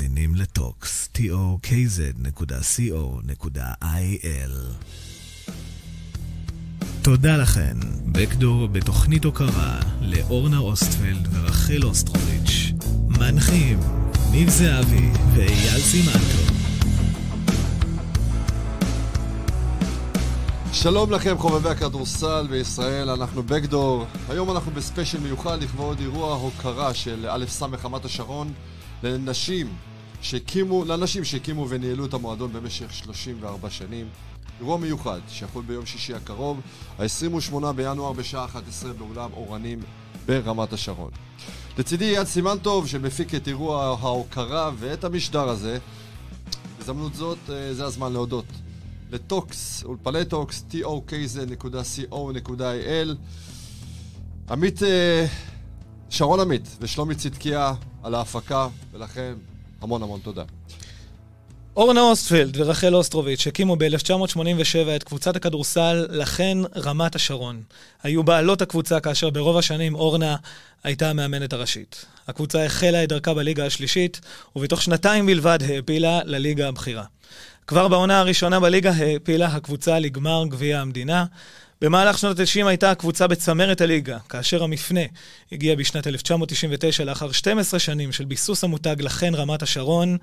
[0.00, 2.44] מאזינים לטוקס, tokz.co.il.
[7.02, 7.76] תודה לכן,
[8.06, 12.72] בקדור בתוכנית הוקרה לאורנה אוסטפלד ורחל אוסטרוביץ'.
[13.08, 13.80] מנחים,
[14.30, 16.52] ניב זהבי ואייל סימנטוב.
[20.72, 24.06] שלום לכם חובבי הכדורסל בישראל, אנחנו בקדור.
[24.28, 28.52] היום אנחנו בספיישל מיוחד לכבוד אירוע הוקרה של א' ס' רמת השרון
[29.02, 29.89] לנשים
[30.22, 34.08] שהקימו, לאנשים שהקימו וניהלו את המועדון במשך 34 שנים.
[34.60, 36.60] אירוע מיוחד שיחול ביום שישי הקרוב,
[36.98, 39.80] ה-28 בינואר בשעה 11 באולם אורנים
[40.26, 41.10] ברמת השרון.
[41.78, 45.78] לצידי אייל סימנטוב שמפיק את אירוע ההוקרה ואת המשדר הזה.
[46.78, 48.44] בהזדמנות זאת, אה, זה הזמן להודות
[49.10, 52.04] לטוקס, אולפני טוקס, tokz.co.il
[54.50, 55.26] עמית, אה,
[56.10, 59.34] שרון עמית ושלומי צדקיה על ההפקה, ולכן
[59.80, 60.44] המון המון תודה.
[61.76, 67.62] אורנה אוסטפלד ורחל אוסטרוביץ' הקימו ב-1987 את קבוצת הכדורסל לכן רמת השרון.
[68.02, 70.36] היו בעלות הקבוצה כאשר ברוב השנים אורנה
[70.84, 72.04] הייתה המאמנת הראשית.
[72.28, 74.20] הקבוצה החלה את דרכה בליגה השלישית,
[74.56, 77.04] ובתוך שנתיים בלבד העפילה לליגה הבכירה.
[77.66, 81.24] כבר בעונה הראשונה בליגה העפילה הקבוצה לגמר גביע המדינה.
[81.82, 85.00] במהלך שנות ה-90 הייתה הקבוצה בצמרת הליגה, כאשר המפנה
[85.52, 90.16] הגיע בשנת 1999 לאחר 12 שנים של ביסוס המותג לכן רמת השרון,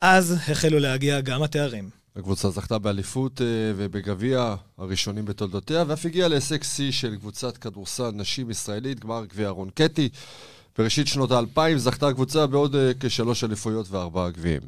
[0.00, 1.90] אז החלו להגיע גם התארים.
[2.16, 3.46] הקבוצה זכתה באליפות אה,
[3.76, 9.70] ובגביע הראשונים בתולדותיה, ואף הגיעה להישג שיא של קבוצת כדורסל נשים ישראלית, גמר גביע רון
[9.74, 10.08] קטי.
[10.78, 14.60] בראשית שנות האלפיים זכתה הקבוצה בעוד אה, כשלוש אליפויות וארבעה גביעים.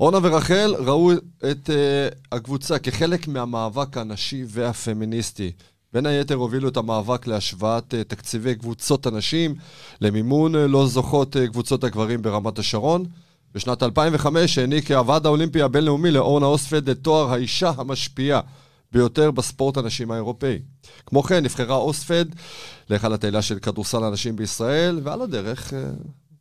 [0.00, 1.12] אורנה ורחל ראו
[1.50, 5.52] את uh, הקבוצה כחלק מהמאבק הנשי והפמיניסטי.
[5.92, 9.54] בין היתר הובילו את המאבק להשוואת uh, תקציבי קבוצות הנשים
[10.00, 13.04] למימון uh, לא זוכות uh, קבוצות הגברים ברמת השרון.
[13.54, 18.40] בשנת 2005 העניק הוועד האולימפי הבינלאומי לאורנה אוספד את תואר האישה המשפיעה
[18.92, 20.58] ביותר בספורט הנשים האירופאי.
[21.06, 22.24] כמו כן, נבחרה אוספד
[22.90, 25.72] להיכל התהילה של כדורסל הנשים בישראל, ועל הדרך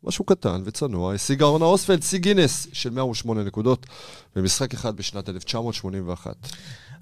[0.04, 3.86] משהו קטן וצנוע, השיגה אורנה אוספלד שיא גינס של 108 נקודות
[4.36, 6.36] במשחק אחד בשנת 1981.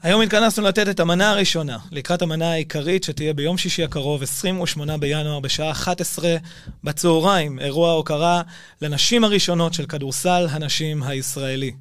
[0.01, 5.39] היום התכנסנו לתת את המנה הראשונה, לקראת המנה העיקרית שתהיה ביום שישי הקרוב, 28 בינואר,
[5.39, 6.37] בשעה 11
[6.83, 8.41] בצהריים, אירוע הוקרה
[8.81, 11.71] לנשים הראשונות של כדורסל הנשים הישראלי.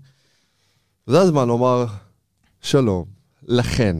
[1.06, 1.86] זה הזמן לומר
[2.62, 3.04] שלום
[3.42, 3.96] לכן,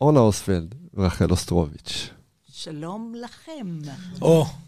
[0.00, 2.08] אורנה אוספלד ורחל אוסטרוביץ'.
[2.52, 3.78] שלום לכם.
[4.22, 4.65] או, oh.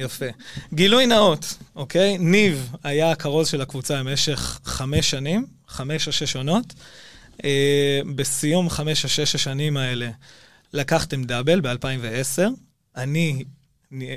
[0.00, 0.26] יפה.
[0.74, 2.18] גילוי נאות, אוקיי?
[2.18, 6.74] ניב היה הכרוז של הקבוצה במשך חמש שנים, חמש או שש עונות.
[7.44, 10.10] אה, בסיום חמש או שש השנים האלה
[10.72, 12.42] לקחתם דאבל ב-2010.
[12.96, 13.44] אני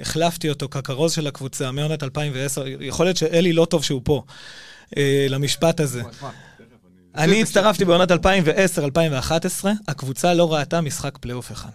[0.01, 2.63] החלפתי אותו ככרוז של הקבוצה מעונת 2010.
[2.67, 4.23] יכול להיות שאולי לא טוב שהוא פה,
[4.97, 6.01] אה, למשפט הזה.
[7.15, 8.15] אני הצטרפתי בעונת 2010-2011,
[9.87, 11.69] הקבוצה לא ראתה משחק פלייאוף אחד.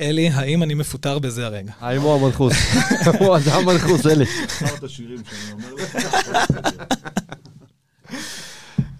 [0.00, 1.72] אלי, האם אני מפוטר בזה הרגע?
[1.80, 2.54] האם הוא המנחוס?
[3.20, 4.24] הוא אדם מנחוס, אלי.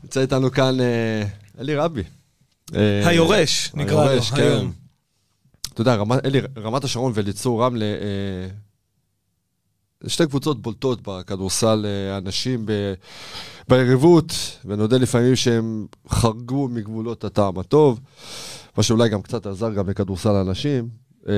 [0.03, 1.23] נמצא איתנו כאן אה,
[1.61, 2.03] אלי רבי.
[2.75, 4.43] אה, היורש, נקרא לו, כן.
[4.43, 4.73] היום.
[5.73, 8.49] אתה יודע, אלי, רמת השרון וליצור רמלה, אה,
[10.09, 12.67] שתי קבוצות בולטות בכדורסל הנשים
[13.69, 14.33] ביריבות,
[14.65, 18.01] ונודה לפעמים שהם חרגו מגבולות הטעם הטוב.
[18.79, 20.89] מה שאולי גם קצת עזר גם לכדורסל הנשים.
[21.29, 21.35] אה,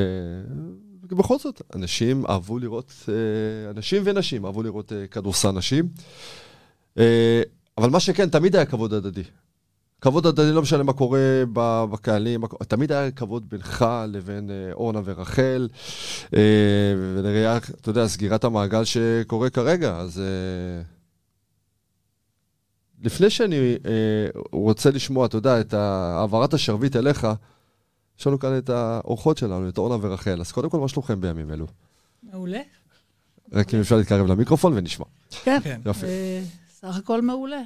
[1.03, 5.89] בכל זאת, אנשים אהבו לראות, אה, אנשים ונשים אהבו לראות אה, כדורסל נשים.
[7.79, 9.23] אבל מה שכן, תמיד היה כבוד הדדי.
[10.01, 15.69] כבוד הדדי, לא משנה מה קורה בקהלים, תמיד היה כבוד בינך לבין אורנה ורחל,
[17.17, 20.23] ונראה, אתה יודע, סגירת המעגל שקורה כרגע, אז...
[23.03, 27.27] לפני שאני אה, רוצה לשמוע, אתה יודע, את העברת השרביט אליך,
[28.19, 30.41] יש לנו כאן את האורחות שלנו, את אורנה ורחל.
[30.41, 31.67] אז קודם כל, מה שלומכם בימים אלו?
[32.23, 32.61] מעולה.
[33.53, 35.07] רק אם אפשר להתקרב למיקרופון ונשמע.
[35.45, 35.81] כן, כן.
[35.85, 36.07] יופי.
[36.07, 37.63] אה, סך הכל מעולה.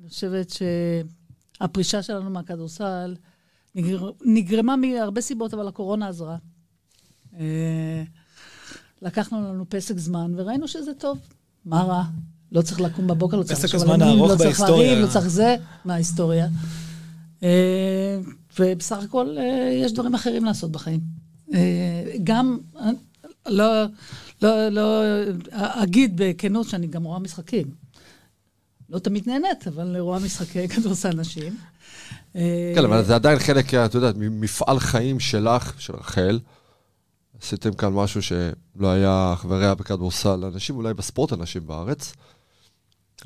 [0.00, 3.16] אני חושבת שהפרישה שלנו מהכדורסל
[3.74, 4.10] נגר...
[4.24, 6.36] נגרמה מהרבה סיבות, אבל הקורונה עזרה.
[7.38, 8.02] אה,
[9.02, 11.18] לקחנו לנו פסק זמן וראינו שזה טוב.
[11.64, 12.04] מה רע?
[12.52, 15.56] לא צריך לקום בבוקר, לא צריך לחשוב על ימים, לא צריך לריב, לא צריך זה,
[15.84, 16.48] מההיסטוריה.
[17.42, 18.18] אה,
[18.58, 21.00] ובסך הכל אה, יש דברים אחרים לעשות בחיים.
[21.54, 22.58] אה, גם,
[23.46, 23.84] לא,
[24.42, 25.02] לא, לא,
[25.52, 27.66] אגיד בכנות שאני גם רואה משחקים.
[28.90, 31.56] לא תמיד נהנית, אבל רואה משחקי כדורסל נשים.
[32.74, 36.38] כן, אבל זה עדיין חלק, אתה יודע, ממפעל חיים שלך, של רחל.
[37.42, 42.12] עשיתם כאן משהו שלא היה אח ורע בכדורסל, אנשים אולי בספורט אנשים בארץ.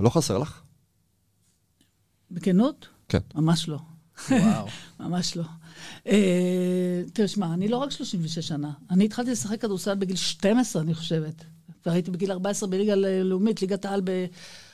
[0.00, 0.62] לא חסר לך?
[2.30, 2.88] בכנות?
[3.08, 3.18] כן.
[3.34, 3.78] ממש לא.
[4.30, 4.66] וואו.
[5.00, 5.44] ממש לא.
[6.06, 8.72] אה, תראה, שמע, אני לא רק 36 שנה.
[8.90, 11.44] אני התחלתי לשחק כדורסל בגיל 12, אני חושבת.
[11.86, 12.94] והייתי בגיל 14 בליגה
[13.24, 14.02] לאומית, ליגת העל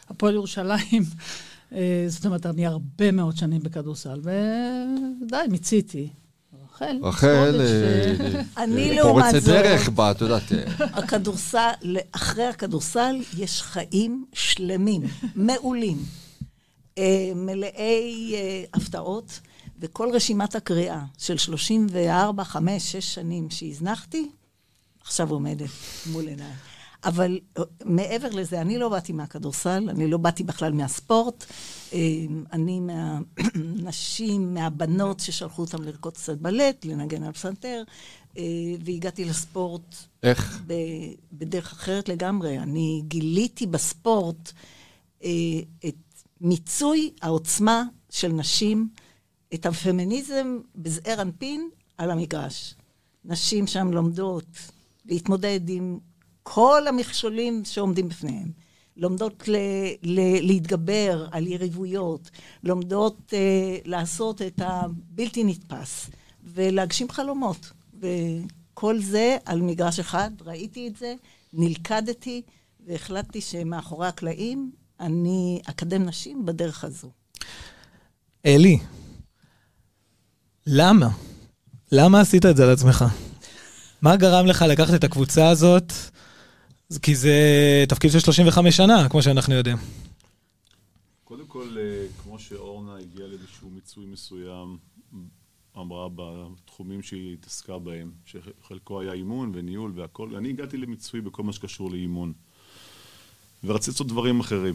[0.08, 1.02] בהפועל ירושלים.
[1.72, 6.08] אה, זאת אומרת, אני הרבה מאוד שנים בכדורסל, ודי, מיציתי.
[6.82, 10.42] רחל, רחל, אה, אה, אני אה, לעומת פורצת זאת- דרך בה, את יודעת.
[10.80, 11.69] הכדורסל,
[12.12, 15.02] אחרי הכדורסל יש חיים שלמים,
[15.34, 15.98] מעולים,
[17.34, 18.34] מלאי
[18.75, 19.40] הפתעות,
[19.80, 24.28] וכל רשימת הקריאה של 34, 5, 6 שנים שהזנחתי,
[25.04, 25.69] עכשיו עומדת
[26.06, 26.46] מול עיניי.
[27.04, 31.44] אבל אה, מעבר לזה, אני לא באתי מהכדורסל, אני לא באתי בכלל מהספורט.
[31.92, 31.98] אה,
[32.52, 37.82] אני מהנשים, מהבנות ששלחו אותם לרקוד קצת בלט, לנגן על פסנתר,
[38.38, 38.42] אה,
[38.84, 40.62] והגעתי לספורט איך?
[41.32, 42.58] בדרך אחרת לגמרי.
[42.58, 44.52] אני גיליתי בספורט
[45.86, 45.94] את
[46.40, 48.88] מיצוי העוצמה של נשים,
[49.54, 51.68] את הפמיניזם בזעיר אנפין
[51.98, 52.74] על המגרש.
[53.24, 54.46] נשים שם לומדות
[55.06, 55.98] להתמודד עם
[56.54, 58.48] כל המכשולים שעומדים בפניהם.
[58.96, 59.56] לומדות ל-
[60.02, 62.30] ל- להתגבר על יריבויות,
[62.62, 66.10] לומדות אה, לעשות את הבלתי נתפס
[66.44, 67.70] ולהגשים חלומות.
[68.00, 71.14] וכל זה על מגרש אחד, ראיתי את זה,
[71.52, 72.42] נלכדתי
[72.86, 74.70] והחלטתי שמאחורי הקלעים
[75.00, 77.10] אני אקדם נשים בדרך הזו.
[78.46, 78.78] אלי,
[80.66, 81.08] למה?
[81.92, 83.04] למה עשית את זה על עצמך?
[84.02, 85.92] מה גרם לך לקחת את הקבוצה הזאת?
[87.02, 87.35] כי זה
[87.88, 89.76] תפקיד של 35 שנה, כמו שאנחנו יודעים.
[91.25, 94.76] קודם כל, אה, כמו שאורנה הגיעה לאיזשהו מיצוי מסוים,
[95.79, 101.52] אמרה בתחומים שהיא התעסקה בהם, שחלקו היה אימון וניהול והכל, אני הגעתי למיצוי בכל מה
[101.52, 102.32] שקשור לאימון.
[103.64, 104.75] ורציתי לעשות דברים אחרים.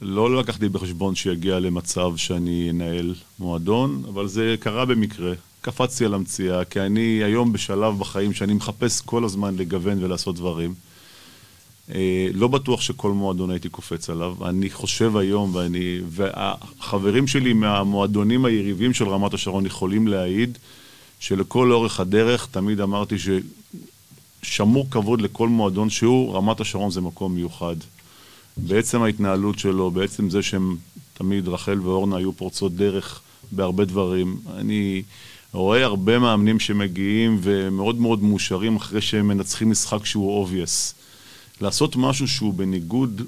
[0.00, 5.34] לא לקחתי בחשבון שיגיע למצב שאני אנהל מועדון, אבל זה קרה במקרה.
[5.60, 10.74] קפצתי על המציאה, כי אני היום בשלב בחיים שאני מחפש כל הזמן לגוון ולעשות דברים.
[11.94, 14.34] אה, לא בטוח שכל מועדון הייתי קופץ עליו.
[14.48, 20.58] אני חושב היום, ואני, והחברים שלי מהמועדונים היריבים של רמת השרון יכולים להעיד
[21.20, 23.16] שלכל אורך הדרך תמיד אמרתי
[24.42, 27.76] ששמור כבוד לכל מועדון שהוא, רמת השרון זה מקום מיוחד.
[28.56, 30.76] בעצם ההתנהלות שלו, בעצם זה שהם
[31.14, 33.20] תמיד, רחל ואורנה היו פורצות דרך
[33.52, 34.36] בהרבה דברים.
[34.56, 35.02] אני
[35.52, 40.99] רואה הרבה מאמנים שמגיעים ומאוד מאוד מאושרים אחרי שהם מנצחים משחק שהוא obvious.
[41.60, 43.22] לעשות משהו שהוא בניגוד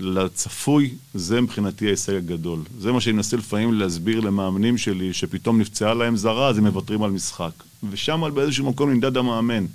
[0.00, 2.58] לצפוי, זה מבחינתי ההישג הגדול.
[2.78, 7.02] זה מה שאני מנסה לפעמים להסביר למאמנים שלי, שפתאום נפצעה להם זרה, אז הם מוותרים
[7.02, 7.52] על משחק.
[7.90, 9.66] ושם באיזשהו מקום נמדד המאמן.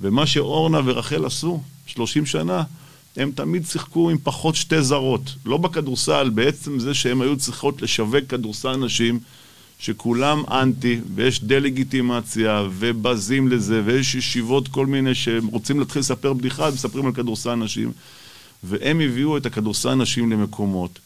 [0.00, 2.62] ומה שאורנה ורחל עשו, 30 שנה,
[3.16, 5.34] הם תמיד שיחקו עם פחות שתי זרות.
[5.46, 9.20] לא בכדורסל, בעצם זה שהם היו צריכות לשווק כדורסל נשים,
[9.80, 17.06] שכולם אנטי, ויש דה-לגיטימציה, ובזים לזה, ויש ישיבות כל מיני שרוצים להתחיל לספר בדיחה, מספרים
[17.06, 17.92] על כדורסל נשים,
[18.64, 20.98] והם הביאו את הכדורסל נשים למקומות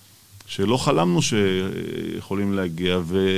[0.46, 3.28] שלא חלמנו שיכולים להגיע, ו...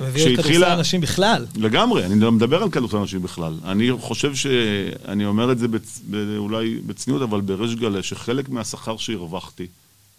[0.00, 1.46] הביאו את כדורסל אנשים בכלל.
[1.56, 3.54] לגמרי, אני לא מדבר על כדורסל נשים בכלל.
[3.64, 4.46] אני חושב ש...
[5.08, 6.00] אני אומר את זה בצ...
[6.36, 9.66] אולי בצניעות, אבל בריש גלי, שחלק מהשכר שהרווחתי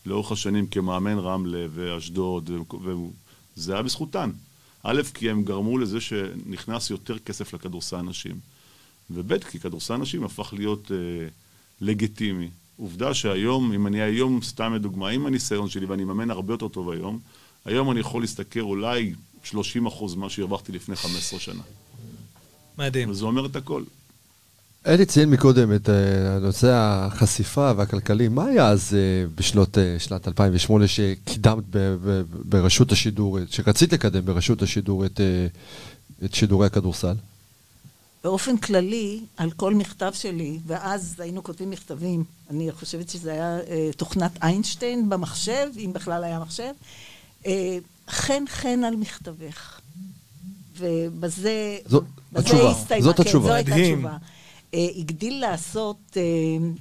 [0.05, 2.49] לאורך השנים כמאמן רמלה ואשדוד,
[2.83, 2.91] ו...
[3.55, 4.31] זה היה בזכותן.
[4.83, 8.39] א', כי הם גרמו לזה שנכנס יותר כסף לכדורסל נשים,
[9.09, 10.97] וב', כי כדורסל נשים הפך להיות אה,
[11.81, 12.49] לגיטימי.
[12.77, 16.89] עובדה שהיום, אם אני היום, סתם לדוגמה, עם הניסיון שלי, ואני מאמן הרבה יותר טוב
[16.89, 17.19] היום,
[17.65, 21.61] היום אני יכול להסתכל אולי 30 אחוז ממה שהרווחתי לפני 15 שנה.
[22.77, 23.09] מדהים.
[23.09, 23.83] וזה אומר את הכל.
[24.87, 25.93] אלי ציין מקודם את אה,
[26.39, 28.27] נושא החשיפה והכלכלי.
[28.27, 28.99] מה היה אז אה,
[29.35, 35.19] בשנות, אה, שנת 2008 שקידמת ב- ב- ברשות השידור, אה, שרצית לקדם ברשות השידור את,
[35.19, 35.47] אה,
[36.25, 37.13] את שידורי הכדורסל?
[38.23, 43.89] באופן כללי, על כל מכתב שלי, ואז היינו כותבים מכתבים, אני חושבת שזה היה אה,
[43.97, 46.71] תוכנת איינשטיין במחשב, אם בכלל היה מחשב,
[47.45, 47.77] אה,
[48.09, 49.79] חן חן על מכתבך.
[50.77, 53.47] ובזה זו בזה התשובה, הסתיימה, זאת כן, התשובה.
[53.47, 53.75] זו הייתה.
[53.75, 54.17] התשובה.
[54.73, 56.21] אה, הגדיל לעשות, אה,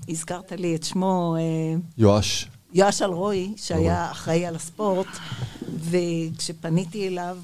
[0.09, 2.49] הזכרת לי את שמו, אה, יואש.
[2.73, 5.06] יואש אלרועי, שהיה אחראי על הספורט,
[5.80, 7.38] וכשפניתי אליו,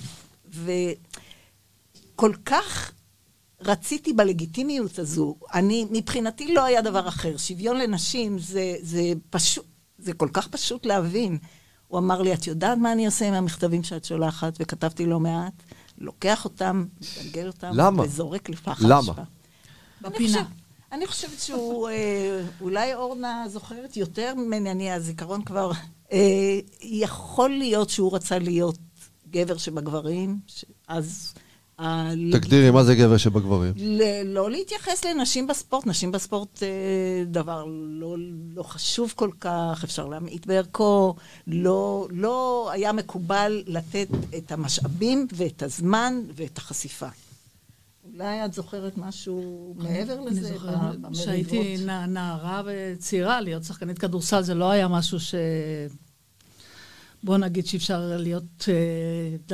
[0.50, 2.92] וכל כך
[3.60, 7.36] רציתי בלגיטימיות הזו, אני, מבחינתי לא היה דבר אחר.
[7.36, 9.64] שוויון לנשים זה, זה פשוט,
[9.98, 11.38] זה כל כך פשוט להבין.
[11.88, 14.56] הוא אמר לי, את יודעת מה אני עושה עם המכתבים שאת שולחת?
[14.60, 15.62] וכתבתי לא מעט,
[15.98, 18.02] לוקח אותם, מגלגל אותם, למה?
[18.02, 19.12] וזורק לפח למה?
[20.00, 20.28] בפינה.
[20.38, 20.50] חושב-
[20.92, 21.94] אני חושבת שהוא, אה,
[22.60, 25.70] אולי אורנה זוכרת יותר ממני, אני, הזיכרון כבר...
[26.12, 28.78] אה, יכול להיות שהוא רצה להיות
[29.30, 31.34] גבר שבגברים, ש- אז...
[32.32, 33.72] תגדירי, מה זה גבר שבגברים?
[33.76, 35.86] ל- לא להתייחס לנשים בספורט.
[35.86, 36.68] נשים בספורט אה,
[37.26, 38.16] דבר לא,
[38.54, 41.14] לא חשוב כל כך, אפשר להמעיט בערכו.
[41.46, 47.08] לא, לא היה מקובל לתת את המשאבים ואת הזמן ואת החשיפה.
[48.14, 50.52] אולי את זוכרת משהו מעבר אני לזה?
[50.52, 51.14] זוכרת ב- במריבות?
[51.24, 55.34] שהייתי נע- נערה וצעירה, להיות שחקנית כדורסל זה לא היה משהו ש...
[57.22, 58.74] בוא נגיד שאי אפשר להיות, אה,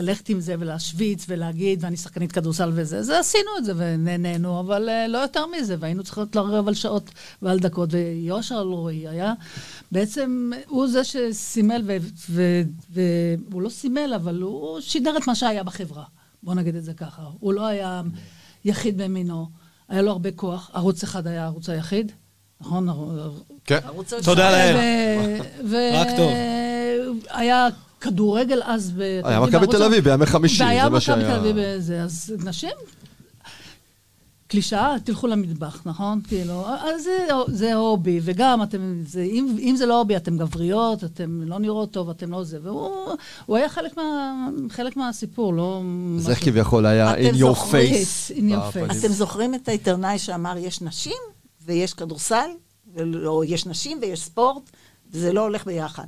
[0.03, 3.03] ללכת עם זה ולהשוויץ ולהגיד, ואני שחקנית כדורסל וזה.
[3.03, 7.11] זה עשינו את זה ונהנינו, אבל אה, לא יותר מזה, והיינו צריכות לרב על שעות
[7.43, 7.89] ועל דקות.
[7.93, 9.33] ויושר אלרועי היה,
[9.93, 11.83] בעצם, הוא זה שסימל,
[12.91, 16.05] והוא לא סימל, אבל הוא שידר את מה שהיה בחברה.
[16.43, 17.23] בוא נגיד את זה ככה.
[17.41, 18.03] הוא לא היה
[18.65, 19.47] יחיד במינו,
[19.89, 20.71] היה לו הרבה כוח.
[20.75, 22.13] ערוץ אחד היה הערוץ היחיד,
[22.61, 22.89] נכון?
[23.65, 23.79] כן.
[24.25, 24.51] תודה.
[24.51, 24.77] לאל.
[25.71, 26.31] ו- רק טוב.
[27.31, 27.69] היה
[28.01, 28.93] כדורגל אז,
[29.25, 31.29] היה מכבי תל אביב בימי חמישי, והיה זה מה מכבי שהיה.
[31.29, 32.71] תל אביב בזה, אז נשים,
[34.53, 36.21] קלישאה, תלכו למטבח, נכון?
[36.29, 41.05] כאילו, אז זה, זה הובי, וגם אתם, זה, אם, אם זה לא הובי, אתם גבריות,
[41.05, 43.17] אתם לא נראות טוב, אתם לא זה, והוא
[43.47, 45.83] הוא היה חלק, מה, חלק מהסיפור, לא...
[46.17, 47.95] אז איך כביכול היה אתם in your זוכרים?
[47.95, 48.31] face?
[48.31, 48.99] In your face.
[48.99, 51.19] אתם זוכרים את העיתונאי שאמר, יש נשים
[51.65, 52.51] ויש כדורסל,
[53.27, 54.71] או יש נשים ויש ספורט,
[55.11, 56.07] וזה לא הולך ביחד.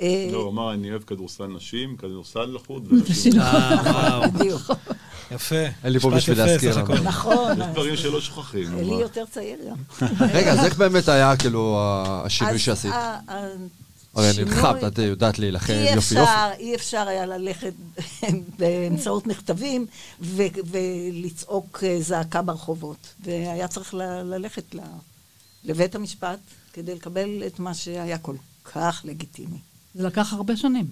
[0.00, 3.02] אה, לא, הוא אמר, אני אוהב כדורסל נשים, כדורסל לחוד, נשים.
[3.08, 3.40] ונשים...
[3.40, 4.62] אה, בדיוק.
[5.30, 5.54] יפה.
[5.84, 6.78] אין לי פה בשביל להזכיר.
[7.02, 7.60] נכון.
[7.60, 8.78] יש דברים שלא שוכחים.
[8.78, 9.00] אלי מה.
[9.00, 10.06] יותר צעיר גם.
[10.32, 11.78] רגע, אז איך באמת היה כאילו
[12.24, 12.92] השינוי שעשית?
[14.14, 16.30] הרי נלחמת, את יודעת להילחם, יופי יופי.
[16.58, 17.72] אי אפשר היה ללכת
[18.58, 19.86] באמצעות מכתבים
[20.20, 22.96] ולצעוק אה, זעקה ברחובות.
[23.24, 24.78] והיה צריך ל- ללכת ל-
[25.64, 26.38] לבית המשפט
[26.72, 28.34] כדי לקבל את מה שהיה כל
[28.72, 29.58] כך לגיטימי.
[29.94, 30.86] זה לקח הרבה שנים.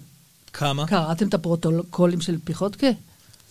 [0.53, 0.87] כמה?
[0.87, 2.87] קראתם את הפרוטוקולים של פיחותקה?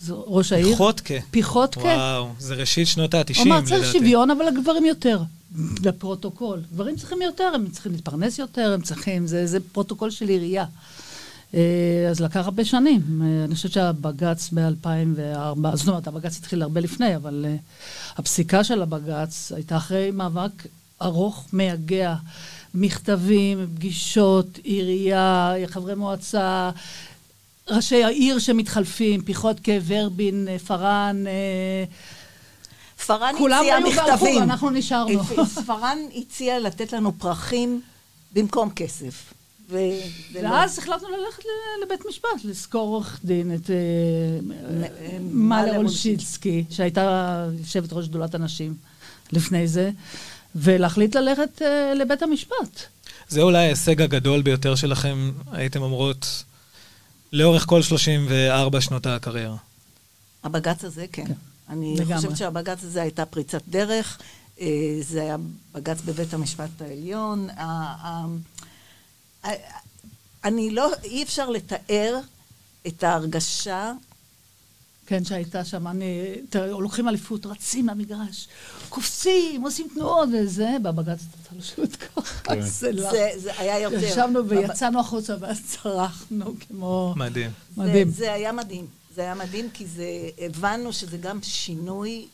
[0.09, 0.67] ראש העיר?
[0.67, 1.13] פיחותקה.
[1.31, 1.81] פיחותקה.
[1.81, 3.97] וואו, זה ראשית שנות ה-90, הוא אמר, צריך לדעתי.
[3.97, 5.21] שוויון, אבל לגברים יותר.
[5.81, 6.61] בפרוטוקול.
[6.73, 10.65] גברים צריכים יותר, הם צריכים להתפרנס יותר, הם צריכים, זה, זה פרוטוקול של עירייה.
[11.53, 13.21] אה, אז לקח הרבה שנים.
[13.21, 17.55] אה, אני חושבת שהבג"ץ ב-2004, זאת אומרת, הבג"ץ התחיל הרבה לפני, אבל אה,
[18.17, 20.51] הפסיקה של הבג"ץ הייתה אחרי מאבק
[21.01, 22.15] ארוך, מייגע,
[22.73, 26.71] מכתבים, פגישות, עירייה, חברי מועצה,
[27.69, 31.83] ראשי העיר שמתחלפים, פיחותקה, ורבין, אה, פארן, אה,
[33.05, 34.41] פארן כולם הציע מכתבים.
[34.41, 35.23] ואנחנו נשארנו.
[35.67, 37.81] פארן הציע לתת לנו פרחים
[38.33, 39.33] במקום כסף.
[39.69, 39.77] ו-
[40.33, 40.49] ולא.
[40.49, 41.43] ואז החלטנו ללכת
[41.85, 43.75] לבית משפט, לזכור עורך דין את אה,
[45.21, 48.73] מאלר אולשיצקי, שהייתה יושבת ראש שדולת הנשים
[49.31, 49.91] לפני זה,
[50.55, 51.61] ולהחליט ללכת
[51.95, 52.81] לבית המשפט.
[53.27, 56.43] זה אולי ההישג הגדול ביותר שלכם, הייתם אומרות,
[57.33, 59.55] לאורך כל 34 שנות הקריירה.
[60.43, 61.25] הבג"ץ הזה, כן.
[61.25, 61.33] כן,
[61.69, 62.15] אני לגמרי.
[62.15, 64.19] חושבת שהבג"ץ הזה הייתה פריצת דרך.
[64.61, 64.67] אה,
[65.01, 65.37] זה היה
[65.73, 67.47] בג"ץ בבית המשפט העליון.
[70.43, 72.19] אני לא, אי אפשר לתאר
[72.87, 73.91] את ההרגשה
[75.07, 78.47] כן, שהייתה שם, אני, תראה, לוקחים אליפות, רצים למגרש,
[78.89, 82.61] קופצים, עושים תנועות וזה, בבג"ץ אתה לשבת ככה, כן.
[82.61, 83.11] זה לא.
[83.11, 84.03] זה, זה היה יותר.
[84.03, 87.13] ישבנו ויצאנו החוצה ואז צרחנו כמו...
[87.17, 87.51] מדהים.
[87.77, 88.09] מדהים.
[88.09, 88.87] זה, זה היה מדהים.
[89.15, 90.05] זה היה מדהים כי זה,
[90.37, 92.25] הבנו שזה גם שינוי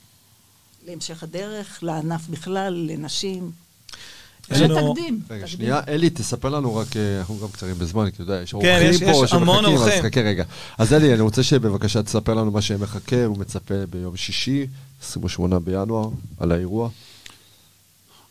[0.88, 3.52] להמשך הדרך, לענף בכלל, לנשים.
[4.52, 5.20] יש לנו- תקדים.
[5.30, 5.48] רגע.
[5.48, 8.58] שנייה, אלי, תספר לנו רק, אה, אנחנו גם קצרים בזמן, כי אתה יודע, יש כן,
[8.58, 10.02] אורחים יש- פה יש המון שמחכים, אז.
[10.06, 10.44] חכה רגע.
[10.78, 14.66] אז אלי, אני רוצה שבבקשה תספר לנו מה שמחכה, הוא מצפה ביום שישי,
[15.04, 16.90] 28 בינואר, על האירוע.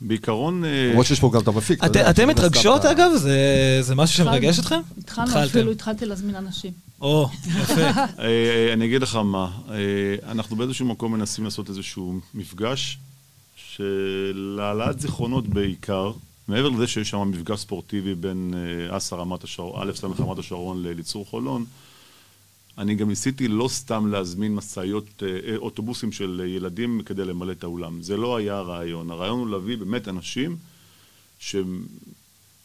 [0.00, 1.84] בעיקרון, אה, למרות שיש פה גם את המפיק.
[1.84, 3.10] אתם מתרגשות, אגב?
[3.16, 3.38] זה-
[3.80, 4.80] זה משהו שמרגש אתכם?
[4.98, 5.44] התחלנו.
[5.44, 6.72] אפילו התחלתי להזמין אנשים.
[7.00, 7.28] או,
[7.60, 7.80] יפה.
[8.18, 9.50] אה, אני אגיד לך מה,
[10.28, 12.98] אנחנו באיזשהו מקום מנסים לעשות איזשהו מפגש
[13.78, 16.12] של העלאת זיכרונות בעיקר,
[16.48, 20.82] מעבר לזה שיש שם מפגש ספורטיבי בין אה, אסא רמת השרון, א' ס' רמת השרון
[20.82, 21.64] לליצור חולון,
[22.78, 27.64] אני גם ניסיתי לא סתם להזמין משאיות, אה, אה, אוטובוסים של ילדים כדי למלא את
[27.64, 28.02] האולם.
[28.02, 29.10] זה לא היה הרעיון.
[29.10, 30.56] הרעיון הוא להביא באמת אנשים
[31.38, 31.86] שהם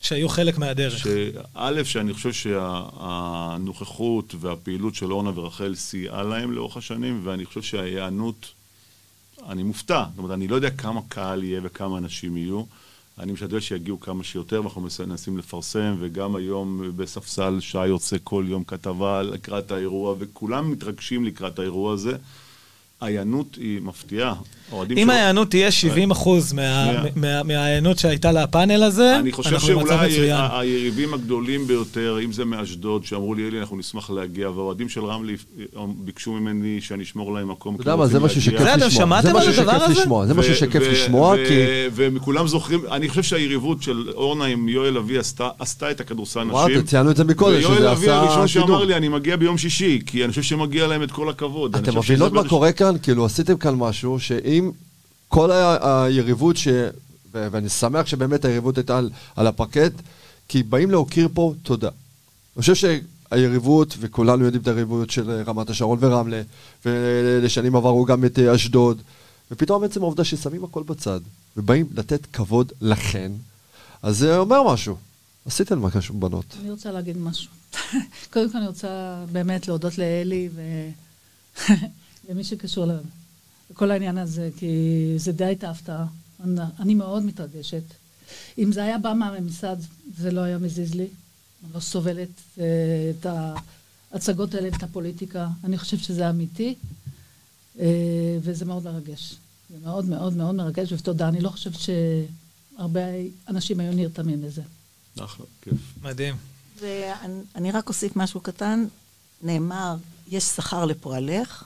[0.02, 0.98] שהיו חלק מהדרך.
[0.98, 8.52] שא', שאני חושב שהנוכחות והפעילות של אורנה ורחל סייעה להם לאורך השנים, ואני חושב שההיענות,
[9.50, 10.04] אני מופתע.
[10.10, 12.64] זאת אומרת, אני לא יודע כמה קהל יהיה וכמה אנשים יהיו.
[13.20, 18.64] אני משתדל שיגיעו כמה שיותר, ואנחנו מנסים לפרסם, וגם היום בספסל שעה יוצא כל יום
[18.64, 22.18] כתבה לקראת האירוע, וכולם מתרגשים לקראת האירוע הזה.
[23.04, 24.34] ההיענות היא מפתיעה.
[24.98, 26.54] אם ההיענות תהיה 70 אחוז.
[27.46, 30.32] מההיענות שהייתה לפאנל הזה, אני חושב אנחנו במצב שאולי מצוין.
[30.38, 35.06] ה- היריבים הגדולים ביותר, אם זה מאשדוד, שאמרו לי, אלי, אנחנו נשמח להגיע, והאוהדים של
[35.06, 35.36] רמלי
[35.78, 37.76] אה, ביקשו ממני שאני אשמור להם מקום.
[37.76, 38.42] אתה יודע מה, זה משהו.
[38.42, 38.90] שכיף אתם לשמוע.
[38.90, 40.02] שמעתם זה על משהו הדבר שכיף הזה?
[40.02, 41.54] לשמוע, זה משהו שכיף לשמוע, כי...
[41.96, 45.50] וכולם זוכרים, אני חושב שהיריבות של אורנה עם יואל אבי עשתה-
[45.92, 46.84] את הכדורסל אמרתי, נשים.
[46.86, 48.84] ציינו את זה מקודם, שזה ויואל אבי עשה הראשון שאמר שידור.
[48.86, 51.76] לי, אני מגיע ביום שישי, כי אני חושב שמגיע להם את כל הכבוד.
[51.76, 52.93] אני אתם חושב מבינות מה קורה כאן?
[52.98, 54.72] כאילו, עשיתם כאן משהו שאם
[55.28, 56.68] כל היריבות ש...
[57.34, 59.92] ו- ואני שמח שבאמת היריבות הייתה על, על הפרקט,
[60.48, 61.90] כי באים להוקיר פה תודה.
[62.56, 66.42] אני חושב שהיריבות, וכולנו יודעים את היריבות של רמת השרון ורמלה,
[66.86, 69.02] ולשנים עברו גם את אה, אשדוד,
[69.52, 71.20] ופתאום עצם העובדה ששמים הכל בצד,
[71.58, 73.32] ובאים לתת כבוד לכן,
[74.02, 74.96] אז זה אומר משהו.
[75.46, 76.46] עשיתם משהו, בנות.
[76.62, 77.52] אני רוצה להגיד משהו.
[78.34, 80.50] קודם כל אני רוצה באמת להודות לאלי
[82.28, 82.86] ולמי שקשור
[83.72, 84.68] לכל העניין הזה, כי
[85.18, 86.06] זה די הייתה הפתעה.
[86.44, 87.84] אני- אני מאוד מתרגשת.
[88.58, 89.78] אם זה היה בא מהממסד,
[90.18, 91.08] זה לא היה מזיז לי.
[91.64, 92.64] אני לא סובלת אה,
[93.20, 93.26] את
[94.12, 95.48] ההצגות האלה ואת הפוליטיקה.
[95.64, 96.76] אני חושבת שזה אמיתי,
[97.80, 97.86] אה,
[98.42, 99.36] וזה מאוד מרגש.
[99.70, 101.28] זה מאוד מאוד מאוד מרגש, ותודה.
[101.28, 103.02] אני לא חושבת שהרבה
[103.48, 104.62] אנשים היו נרתמים לזה.
[105.20, 105.74] אחלה, כיף.
[106.04, 106.36] מדהים.
[106.80, 108.86] ואני אני רק אוסיף משהו קטן.
[109.42, 109.96] נאמר,
[110.28, 111.64] יש שכר לפועלך,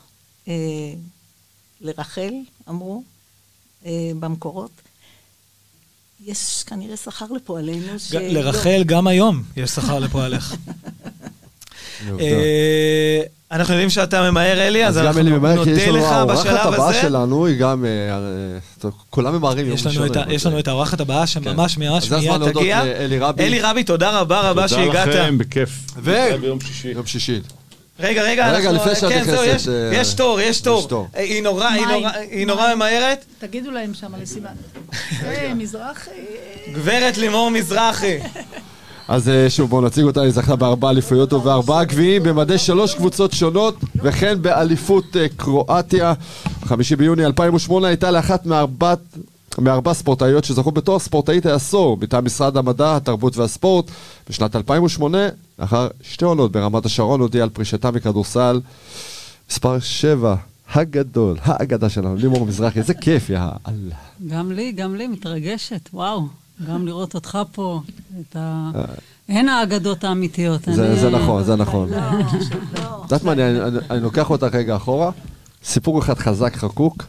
[1.82, 2.34] לרחל,
[2.70, 3.04] אמרו,
[3.86, 4.72] אה, במקורות.
[6.26, 8.12] יש כנראה שכר לפועלנו ש...
[8.14, 10.56] ג- לרחל גם היום יש שכר לפועלך.
[12.20, 15.92] אה, אנחנו יודעים שאתה ממהר, אלי, אז אז גם אנחנו אלי ממהר, כי יש נודה
[15.92, 17.02] לנו לך האורחת בשלב הבאה הזה.
[17.02, 17.86] שלנו, היא גם...
[17.86, 17.90] אה,
[18.86, 20.52] אה, כולם ממהרים יום יש ראשון.
[20.52, 22.84] לנו את האורחת הבאה שממש ממש אז זה הזמן מיד להודות תגיע.
[22.86, 23.44] לאלי רבי.
[23.44, 25.08] אלי רבי, תודה רבה רבה שהגעת.
[25.08, 25.70] תודה לכם, בכיף.
[25.98, 26.88] ו- נתראה ביום שישי.
[26.88, 27.40] יום שישי.
[28.00, 28.84] רגע, רגע, רגע, אנחנו...
[28.92, 31.08] לפני שאת כן, זהו, נכנסת, יש- אה, יש תור, יש יש תור.
[31.16, 32.76] אה, היא נורא, היא נורא- היא נורא מים.
[32.76, 33.26] ממהרת.
[33.40, 34.50] תגידו להם שם לסימן.
[35.22, 36.10] היי, מזרחי.
[36.74, 38.18] גברת לימור מזרחי.
[39.08, 43.34] אז אה, שוב, בואו נציג אותה, היא זכתה בארבע אליפויות ובארבעה גביעים במדי שלוש קבוצות
[43.34, 46.14] שונות, וכן באליפות אה, קרואטיה.
[46.66, 49.00] חמישי ביוני 2008 הייתה לאחת מארבעת...
[49.58, 53.86] מארבע ספורטאיות שזכו בתואר ספורטאית העשור מטעם משרד המדע, התרבות והספורט.
[54.30, 55.18] בשנת 2008,
[55.60, 58.62] לאחר שתי עונות ברמת השרון, הודיעה על פרישתה מכדורסל.
[59.52, 60.36] מספר 7,
[60.74, 63.96] הגדול, האגדה שלנו, לימור מזרחי, איזה כיף, יא אללה.
[64.28, 66.28] גם לי, גם לי, מתרגשת, וואו.
[66.68, 67.82] גם לראות אותך פה,
[68.22, 68.72] את ה...
[69.30, 70.62] הן האגדות האמיתיות.
[70.74, 71.90] זה, אני- זה נכון, זה נכון.
[71.90, 72.22] לא, לא.
[73.06, 75.12] את יודעת מה, אני, אני, אני לוקח אותך רגע אחורה,
[75.64, 77.04] סיפור אחד חזק חקוק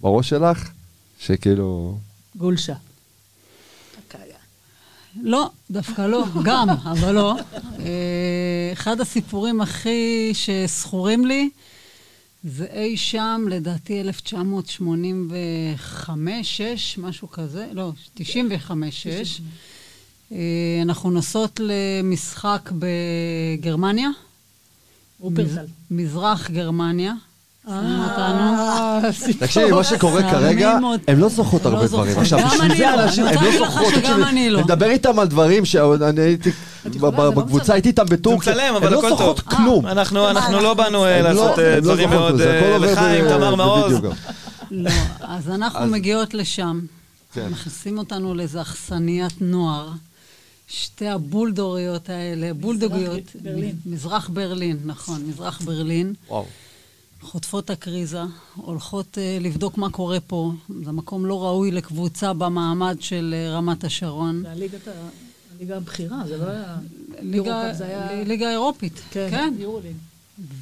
[0.00, 0.70] בראש שלך,
[1.20, 1.98] שכאילו...
[2.36, 2.74] גולשה.
[5.22, 7.36] לא, דווקא לא, גם, אבל לא.
[7.78, 11.50] אה, אחד הסיפורים הכי שזכורים לי,
[12.44, 19.40] זה אי שם, לדעתי 1985, 6, משהו כזה, לא, 95, 6.
[20.32, 20.38] אה,
[20.82, 24.08] אנחנו נוסעות למשחק בגרמניה.
[25.20, 25.66] אופרטל.
[25.90, 27.12] מזרח גרמניה.
[27.66, 28.52] אותנו.
[29.38, 31.86] תקשיבי, מה שקורה כרגע, הן לא זוכרות לא הרבה.
[31.86, 32.18] דברים.
[32.18, 33.94] עכשיו, בשביל אני זה לא, אנשים, הן לא זוכרות.
[34.28, 34.58] אני לא.
[34.58, 36.50] אני מדבר איתם על דברים שאני הייתי...
[37.00, 37.72] לא בקבוצה.
[37.72, 38.76] הייתי איתם בטורקיה.
[38.76, 39.40] הן לא זוכרות.
[39.40, 39.86] כלום.
[39.86, 42.40] אנחנו אנחנו לא באנו אה, לא- לעשות אה, הן לא דברים מאוד...
[42.40, 43.94] אה, לחיים, תמר מעוז.
[44.70, 46.80] לא, אז אנחנו מגיעות לשם.
[47.32, 47.48] כן.
[47.50, 49.88] מכניסים אותנו לאיזו אכסניית נוער.
[50.68, 53.36] שתי הבולדוריות האלה, בולדוגיות.
[53.42, 53.74] ברלין.
[53.86, 56.14] מזרח ברלין, נכון, מזרח ברלין.
[56.28, 56.44] וואו.
[57.24, 58.22] חוטפות הקריזה,
[58.54, 60.52] הולכות uh, לבדוק מה קורה פה.
[60.84, 64.42] זה מקום לא ראוי לקבוצה במעמד של uh, רמת השרון.
[64.42, 64.90] זה הליגת ה-
[65.56, 66.76] הליגה הבכירה, זה לא היה...
[67.20, 68.22] ליגה, זה היה...
[68.24, 69.54] ליגה אירופית, כן, כן.
[69.58, 69.96] יורוליג.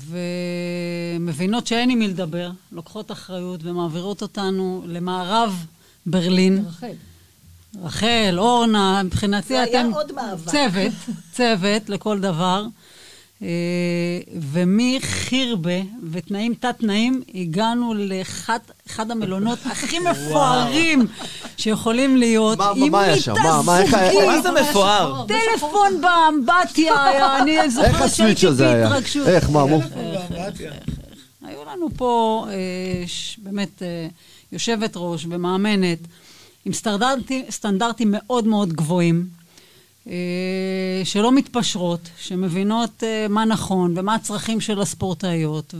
[0.08, 5.66] ומבינות שאין עם מי לדבר, לוקחות אחריות ומעבירות אותנו למערב
[6.06, 6.64] ברלין.
[6.68, 6.92] רחל.
[7.82, 10.50] רחל, אורנה, מבחינתי זה היה אתם עוד מאבק.
[10.50, 10.92] צוות,
[11.32, 12.66] צוות לכל דבר.
[13.42, 13.48] אה,
[14.40, 15.70] ומחירבה
[16.10, 18.58] ותנאים תת-תנאים, הגענו לאחד
[19.10, 21.06] המלונות הכי מפוארים
[21.56, 23.32] שיכולים להיות, מה- עם היה שם?
[23.32, 25.24] מיטה מה- מה- איך היה- זוגית, מה זה מפואר?
[25.26, 28.88] טלפון באמבטיה היה, אני איך זוכרת הסוויץ' שהייתי הזה היה?
[28.88, 29.28] בהתרגשות.
[29.28, 29.80] איך, מה, מו?
[31.44, 32.54] היו לנו פה אה,
[33.38, 34.06] באמת אה,
[34.52, 35.98] יושבת ראש ומאמנת
[36.64, 36.72] עם
[37.50, 39.26] סטנדרטים, מאוד מאוד גבוהים,
[41.04, 45.74] שלא מתפשרות, שמבינות אה, מה נכון ומה הצרכים של הספורטאיות,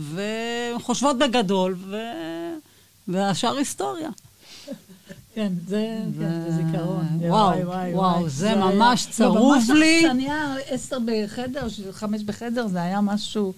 [0.75, 1.95] וחושבות בגדול, ו...
[3.07, 4.09] והשאר היסטוריה.
[5.35, 7.05] כן, זה כן, זה זיכרון.
[7.19, 7.57] וואו,
[7.93, 8.29] וואו.
[8.29, 10.05] זה היה- ממש לא, צרוב ממש לי.
[10.07, 13.53] אכסניה, עשר בחדר, חמש בחדר, זה היה משהו...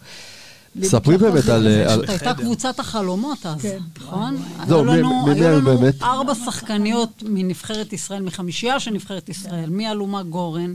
[0.83, 1.67] ספרי באמת על...
[1.95, 3.77] זאת הייתה קבוצת החלומות אז, כן.
[4.01, 4.37] נכון?
[4.67, 5.85] זהו, היו מי- לנו-?
[6.01, 10.73] ארבע שחקניות מנבחרת ישראל, מחמישייה של נבחרת ישראל, מאלומה גורן,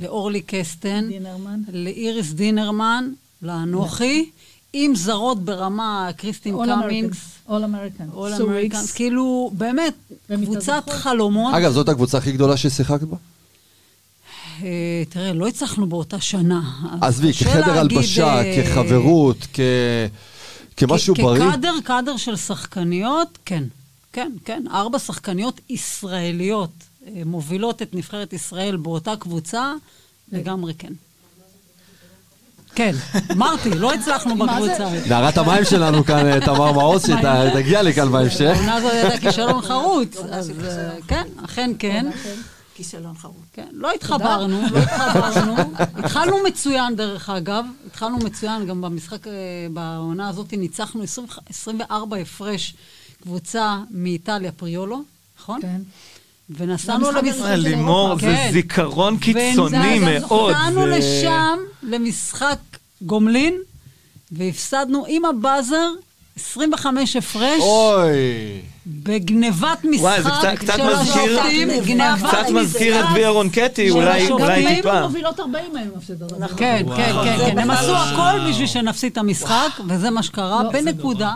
[0.00, 1.08] לאורלי קסטן.
[1.72, 3.10] לאיריס דינרמן,
[3.42, 4.30] לאנוכי,
[4.72, 7.50] עם זרות ברמה קריסטין קאמינגס, Americans.
[7.50, 8.42] All Americans.
[8.42, 8.94] Americans, Wicks.
[8.94, 9.94] כאילו, באמת.
[10.44, 11.54] קבוצת חלומות.
[11.54, 13.16] אגב, זאת הקבוצה הכי גדולה ששיחקת בה?
[14.62, 16.60] אה, תראה, לא הצלחנו באותה שנה.
[17.00, 19.60] אז עזבי, כחדר הלבשה, אה, כחברות, כ...
[20.76, 21.48] כמשהו בריא?
[21.48, 23.64] כקאדר, קאדר של שחקניות, כן.
[24.12, 24.64] כן, כן.
[24.70, 26.70] ארבע שחקניות ישראליות
[27.06, 29.72] אה, מובילות את נבחרת ישראל באותה קבוצה,
[30.32, 30.92] לגמרי כן.
[32.74, 32.94] כן,
[33.32, 34.88] אמרתי, לא הצלחנו בקבוצה.
[35.08, 38.52] נערת המים שלנו כאן, תמר מעוז, שתגיע לכאן בהמשך.
[38.56, 42.06] העונה הזאת הייתה כישלון חרוץ, אז אה, כן, אכן כן.
[42.74, 43.44] כישלון חרוץ.
[43.52, 45.54] כן, לא התחברנו, לא התחברנו.
[45.96, 47.64] התחלנו מצוין, דרך אגב.
[47.86, 49.32] התחלנו מצוין, גם במשחק, אה,
[49.72, 52.74] בעונה הזאת ניצחנו 20 24 הפרש
[53.22, 55.02] קבוצה מאיטליה, פריולו,
[55.38, 55.60] נכון?
[55.62, 55.80] כן.
[56.50, 57.48] ונסענו למשחק...
[57.56, 58.50] לימור, זה כן.
[58.52, 60.54] זיכרון קיצוני מאוד.
[60.54, 62.58] ונסענו לשם למשחק
[63.02, 63.54] גומלין,
[64.32, 65.90] והפסדנו עם הבאזר
[66.36, 68.60] 25 הפרש, אוי.
[68.86, 73.04] בגנבת משחק וואי, זה קצת- קצת של מזכיר- השופטים, גנבת קצת מזכיר את.
[73.10, 74.30] גביע רונקטי, אולי.
[74.30, 75.00] אולי טיפה.
[75.06, 76.34] מובילות 40 היום הפסד הזה.
[76.56, 77.58] כן, כן, כן, כן.
[77.58, 81.34] הם עשו הכל בשביל שנפסיד את המשחק, וזה מה שקרה, לא, בנקודה.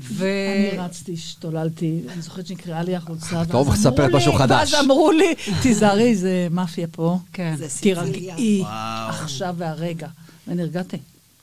[0.00, 0.26] ו...
[0.72, 3.42] אני רצתי, השתוללתי, אני זוכרת שנקראה לי החולצה.
[3.50, 4.74] טוב, ספרת משהו חדש.
[4.74, 7.18] ואז אמרו לי, תיזהרי, זה מאפיה פה.
[7.32, 8.02] כן, זה סיציליה.
[8.02, 8.62] תירגעי,
[9.08, 10.06] עכשיו והרגע.
[10.48, 10.96] ונרגעתי.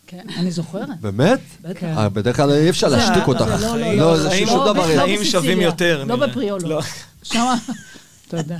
[0.07, 0.25] כן.
[0.37, 0.89] אני זוכרת.
[1.01, 1.39] באמת?
[1.61, 1.83] בטח.
[1.83, 3.45] אה, בדרך כלל אי אפשר להשתיק אותך.
[3.57, 4.17] זה לא, לא, לא, לא.
[4.17, 4.83] זה חיים- שום דבר.
[4.97, 5.23] חיים.
[5.23, 6.15] שווים יותר, לא.
[6.15, 6.69] בפריולו.
[6.69, 6.81] לא.
[7.23, 7.55] שמה,
[8.37, 8.57] יודע.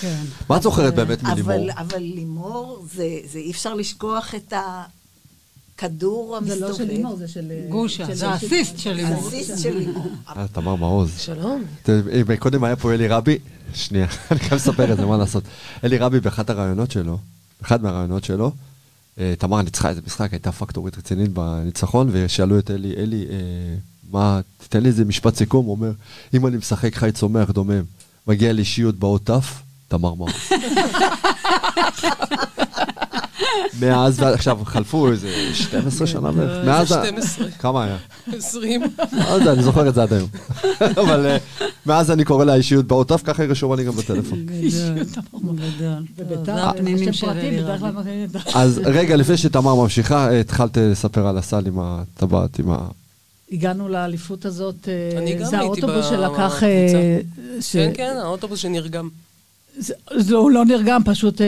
[0.00, 0.22] כן.
[0.48, 1.70] מה את זוכרת באמת מלימור?
[1.78, 4.52] אבל, לימור, זה, זה אי אפשר לשכוח את
[5.76, 6.70] הכדור זה המסתובב.
[6.70, 7.52] לא של לימור, זה של...
[7.68, 9.28] גושה, של- זה האסיסט של לימור.
[9.28, 10.06] הסיסט של לימור.
[10.36, 11.10] אה, תמר מעוז.
[11.18, 11.64] שלום.
[12.38, 13.38] קודם היה פה אלי רבי,
[13.74, 15.44] שנייה, אני חייב לספר את זה, מה לעשות.
[15.84, 17.18] אלי רבי באחד הראיונות שלו,
[17.62, 18.50] אחד מהראיונות שלו, אה,
[19.38, 23.36] תמר ניצחה איזה משחק, הייתה פקטורית רצינית בניצחון, ושאלו את אלי, אלי, אה,
[24.10, 25.92] מה, תתן לי איזה משפט סיכום, הוא אומר,
[26.34, 27.82] אם אני משחק חי צומח דומם,
[28.26, 29.44] מגיע לי אישיות באות ת',
[29.88, 30.32] תמר מעוז.
[33.80, 37.46] מאז, ועד- עכשיו חלפו איזה 12 שנה בערך, מאז, ה- 12.
[37.58, 37.96] כמה היה?
[38.36, 38.82] 20.
[39.12, 40.28] לא יודע, אני זוכר את זה עד היום.
[41.02, 41.36] אבל אה,
[41.86, 44.46] מאז אני קורא לה אישיות באותף, ככה היא רשומה לי גם בטלפון.
[44.46, 45.04] גדול,
[45.56, 46.02] גדול.
[46.18, 47.96] וביתר, זה הפנינים השם של פרטים, אלי בדרך כלל רבי.
[47.96, 48.58] נותנים את ה...
[48.62, 52.78] אז רגע, לפני שתמר ממשיכה, אה, התחלת לספר על הסל עם הטבעת, עם ה...
[53.52, 56.62] הגענו לאליפות הזאת, אה, זה האוטובוס שלקח...
[56.62, 57.18] אה,
[57.72, 59.08] כן, כן, האוטובוס שנרגם.
[59.78, 61.46] זה, הוא לא נרגם, פשוט אה,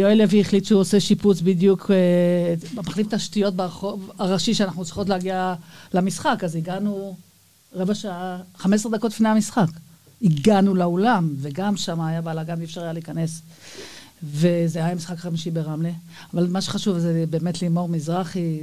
[0.00, 5.54] יואל לוי החליט שהוא עושה שיפוץ בדיוק, אה, מחליף תשתיות ברחוב הראשי שאנחנו צריכות להגיע
[5.94, 7.16] למשחק, אז הגענו
[7.74, 9.66] רבע שעה, 15 דקות לפני המשחק.
[10.22, 13.42] הגענו לאולם, וגם שם היה בלאגן, אי אפשר היה להיכנס.
[14.22, 15.90] וזה היה משחק חמישי ברמלה.
[16.34, 18.60] אבל מה שחשוב זה באמת לימור מזרחי,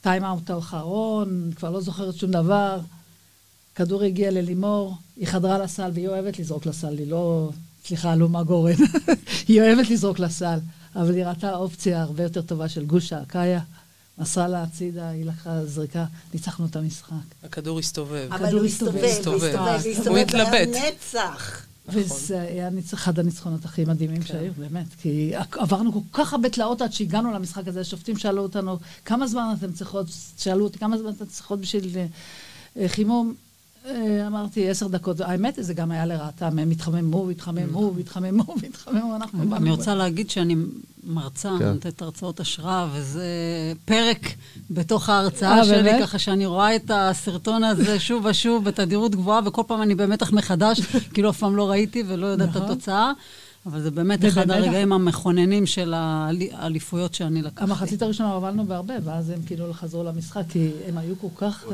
[0.00, 2.80] טיים אאוט האחרון, כבר לא זוכרת שום דבר.
[3.74, 7.50] כדור הגיע ללימור, היא חדרה לסל, והיא אוהבת לזרוק לסל, היא לא...
[7.84, 8.74] סליחה, אלומה גורן.
[9.48, 10.58] היא אוהבת לזרוק לסל,
[10.96, 13.60] אבל היא ראתה אופציה הרבה יותר טובה של גושה, קאיה,
[14.18, 17.14] מסרה לה הצידה, היא לקחה זריקה, ניצחנו את המשחק.
[17.42, 18.28] הכדור הסתובב.
[18.30, 19.04] אבל הכדור הוא הסתובב.
[19.04, 19.56] הסתובב,
[20.06, 20.68] הוא התלבט.
[20.68, 21.66] נצח.
[21.88, 24.86] וזה היה אחד הניצחונות הכי מדהימים שהיו, באמת.
[25.02, 27.80] כי עברנו כל כך הרבה תלאות עד שהגענו למשחק הזה.
[27.80, 30.06] השופטים שאלו אותנו, כמה זמן אתם צריכות,
[30.38, 31.96] שאלו אותי, כמה זמן אתם צריכות בשביל
[32.76, 33.34] אה, חימום?
[33.84, 35.20] אה, אמרתי, עשר דקות.
[35.20, 40.30] האמת, זה גם היה לרעתם, הם התחממו, התחממו, התחממו, והתחממו, אנחנו אני באנו- רוצה להגיד
[40.30, 40.56] שאני
[41.06, 41.64] מרצה, כן.
[41.72, 43.24] נותנת הרצאות השראה, וזה
[43.84, 44.18] פרק
[44.70, 45.90] בתוך ההרצאה אה, שלי?
[46.00, 50.80] ככה שאני רואה את הסרטון הזה שוב ושוב בתדירות גבוהה, וכל פעם אני במתח מחדש,
[51.14, 52.70] כאילו אף פעם לא ראיתי ולא יודעת את נכון.
[52.70, 53.12] התוצאה.
[53.66, 57.62] אבל זה באמת ובאמת אחד אח- הרגעים המכוננים של האלי- האליפויות שאני לקחתי.
[57.64, 61.64] המחצית הראשונה הובלנו בהרבה, ואז הם כאילו חזרו למשחק, כי הם היו כל כך...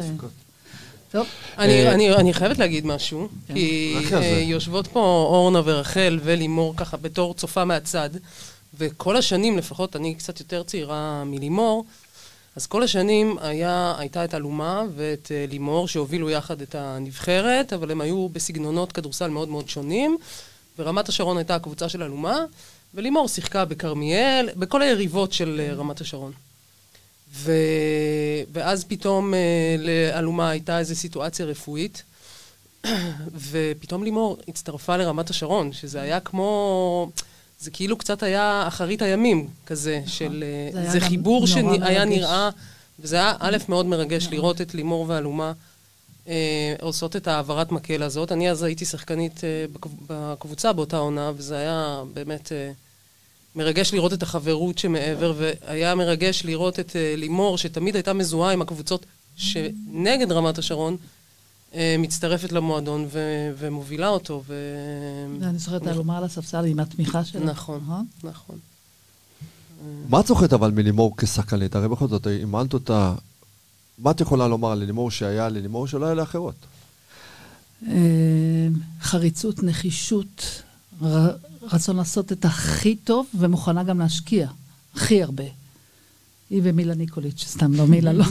[1.11, 1.27] טוב,
[1.59, 4.16] אני, אה, אני, אני חייבת להגיד משהו, כי על זה.
[4.16, 8.11] אה, יושבות פה אורנה ורחל ולימור ככה בתור צופה מהצד,
[8.79, 11.85] וכל השנים, לפחות אני קצת יותר צעירה מלימור,
[12.57, 17.90] אז כל השנים היה, הייתה את אלומה ואת אה, לימור שהובילו יחד את הנבחרת, אבל
[17.90, 20.16] הם היו בסגנונות כדורסל מאוד מאוד שונים,
[20.79, 22.44] ורמת השרון הייתה הקבוצה של אלומה,
[22.94, 26.33] ולימור שיחקה בכרמיאל, בכל היריבות של רמת השרון.
[27.35, 27.53] ו...
[28.53, 32.03] ואז פתאום אה, לאלומה הייתה איזו סיטואציה רפואית,
[33.51, 37.11] ופתאום לימור הצטרפה לרמת השרון, שזה היה כמו...
[37.61, 40.45] זה כאילו קצת היה אחרית הימים כזה, של...
[40.75, 42.05] אה, זה זה חיבור שהיה.
[42.05, 42.51] נראה,
[43.01, 45.53] וזה היה א', מאוד מרגש לראות את לימור ואלומה
[46.29, 48.33] אה, עושות את העברת מקל הזאת.
[48.33, 52.71] אני אז הייתי שחקנית אה, בקב- בקבוצה באותה עונה, וזה היה באמת אה,
[53.56, 58.62] מרגש לראות את החברות שמעבר, והיה מרגש לראות את אה, לימור, שתמיד הייתה מזוהה עם
[58.62, 60.96] הקבוצות שנגד רמת השרון,
[61.74, 64.42] אה, מצטרפת למועדון ו- ומובילה אותו.
[64.46, 64.54] ו...
[65.42, 67.44] אני זוכרת אלומה על הספסל עם התמיכה שלה.
[67.44, 67.80] נכון,
[68.24, 68.56] נכון.
[70.08, 71.74] מה את זוכרת אבל מלימור כשחקנית?
[71.76, 73.14] הרי בכל זאת, אימנת אותה.
[73.98, 76.54] מה את יכולה לומר על לימור שהיה ללימור שלא היה לאחרות?
[77.88, 77.94] אה,
[79.02, 80.62] חריצות, נחישות,
[81.02, 81.30] ר-
[81.62, 84.49] רצון לעשות את הכי טוב, ומוכנה גם להשקיע
[84.94, 85.44] הכי הרבה.
[86.51, 88.25] היא ומילה ניקוליץ', סתם לא מילה, לא.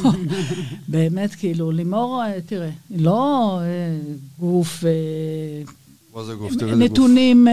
[0.88, 3.98] באמת, כאילו, לימור, אה, תראה, היא לא אה,
[4.40, 4.84] גוף...
[4.86, 5.72] אה,
[6.16, 6.54] מה זה גוף?
[6.56, 6.92] תראי איזה גוף.
[6.92, 7.48] נתונים,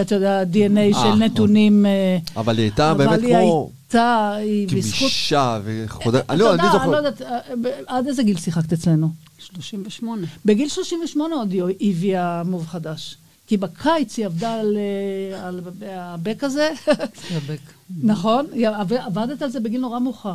[0.00, 1.86] אתה יודע, DNA של נתונים...
[1.86, 5.00] אה, אבל היא הייתה באמת אבל היא כמו הייתה, היא בזכות...
[5.00, 6.30] גמישה וחודרת.
[6.30, 6.96] אני לא, אני לא.
[6.96, 7.22] יודעת,
[7.86, 9.08] עד איזה גיל שיחקת אצלנו?
[9.38, 10.26] 38.
[10.44, 13.16] בגיל 38 עוד היא הביאה מוב חדש.
[13.48, 16.70] כי בקיץ היא עבדה על, אה, על הבק הזה,
[17.36, 17.58] יבק.
[18.02, 18.46] נכון?
[18.52, 20.34] היא עב- עבדת על זה בגיל נורא מאוחר.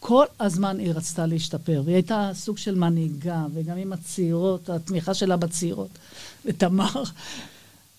[0.00, 5.36] כל הזמן היא רצתה להשתפר, והיא הייתה סוג של מנהיגה, וגם עם הצעירות, התמיכה שלה
[5.36, 5.88] בצעירות.
[6.44, 7.02] ותמר...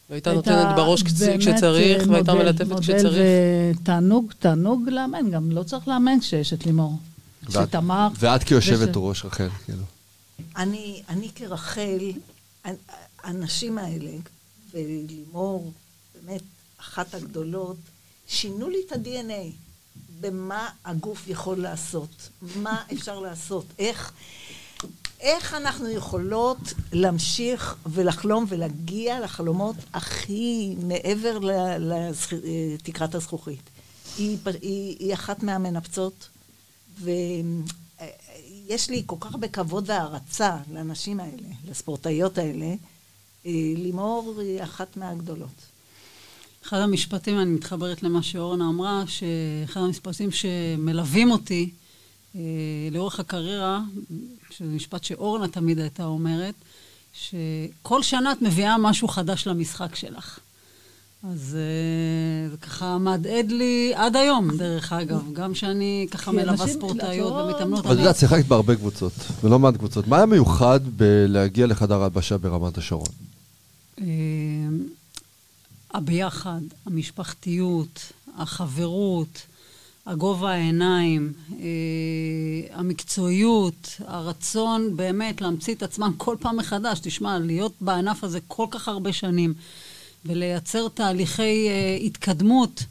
[0.09, 3.23] והייתה נותנת בראש כשצריך, אה, והייתה מלטפת כשצריך.
[3.81, 6.97] ותענוג, תענוג לאמן, גם לא צריך לאמן כשיש את לימור.
[7.49, 8.07] שתמר...
[8.19, 9.83] ואת כיושבת וש- ראש, רחל, כאילו.
[10.57, 11.97] אני, אני כרחל,
[13.23, 14.11] האנשים האלה,
[14.71, 15.71] ולימור,
[16.13, 16.41] באמת
[16.79, 17.77] אחת הגדולות,
[18.27, 19.51] שינו לי את ה-DNA.
[20.21, 24.11] במה הגוף יכול לעשות, מה אפשר לעשות, איך,
[25.19, 26.57] איך אנחנו יכולות
[26.91, 31.39] להמשיך ולחלום ולהגיע לחלומות הכי מעבר
[31.79, 33.61] לתקרת הזכוכית.
[34.17, 36.29] היא, היא, היא אחת מהמנפצות,
[36.99, 42.75] ויש לי כל כך הרבה כבוד והערצה לנשים האלה, לספורטאיות האלה.
[43.45, 45.65] אה, לימור היא אחת מהגדולות.
[46.63, 51.69] אחד המשפטים, אני מתחברת למה שאורנה אמרה, שאחד המשפטים שמלווים אותי
[52.35, 52.41] אה,
[52.91, 53.81] לאורך הקריירה,
[54.49, 56.55] שזה משפט שאורנה תמיד הייתה אומרת,
[57.13, 60.39] שכל שנה את מביאה משהו חדש למשחק שלך.
[61.23, 67.31] אז אה, זה ככה מהדהד לי עד היום, דרך אגב, גם שאני ככה מלווה ספורטאיות
[67.31, 67.85] את לא- ומתאמנות.
[67.85, 70.07] אבל את יודעת, שיחקת בהרבה קבוצות, ולא מעט קבוצות.
[70.07, 73.07] מה היה מיוחד בלהגיע לחדר ההלבשה ברמת השרון?
[74.01, 74.05] אה,
[75.93, 77.99] הביחד, המשפחתיות,
[78.37, 79.41] החברות,
[80.05, 81.65] הגובה העיניים, אה,
[82.73, 86.99] המקצועיות, הרצון באמת להמציא את עצמם כל פעם מחדש.
[86.99, 89.53] תשמע, להיות בענף הזה כל כך הרבה שנים
[90.25, 92.83] ולייצר תהליכי אה, התקדמות,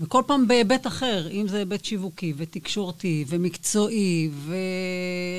[0.00, 4.30] וכל פעם בהיבט אחר, אם זה היבט שיווקי ותקשורתי ומקצועי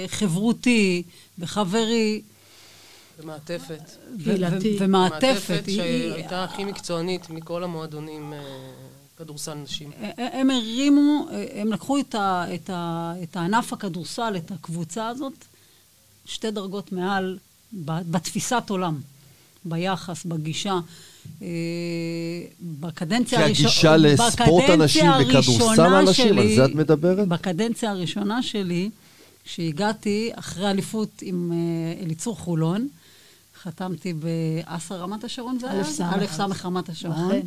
[0.08, 1.04] וחברותי
[1.40, 2.22] וחברי.
[3.20, 3.82] ומעטפת.
[4.24, 4.78] קהילתי.
[4.78, 5.64] ו- ו- ומעטפת.
[5.68, 8.40] היא- שהייתה הכי מקצוענית מכל המועדונים אה,
[9.18, 9.92] כדורסל נשים.
[10.18, 15.34] הם הרימו, הם לקחו את, ה, את, ה, את הענף הכדורסל, את הקבוצה הזאת,
[16.26, 17.38] שתי דרגות מעל
[17.86, 19.02] ב- בתפיסת עולם,
[19.66, 20.80] ביחס, בגישה.
[21.42, 21.48] אה,
[22.62, 23.70] בקדנציה הראשונה...
[23.70, 27.28] הגישה לספורט הנשים וכדורסל הנשים, על זה את מדברת?
[27.28, 28.90] בקדנציה הראשונה שלי,
[29.44, 32.88] כשהגעתי אחרי אליפות עם אה, אליצור חולון,
[33.64, 35.82] חתמתי באסה רמת השרון זה היה?
[35.82, 37.42] א' סמך רמת השרון.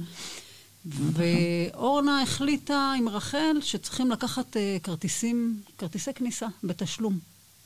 [0.86, 7.18] ואורנה החליטה עם רחל שצריכים לקחת אה, כרטיסים, כרטיסי כניסה בתשלום.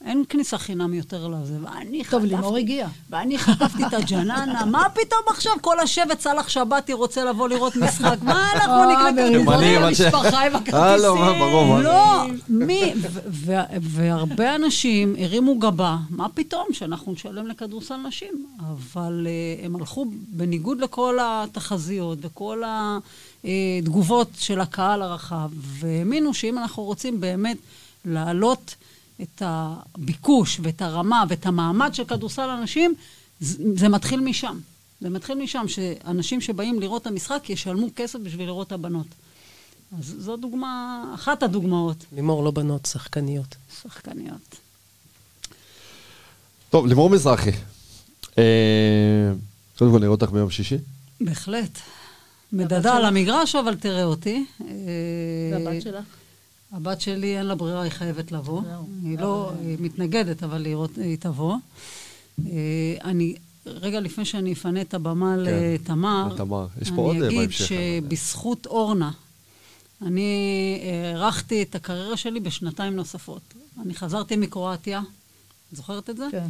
[0.04, 1.54] אין כניסה חינם יותר לזה.
[1.62, 2.24] ואני טוב.
[2.24, 2.90] לימור הגיעה.
[3.10, 8.16] ואני חטפתי את הג'ננה, מה פתאום עכשיו כל השבט סאלח שבתי רוצה לבוא לראות משחק?
[8.22, 9.84] מה אנחנו אה, נקנה כרטיסים?
[9.84, 11.14] המשפחה עם הכרטיסים.
[11.20, 11.82] מה, ברור, מה?
[11.82, 12.94] לא, מי,
[13.80, 18.46] והרבה אנשים הרימו גבה, מה פתאום שאנחנו נשלם לכדורסל נשים?
[18.60, 22.62] אבל uh, הם הלכו בניגוד לכל התחזיות וכל
[23.44, 27.56] התגובות של הקהל הרחב, והאמינו שאם אנחנו רוצים באמת
[28.04, 28.74] להעלות
[29.22, 32.94] את הביקוש ואת הרמה ואת המעמד של כדורסל הנשים,
[33.40, 34.58] זה, זה מתחיל משם.
[35.00, 39.06] זה מתחיל משם, שאנשים שבאים לראות את המשחק ישלמו כסף בשביל לראות את הבנות.
[39.98, 43.56] אז זו דוגמה, אחת הדוגמאות, לימור לא בנות, שחקניות.
[43.82, 44.56] שחקניות.
[46.70, 47.50] טוב, לימור מזרחי.
[48.38, 49.32] אה,
[49.78, 50.76] קודם כל נראה אותך ביום שישי.
[51.20, 51.78] בהחלט.
[52.52, 54.46] מדדה על המגרש, אבל תראה אותי.
[55.52, 56.04] והבת שלך?
[56.72, 58.62] הבת שלי, אין לה ברירה, היא חייבת לבוא.
[58.64, 58.88] זהו.
[59.04, 61.56] היא לא, היא מתנגדת, אבל היא רוצ- היא תבוא.
[62.46, 62.52] אה,
[63.04, 63.34] אני
[63.66, 66.66] רגע לפני שאני אפנה את הבמה לתמר, לתמר.
[66.82, 69.10] יש פה עוד, אה, אני אגיד שבזכות אורנה,
[70.02, 70.80] אני
[71.14, 73.40] הארכתי את הקריירה שלי בשנתיים נוספות.
[73.82, 75.00] אני חזרתי מקרואטיה,
[75.72, 76.26] זוכרת את זה?
[76.30, 76.46] כן.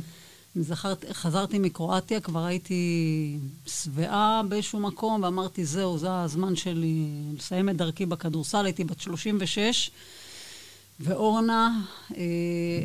[0.60, 7.76] זכרת, חזרתי מקרואטיה, כבר הייתי שבעה באיזשהו מקום, ואמרתי, זהו, זה הזמן שלי לסיים את
[7.76, 8.64] דרכי בכדורסל.
[8.64, 9.90] הייתי בת 36,
[11.00, 11.80] ואורנה
[12.16, 12.22] אה,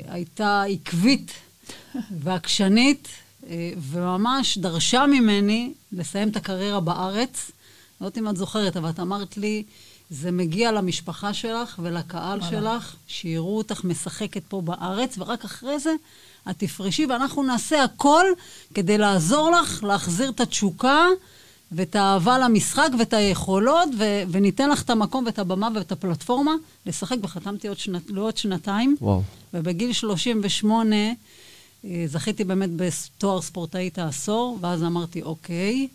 [0.07, 1.31] הייתה עקבית
[2.19, 3.07] ועקשנית,
[3.47, 7.51] אה, וממש דרשה ממני לסיים את הקריירה בארץ.
[8.01, 9.63] לא יודעת אם את זוכרת, אבל את אמרת לי,
[10.09, 15.93] זה מגיע למשפחה שלך ולקהל שלך, שיראו אותך משחקת פה בארץ, ורק אחרי זה
[16.49, 18.25] את תפרשי, ואנחנו נעשה הכל
[18.73, 21.07] כדי לעזור לך להחזיר את התשוקה
[21.71, 26.51] ואת האהבה למשחק ואת היכולות, ו- וניתן לך את המקום ואת הבמה ואת הפלטפורמה
[26.85, 28.95] לשחק, וחתמתי עוד שנת, לעוד שנתיים.
[29.01, 29.21] וואו.
[29.53, 30.95] ובגיל 38
[31.85, 35.87] אה, זכיתי באמת בתואר ספורטאית העשור, ואז אמרתי, אוקיי,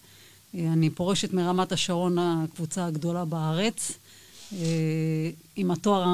[0.54, 3.92] אני פורשת מרמת השרון, הקבוצה הגדולה בארץ.
[4.62, 6.05] אה, עם התואר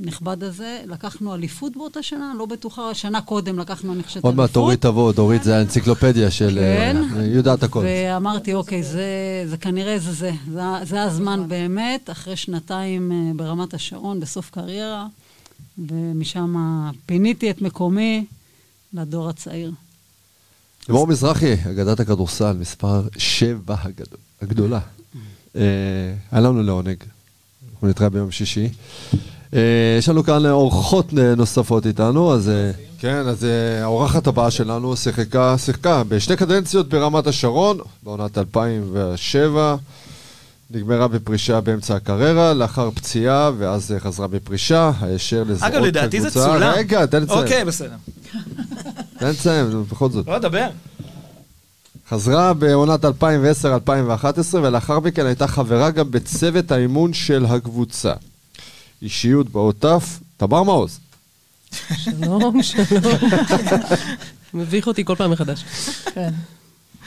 [0.00, 4.44] הנכבד הזה, לקחנו אליפות באותה שנה, לא בטוחה, שנה קודם לקחנו, אני חושבת, עוד מעט
[4.44, 4.62] אליפות.
[4.62, 6.58] דורית תבוא, דורית זה האנציקלופדיה של...
[6.62, 6.96] כן.
[7.16, 7.84] אה, היא יודעת הכל.
[7.84, 9.04] ואמרתי, אוקיי, זה,
[9.46, 10.30] זה כנראה זה זה.
[10.52, 15.06] זה, זה הזמן באמת, אחרי שנתיים אה, ברמת השרון, בסוף קריירה,
[15.78, 16.56] ומשם
[17.06, 18.24] פיניתי את מקומי
[18.94, 19.72] לדור הצעיר.
[20.88, 24.80] לימור מזרחי, אגדת הכדורסל, מספר 7 הגדול- הגדולה.
[25.54, 25.64] היה
[26.40, 26.96] לנו לעונג.
[27.86, 28.68] אנחנו נתראה ביום שישי.
[29.54, 29.60] אה,
[29.98, 35.58] יש לנו כאן אורחות נוספות איתנו, אז אה, כן, אז אה, האורחת הבאה שלנו שיחקה,
[35.58, 39.76] שיחקה בשתי קדנציות ברמת השרון, בעונת 2007.
[40.70, 46.30] נגמרה בפרישה באמצע הקריירה, לאחר פציעה, ואז חזרה בפרישה, הישר לזרועות אגב, לדעתי זה.
[46.30, 46.72] צולם.
[46.76, 47.38] רגע, תן לציין.
[47.38, 47.96] אוקיי, בסדר.
[49.18, 50.26] תן לציין, בכל זאת.
[50.26, 50.66] לא, דבר.
[52.10, 53.08] חזרה בעונת 2010-2011,
[54.52, 58.12] ולאחר מכן הייתה חברה גם בצוות האימון של הקבוצה.
[59.02, 60.98] אישיות בעוטף, תמר מעוז.
[61.96, 63.12] שלום, שלום.
[64.54, 65.64] מביך אותי כל פעם מחדש.
[66.14, 66.30] כן.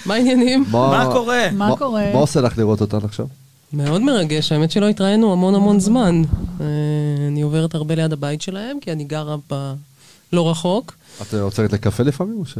[0.05, 0.65] מה העניינים?
[0.71, 1.47] מה קורה?
[1.51, 2.09] מה קורה?
[2.13, 3.27] מה עושה לך לראות אותן עכשיו?
[3.73, 6.21] מאוד מרגש, האמת שלא התראינו המון המון זמן.
[6.61, 6.65] אה,
[7.27, 9.73] אני עוברת הרבה ליד הבית שלהם, כי אני גרה ב...
[10.33, 10.93] לא רחוק.
[11.21, 12.57] את עוצרת לקפה לפעמים או ש...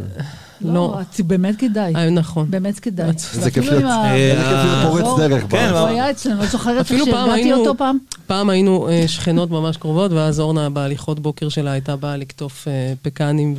[0.61, 0.97] לא.
[1.01, 1.95] את באמת כדאי.
[1.95, 2.51] אה, נכון.
[2.51, 3.09] באמת כדאי.
[3.09, 5.43] איזה כיף להיות- עם ה- איזה כיף להיות פורץ דרך.
[5.49, 6.91] כן, הוא היה אצלנו, לא זוכרת
[7.31, 7.97] היינו- אותו פעם?
[8.27, 12.93] פעם היינו אה, שכנות ממש קרובות, ואז אורנה בהליכות בוקר שלה הייתה באה לקטוף אה,
[13.01, 13.55] פקנים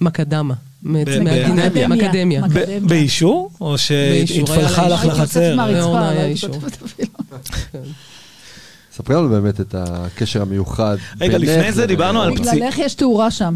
[0.00, 0.54] ומקדמה.
[0.82, 2.42] מאקדמיה.
[2.82, 3.50] באישור?
[3.60, 5.54] או באישור, שהתפלחה לך לחצר?
[5.54, 6.50] לאורנה לא היה אישור.
[6.60, 7.08] כותבת אפילו.
[8.96, 10.96] ספרי לנו באמת את הקשר המיוחד.
[11.20, 12.42] רגע, לפני זה דיברנו על אורנה.
[12.44, 13.54] פציע- בגללך יש תאורה שם.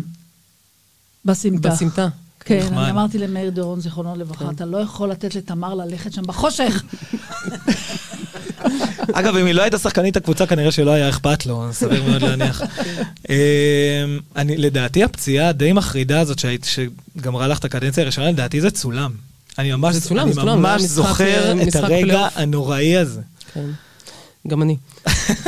[1.24, 1.68] בסמטה.
[1.68, 2.08] בסמטה.
[2.44, 2.78] כן, נחמד.
[2.78, 6.82] אני אמרתי למאיר דורון, זיכרונו לברכה, אתה לא יכול לתת לתמר ללכת שם בחושך.
[9.12, 12.62] אגב, אם היא לא הייתה שחקנית הקבוצה, כנראה שלא היה אכפת לו, סביר מאוד להניח.
[13.30, 13.34] אמ,
[14.36, 16.64] אני, לדעתי הפציעה הדי מחרידה הזאת שהיית-
[17.16, 19.10] שגמרה לך את הקדנציה הראשונה, לדעתי זה צולם.
[19.58, 22.32] אני ממש, זה צולם, אני זה צולם, ממש זוכר אה, את משחק הרגע פלייאוף.
[22.36, 23.20] הנוראי הזה.
[23.54, 23.64] כן.
[24.48, 24.76] גם אני.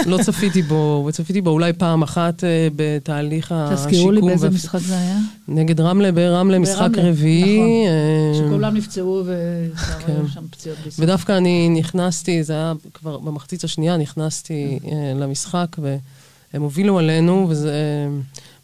[0.06, 3.76] לא צפיתי בו, צפיתי בו אולי פעם אחת אה, בתהליך השיקום.
[3.76, 5.18] תזכירו לי באיזה משחק זה היה.
[5.48, 7.84] נגד רמלה, ברמלה, משחק ברמלה, רביעי.
[8.32, 8.48] נכון.
[8.48, 10.12] שכולם נפצעו כן.
[10.12, 11.08] והיו שם פציעות בישראל.
[11.08, 17.50] ודווקא אני נכנסתי, זה היה כבר במחצית השנייה, נכנסתי אה, למשחק, והם הובילו עלינו,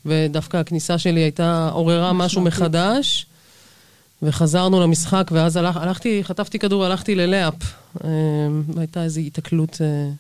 [0.06, 2.42] ודווקא הכניסה שלי הייתה, עוררה משהו.
[2.42, 3.26] מחדש,
[4.22, 7.54] וחזרנו למשחק, ואז הלך, הלכתי, חטפתי כדור, הלכתי ללאפ.
[8.04, 8.08] אה,
[8.74, 10.10] והייתה איזו היתקלות אה,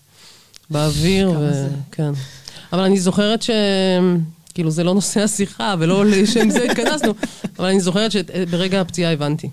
[0.70, 1.54] באוויר, כמה ו...
[1.54, 1.68] זה?
[1.92, 2.10] כן.
[2.72, 3.50] אבל אני זוכרת ש...
[4.54, 7.14] כאילו, זה לא נושא השיחה, ולא לשם זה התכנסנו,
[7.58, 9.48] אבל אני זוכרת שברגע הפציעה הבנתי.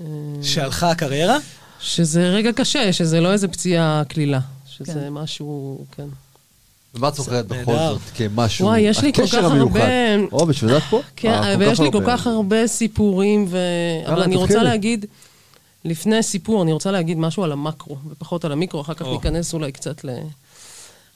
[0.00, 0.06] אה,
[0.42, 1.36] שהלכה הקריירה?
[1.80, 4.40] שזה רגע קשה, שזה לא איזה פציעה קלילה.
[4.66, 5.08] שזה כן.
[5.10, 6.06] משהו, כן.
[6.94, 7.72] ומה את זוכרת בכל.
[7.72, 8.66] זאת כמשהו?
[8.66, 9.34] וואי, יש לי כל כך.
[9.34, 11.00] הרבה- או, בשביל זה את פה?
[11.16, 12.02] כן, אה, ויש לי כל.
[12.06, 13.48] כך הרבה סיפורים.
[14.06, 14.62] אבל אני רוצה.
[14.62, 15.06] להגיד,
[15.84, 19.06] לפני סיפור, אני רוצה להגיד משהו על המקרו, ופחות על המיקרו, אחר כך.
[19.06, 20.08] ניכנס אולי קצת ל...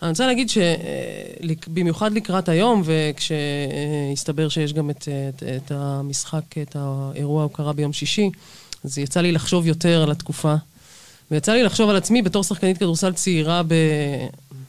[0.02, 7.40] אני רוצה להגיד שבמיוחד לקראת היום, וכשהסתבר שיש גם את, את, את המשחק, את האירוע
[7.40, 8.30] ההוקרה ביום שישי,
[8.84, 10.55] אז יצא לי לחשוב יותר על התקופה.
[11.30, 13.74] ויצא לי לחשוב על עצמי בתור שחקנית כדורסל צעירה ב...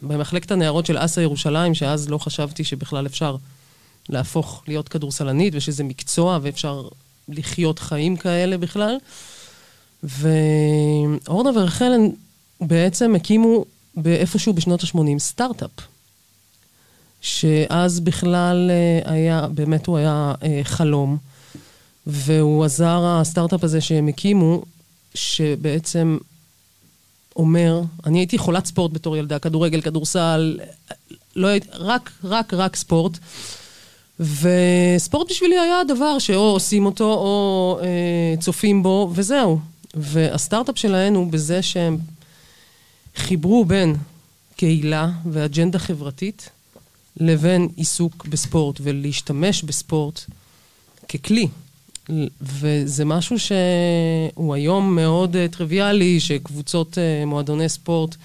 [0.01, 3.35] במחלקת הנערות של אסא ירושלים, שאז לא חשבתי שבכלל אפשר
[4.09, 6.87] להפוך להיות כדורסלנית, ושזה מקצוע, ואפשר
[7.29, 8.97] לחיות חיים כאלה בכלל.
[10.03, 11.91] ואורנה ורחל
[12.61, 15.71] בעצם הקימו באיפשהו בשנות ה-80 סטארט-אפ.
[17.21, 21.17] שאז בכלל אה, היה, באמת הוא היה אה, חלום.
[22.07, 24.63] והוא עזר, הסטארט-אפ הזה שהם הקימו,
[25.15, 26.17] שבעצם
[27.39, 30.59] אומר, אני הייתי חולת ספורט בתור ילדה, כדורגל, כדורסל,
[31.35, 33.17] לא הייתי, רק, רק, רק ספורט.
[34.19, 39.59] וספורט בשבילי היה דבר שאו עושים אותו או אה, צופים בו, וזהו.
[39.93, 41.97] והסטארט-אפ שלהם הוא בזה שהם
[43.15, 43.95] חיברו בין
[44.55, 46.49] קהילה ואג'נדה חברתית
[47.17, 50.21] לבין עיסוק בספורט ולהשתמש בספורט
[51.09, 51.47] ככלי.
[52.41, 58.16] וזה משהו שהוא היום מאוד uh, טריוויאלי, שקבוצות uh, מועדוני ספורט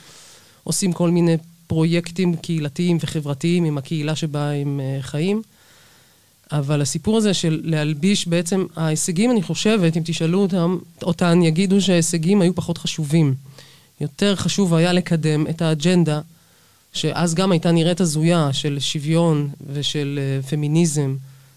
[0.64, 5.43] עושים כל מיני פרויקטים קהילתיים וחברתיים עם הקהילה שבה הם uh, חיים.
[6.53, 12.41] אבל הסיפור הזה של להלביש בעצם, ההישגים, אני חושבת, אם תשאלו אותם, אותן, יגידו שההישגים
[12.41, 13.35] היו פחות חשובים.
[14.01, 16.20] יותר חשוב היה לקדם את האג'נדה,
[16.93, 20.18] שאז גם הייתה נראית הזויה, של שוויון ושל
[20.51, 21.16] פמיניזם.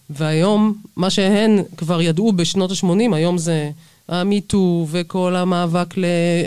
[0.10, 3.72] והיום, מה שהן כבר ידעו בשנות ה-80, היום זה
[4.08, 5.94] המיטו וכל המאבק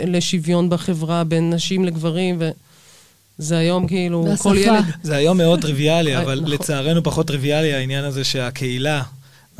[0.07, 2.41] לשוויון בחברה בין נשים לגברים,
[3.39, 4.49] וזה היום כאילו, והשפה.
[4.49, 4.83] כל ילד...
[5.03, 6.51] זה היום מאוד טריוויאלי, אבל נכון.
[6.51, 9.03] לצערנו פחות טריוויאלי העניין הזה שהקהילה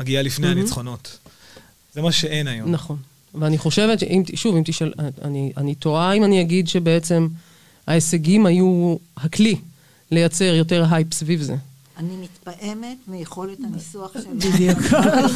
[0.00, 0.46] מגיעה לפני.
[0.46, 1.18] הניצחונות.
[1.94, 2.70] זה מה שאין היום.
[2.70, 2.96] נכון.
[3.34, 4.92] ואני חושבת שאם, שוב, אם תשאל,
[5.22, 7.28] אני, אני טועה אם אני אגיד שבעצם
[7.86, 9.56] ההישגים היו הכלי
[10.10, 11.56] לייצר יותר הייפ סביב זה.
[11.98, 14.52] אני מתפעמת מיכולת הניסוח שלה.
[14.52, 14.78] בדיוק.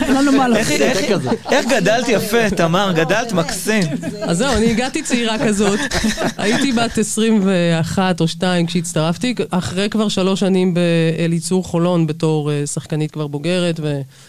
[0.03, 0.81] אין לנו מה איך- לעשות.
[0.81, 3.83] איך- איך גדלת יפה, תמר, גדלת מקסים.
[4.23, 5.81] אז זהו, אני הגעתי צעירה כזאת.
[6.39, 13.11] הייתי בת 21 או 2 כשהצטרפתי, אחרי כבר שלוש שנים באליצור חולון בתור אה, שחקנית
[13.11, 13.81] כבר בוגרת,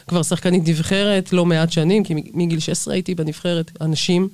[0.06, 4.28] וכבר שחקנית נבחרת לא מעט שנים, כי מגיל 16 הייתי בנבחרת הנשים.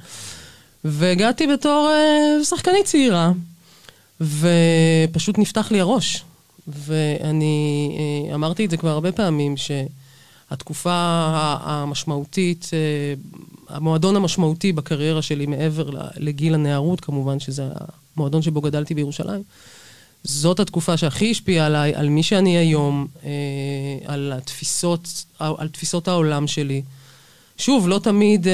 [0.86, 3.32] והגעתי בתור אה, שחקנית צעירה,
[4.22, 6.24] ופשוט נפתח לי הראש.
[6.68, 7.92] ואני
[8.30, 10.94] אה, אמרתי את זה כבר הרבה פעמים, שהתקופה
[11.64, 13.14] המשמעותית, אה,
[13.76, 17.64] המועדון המשמעותי בקריירה שלי מעבר לגיל הנערות, כמובן, שזה
[18.18, 19.44] המועדון שבו גדלתי בירושלים,
[20.24, 23.30] זאת התקופה שהכי השפיעה עליי, על מי שאני היום, אה,
[24.06, 26.82] על התפיסות, על תפיסות העולם שלי.
[27.58, 28.48] שוב, לא תמיד,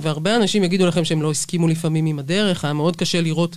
[0.00, 3.56] והרבה אנשים יגידו לכם שהם לא הסכימו לפעמים עם הדרך, היה מאוד קשה לראות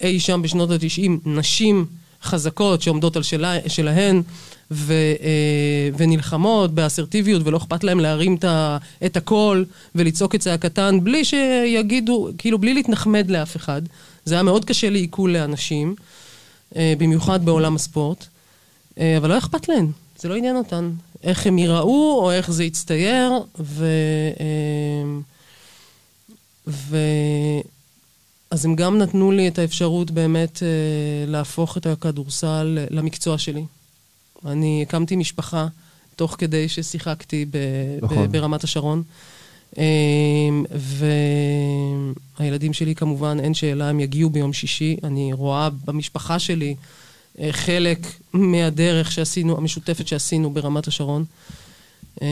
[0.00, 1.86] אי שם בשנות ה-90 נשים
[2.24, 4.22] חזקות שעומדות על שלה, שלהן
[4.70, 8.36] ו, אה, ונלחמות באסרטיביות ולא אכפת להם להרים
[9.06, 9.64] את, הקול
[9.94, 13.82] ולצעוק את צעקתן בלי שיגידו, כאילו בלי להתנחמד לאף אחד.
[14.24, 15.94] זה היה מאוד קשה לעיכול לאנשים,
[16.76, 18.26] אה, במיוחד בעולם הספורט,
[18.98, 20.90] אה, אבל לא אכפת להן, זה לא עניין אותן.
[21.22, 23.86] איך הם ייראו או איך זה יצטייר, ו...
[26.66, 26.96] ו...
[28.54, 30.68] אז הם גם נתנו לי את האפשרות באמת אה,
[31.26, 33.64] להפוך את הכדורסל למקצוע שלי.
[34.46, 35.66] אני הקמתי משפחה
[36.16, 37.56] תוך כדי ששיחקתי ב-
[38.02, 38.26] נכון.
[38.28, 39.02] ב- ברמת השרון.
[39.78, 39.84] אה,
[42.40, 44.96] והילדים שלי כמובן, אין שאלה, הם יגיעו ביום שישי.
[45.04, 46.74] אני רואה במשפחה שלי
[47.38, 47.98] אה, חלק
[48.32, 51.24] מהדרך שעשינו, המשותפת שעשינו ברמת השרון.
[52.22, 52.28] אה,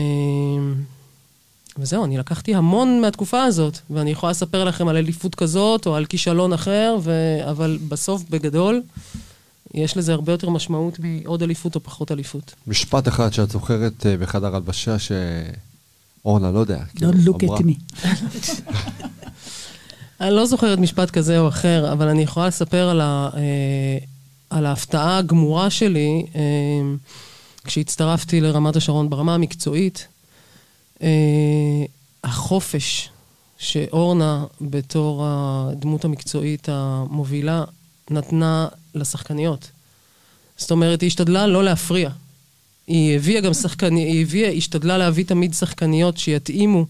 [1.77, 6.05] וזהו, אני לקחתי המון מהתקופה הזאת, ואני יכולה לספר לכם על אליפות כזאת או על
[6.05, 7.11] כישלון אחר, ו...
[7.49, 8.81] אבל בסוף, בגדול,
[9.73, 12.53] יש לזה הרבה יותר משמעות מעוד אליפות או פחות אליפות.
[12.67, 16.79] משפט אחד שאת זוכרת אה, בחדר הלבשה, שאורנה, לא יודע.
[16.95, 17.57] כאילו, Don't look אמרה.
[17.57, 18.05] at me.
[20.21, 23.97] אני לא זוכרת משפט כזה או אחר, אבל אני יכולה לספר על, ה, אה,
[24.49, 26.41] על ההפתעה הגמורה שלי אה,
[27.63, 30.07] כשהצטרפתי לרמת השרון ברמה המקצועית.
[31.03, 31.85] אה,
[32.23, 33.09] החופש
[33.57, 37.63] שאורנה, בתור הדמות המקצועית המובילה,
[38.09, 39.71] נתנה לשחקניות.
[40.57, 42.09] זאת אומרת, היא השתדלה לא להפריע.
[42.87, 46.85] היא הביאה גם שחקניות, היא הביאה, השתדלה להביא תמיד שחקניות שיתאימו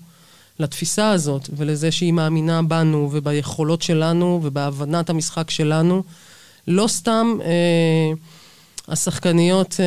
[0.60, 6.04] לתפיסה הזאת ולזה שהיא מאמינה בנו וביכולות שלנו ובהבנת המשחק שלנו.
[6.68, 8.14] לא סתם אה,
[8.88, 9.86] השחקניות, אה,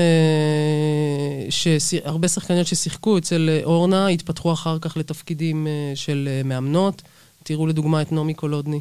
[2.04, 7.02] הרבה שחקניות ששיחקו אצל אה, אורנה התפתחו אחר כך לתפקידים אה, של מאמנות.
[7.42, 8.80] תראו לדוגמה את נעמי קולודני,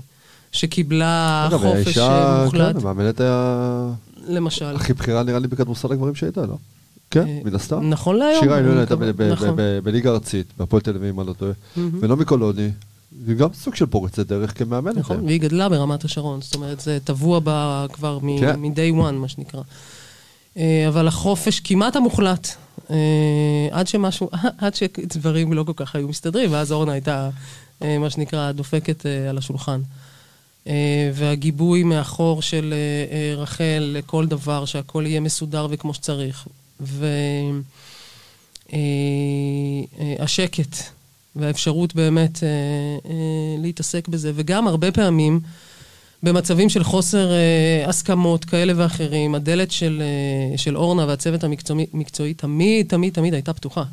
[0.52, 3.92] שקיבלה חופש אה, מוחלט, כן, המאמנת ה-
[4.28, 4.76] למשל.
[4.76, 6.56] הכי בכירה נראה לי בכדורסל הגברים שהייתה, לא?
[7.12, 7.90] כן, מן הסתם.
[7.90, 8.44] נכון להיום.
[8.44, 8.96] שירה אילון הייתה
[9.32, 9.56] נכון.
[9.84, 11.52] בליגה ארצית, בהפועל תל אביב, אם אני לא טועה.
[11.78, 12.70] ונעמי קולוני,
[13.28, 14.98] היא גם סוג של פורצת דרך כמאמנת.
[14.98, 18.60] נכון, והיא גדלה ברמת השרון, זאת אומרת, זה טבוע בה כבר כן.
[18.60, 19.62] מ-day one, מה שנקרא.
[20.58, 22.48] אה, אבל החופש כמעט המוחלט,
[22.90, 22.96] אה,
[23.72, 27.30] עד שמשהו, עד שדברים לא כל כך היו מסתדרים, ואז אורנה הייתה,
[27.82, 29.82] אה, מה שנקרא, דופקת על השולחן.
[31.14, 32.74] והגיבוי מאחור של
[33.38, 36.48] רחל לכל דבר, שהכל יהיה מסודר וכמו שצריך.
[40.20, 40.78] והשקט
[41.36, 42.44] והאפשרות באמת
[43.58, 44.32] להתעסק בזה.
[44.36, 45.40] וגם הרבה פעמים,
[46.26, 51.44] במצבים של חוסר אה, הסכמות כאלה ואחרים, הדלת של, אה, של אורנה והצוות
[51.94, 53.84] המקצועי תמיד, תמיד, תמיד הייתה פתוחה.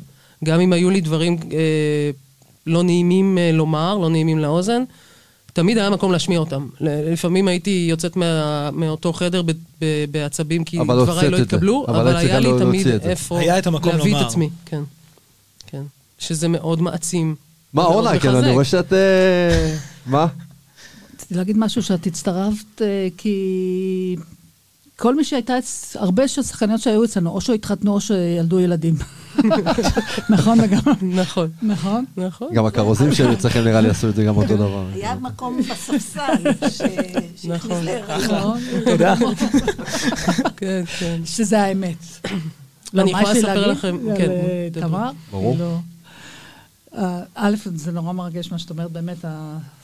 [0.43, 2.11] גם אם היו לי דברים אה,
[2.67, 4.83] לא נעימים אה, לומר, לא נעימים לאוזן,
[5.53, 6.67] תמיד היה מקום להשמיע אותם.
[6.81, 11.37] לפעמים הייתי יוצאת מה, מאותו חדר ב, ב, בעצבים כי אבל דבריי לא.
[11.37, 12.87] התקבלו, אבל אבל, היה צריכה לי לא תמיד.
[12.87, 14.21] איפה היה את המקום להביא לומר.
[14.21, 14.49] את עצמי.
[14.65, 14.81] כן,
[15.67, 15.81] כן.
[16.19, 17.35] שזה מאוד מעצים.
[17.73, 18.35] מה, אורנה, כן.
[18.35, 18.93] אני רואה שאת...
[18.93, 19.75] אה,
[20.05, 20.27] מה?
[21.23, 24.15] רציתי להגיד משהו שאת הצטרפת, אה, כי
[24.95, 25.53] כל מי שהייתה,
[25.95, 28.95] הרבה של שחקניות שהיו אצלנו, או שהתחתנו או שילדו ילדים.
[30.29, 30.93] נכון לגמרי?
[31.01, 32.05] נכון, נכון?
[32.17, 32.47] נכון.
[32.53, 34.85] גם הכרוזים שהיו אצלכם נראה לי עשו את זה גם אותו דבר.
[34.93, 36.21] היה מקום בספסל
[36.51, 36.69] נכון.
[37.35, 38.59] שהכניס להיריון.
[38.85, 39.15] תודה.
[40.57, 41.21] כן, כן.
[41.25, 41.97] שזה האמת.
[42.93, 44.67] לא, אני יכולה לספר לכם, כן, אה.
[44.73, 45.11] תמר?
[45.31, 45.57] ברור.
[45.59, 45.77] לא.
[46.97, 49.25] אה, א', זה נורא מרגש מה שאת אומרת, באמת,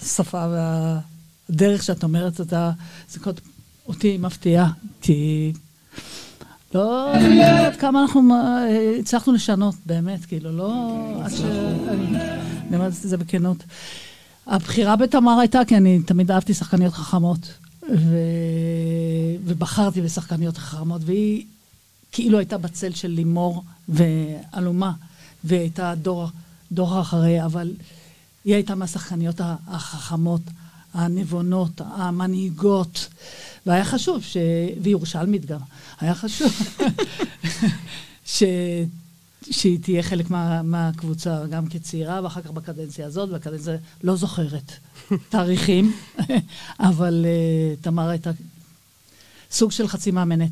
[0.01, 0.45] השפה
[1.49, 2.71] והדרך שאת אומרת אותה,
[3.09, 3.41] זה קודם
[3.87, 4.71] אותי מפתיעה,
[5.01, 5.51] כי
[6.73, 10.93] לא יודעת כמה אנחנו אה, הצלחנו לשנות, באמת, כאילו, לא...
[12.67, 13.57] אני אומרת את זה בכנות.
[14.47, 17.53] הבחירה בתמר הייתה כי אני תמיד אהבתי שחקניות חכמות,
[17.95, 18.17] ו...
[19.45, 21.45] ובחרתי בשחקניות חכמות, והיא
[22.11, 24.91] כאילו הייתה בצל של לימור ואלומה,
[25.43, 26.27] והיא הייתה דור,
[26.71, 27.73] דור אחריה, אבל
[28.45, 30.41] היא הייתה מהשחקניות החכמות,
[30.93, 33.07] הנבונות, המנהיגות,
[33.65, 34.37] והיה חשוב, ש...
[34.81, 35.59] והיא ירושלמית גם,
[35.99, 36.51] היה חשוב
[38.25, 38.43] ש...
[39.51, 44.71] שהיא תהיה חלק מה, מהקבוצה, גם כצעירה, ואחר כך בקדנציה הזאת, בקדנציה, לא זוכרת
[45.29, 45.93] תאריכים,
[46.79, 48.31] אבל uh, תמר הייתה
[49.51, 50.51] סוג של חצי מאמנת.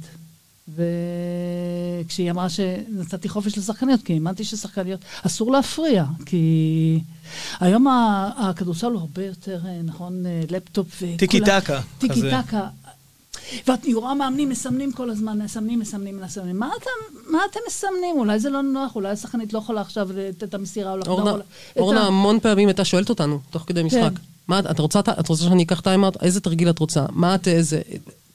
[0.75, 6.99] וכשהיא אמרה שנתתי חופש לשחקניות, כי האמנתי ששחקניות, אסור להפריע, כי
[7.59, 7.87] היום
[8.37, 11.17] הכדורסל הוא הרבה יותר, אה, נכון, אה, לפטופ וכולם...
[11.17, 11.81] טיקי טקה.
[11.97, 12.21] טיקי.
[12.21, 12.67] טקה.
[13.67, 16.59] ואת רואה מאמנים מסמנים כל הזמן, מסמנים, מסמנים, מסמנים.
[16.59, 18.15] מה אתם, מה אתם מסמנים?
[18.17, 21.19] אולי זה לא נוח, אולי השחקנית לא יכולה עכשיו לתת את המסירה או לחזור.
[21.19, 21.43] אורנה,
[21.77, 24.11] אורנה ה- המון פעמים הייתה שואלת אותנו, תוך כדי משחק.
[24.47, 26.23] מה, את רוצה, את רוצה שאני אקח טיימאוט?
[26.23, 27.05] איזה תרגיל את רוצה?
[27.11, 27.81] מה את, איזה...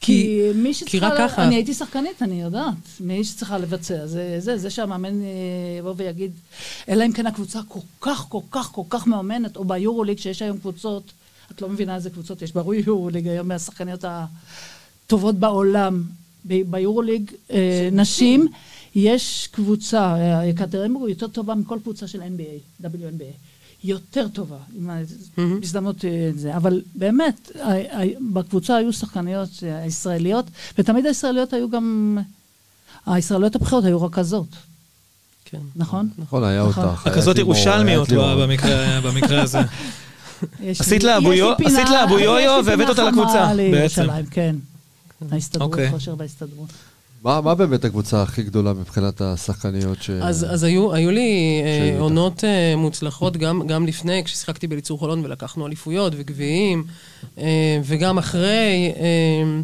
[0.02, 1.44] כי כי שצריכה, רק לה- ככה.
[1.44, 2.74] אני הייתי שחקנית, אני יודעת.
[3.00, 5.26] מי שצריכה לבצע, זה זה, זה שהמאמן אה,
[5.78, 6.30] יבוא ויגיד,
[6.88, 10.58] אלא אם כן הקבוצה כל כך, כל כך, כל כך מאומנת, או ביורוליג, שיש היום
[10.58, 11.12] קבוצות,
[11.50, 14.04] את לא מבינה איזה קבוצות יש ביורוליג היום מהשחקניות
[15.06, 16.02] הטובות בעולם.
[16.44, 18.46] ביורוליג, אה, נשים,
[18.94, 23.51] יש קבוצה, אה, יקטרינבורג יותר טובה מכל קבוצה של NBA, WNBA.
[23.84, 26.56] יותר טובה, עם ההזדמנות אה, זה.
[26.56, 27.50] אבל באמת,
[28.32, 30.44] בקבוצה היו שחקניות אה, הישראליות,
[30.78, 32.18] ותמיד הישראליות היו גם...
[33.06, 34.46] הישראליות הבכירות היו רכזות,
[35.44, 35.58] כן.
[35.76, 36.08] נכון?
[36.18, 36.84] נכון, היה נכון.
[36.84, 37.06] אותך.
[37.38, 38.46] לימור, ירושלמיות לימור.
[38.46, 39.58] במקרה- במקרה הזה.
[40.66, 41.70] עשית לה אבו יו-יו פינה
[42.64, 44.56] והבאת אותה חמה לקבוצה, לירושלים, כן.
[45.32, 45.90] ההסתדרות, אוקיי.
[45.90, 46.68] כושר בהסתדרות.
[47.24, 50.10] מה מה באמת הקבוצה הכי גדולה מבחינת השחקניות ש...
[50.10, 52.00] אז, אז היו, היו לי אה.
[52.00, 56.84] עונות אה, מוצלחות גם, גם לפני, כששיחקתי בליצור חולון ולקחנו אליפויות וגביעים,
[57.38, 59.60] אה, וגם אחרי, אה,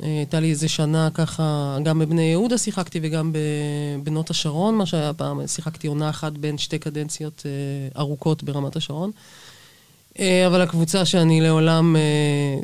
[0.00, 3.32] הייתה לי איזה שנה ככה, גם בבני יהודה שיחקתי וגם
[4.02, 7.46] בבנות השרון, מה שהיה פעם, שיחקתי עונה אחת בין שתי קדנציות
[7.96, 9.10] ארוכות ברמת השרון.
[9.10, 9.41] אה,
[10.18, 12.00] אבל הקבוצה שאני לעולם, אה,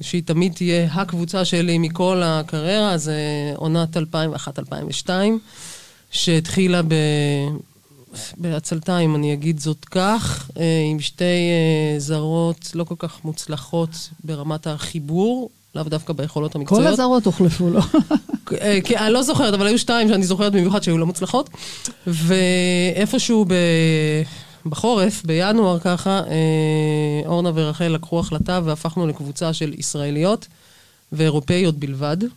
[0.00, 3.16] שהיא תמיד תהיה הקבוצה שלי מכל הקריירה, זה
[3.56, 5.10] עונת 2001-2002,
[6.10, 6.94] שהתחילה ב...
[8.36, 13.90] בעצלתיים, אני אגיד זאת כך, אה, עם שתי אה, זרות לא כל כך מוצלחות
[14.24, 16.92] ברמת החיבור, לאו דווקא ביכולות כל המקצועיות.
[16.92, 17.80] הזרות הוחלפו לו.
[18.60, 21.50] אה, כי אני לא זוכרת, אבל היו שתיים שאני זוכרת במיוחד שהיו לא מוצלחות.
[22.06, 23.54] ואיפשהו ב...
[24.70, 30.46] בחורף, בינואר ככה, אה, אורנה ורחל לקחו החלטה והפכנו לקבוצה של ישראליות
[31.12, 32.16] ואירופאיות בלבד.
[32.22, 32.30] לא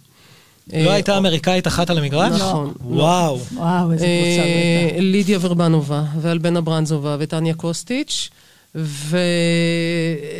[0.73, 2.41] אה, הייתה אמריקאית אחת על המגרש?
[2.41, 2.73] נכון.
[2.86, 3.39] וואו.
[3.53, 4.99] וואו, איזה קבוצה אה, הייתה.
[4.99, 8.29] לידיה ורבנובה, ואלבנה ברנזובה, וטניה קוסטיץ',
[8.76, 9.17] ו...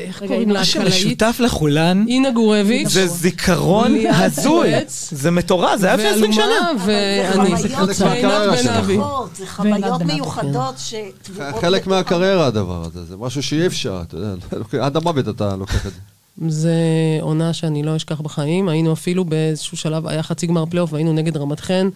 [0.07, 0.59] איך רגע, קוראים לה?
[0.59, 0.65] מה?
[0.65, 2.88] שמשותף לכולן אינה גורביץ'.
[2.88, 4.69] זה זיכרון ליאת הזוי.
[5.11, 6.71] זה מטורף, זה היה לפני 20 שנה.
[6.86, 7.57] ואני...
[7.57, 7.69] זה
[9.47, 10.05] חוויות חלק.
[10.05, 11.61] מיוחדות שטבועות...
[11.61, 14.34] חלק בתוך מהקריירה הדבר הזה, זה משהו שאי אפשר, אתה יודע,
[14.86, 15.99] עד המוות אתה לוקח את זה.
[16.47, 16.73] זה
[17.21, 18.69] עונה שאני לא אשכח בחיים.
[18.69, 21.89] היינו אפילו באיזשהו שלב, היה חצי גמר פלייאוף, והיינו נגד רמת חן,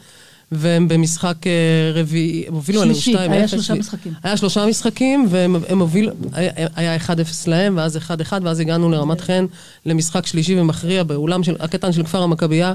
[0.51, 1.51] והם במשחק אה,
[1.93, 3.01] רביעי, הם הובילו עלינו 2-0.
[3.01, 4.13] שלישי, היה שלושה משחקים.
[4.23, 7.09] היה שלושה משחקים, והם הם הובילו, היה- היה 1-0
[7.47, 8.09] להם, ואז 1-1,
[8.43, 9.45] ואז הגענו לרמת חן
[9.85, 12.73] למשחק שלישי ומכריע באולם הקטן של כפר המכבייה,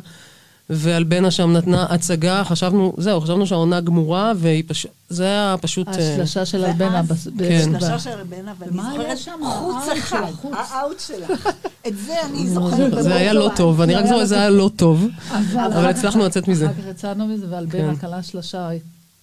[0.72, 5.88] ואלבנה שם נתנה הצגה, חשבנו, זהו, חשבנו שהעונה גמורה, והיא פשוט, זה היה פשוט...
[5.88, 7.02] אה, השלשה של אלבנה.
[7.38, 7.62] כן.
[7.64, 9.40] שלושה ב- של רבנה, ואני זוכרת שם?
[9.44, 10.22] חוץ האאוט אחד.
[10.52, 11.48] האאוט שלך.
[11.86, 13.02] את זה אני זוכרת.
[13.02, 13.50] זה היה לא.
[13.56, 15.06] טוב, אני רק זוכרת, זה היה לא טוב,
[15.56, 16.66] אבל הצלחנו לצאת מזה.
[16.66, 17.96] אחר כך יצאנו מזה, ואלבנה כן.
[17.96, 18.68] כלה שלושה,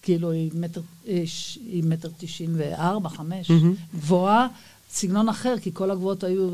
[0.02, 0.52] כאילו היא
[1.84, 3.52] מטר, תשעים וארבע, חמש.
[3.96, 4.48] גבוהה,
[4.94, 6.50] סגנון אחר, כי כל הגבוהות היו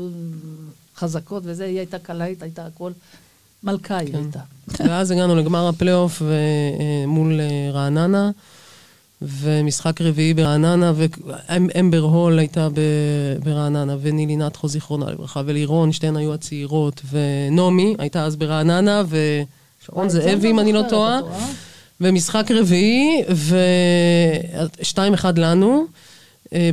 [0.96, 2.92] חזקות וזה, היא הייתה קלעית, הייתה הכל,
[3.64, 4.18] מלכה היא כן.
[4.18, 4.40] הייתה.
[4.68, 8.30] ואז הגענו לגמר הפלייאוף אה, מול אה, רעננה,
[9.22, 12.68] ומשחק רביעי ברעננה, ואמבר הול הייתה
[13.44, 20.50] ברעננה, ונילי נטחו, זיכרונה לברכה, ולירון, שתיהן היו הצעירות, ונעמי הייתה אז ברעננה, ושרון זאבי,
[20.50, 21.20] אם אני לא טועה.
[22.00, 23.22] ומשחק רביעי,
[24.80, 25.84] ושתיים אחד לנו אה,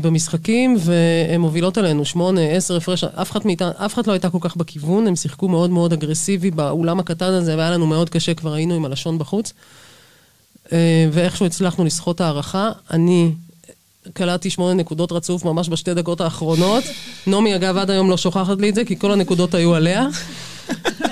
[0.02, 4.38] במשחקים, והן מובילות עלינו, שמונה, עשר הפרש, אף אחת מאיתנו, אף אחת לא הייתה כל
[4.42, 8.54] כך בכיוון, הם שיחקו מאוד מאוד אגרסיבי באולם הקטן הזה, והיה לנו מאוד קשה, כבר
[8.54, 9.54] היינו עם הלשון בחוץ.
[10.74, 12.70] אה, ואיכשהו הצלחנו לסחוט הערכה.
[12.92, 13.32] אני
[14.14, 16.84] קלעתי שמונה נקודות רצוף ממש בשתי דקות האחרונות.
[17.28, 20.08] נעמי, אגב, עד היום לא שוכחת לי את זה, כי כל הנקודות היו עליה.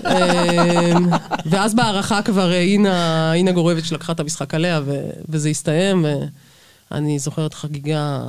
[0.08, 1.10] אמ,
[1.46, 6.06] ואז בהערכה כבר אה, אינה, אינה גורביץ' לקחה את המשחק עליה, ו, וזה הסתיים,
[6.92, 8.24] ואני זוכרת חגיגה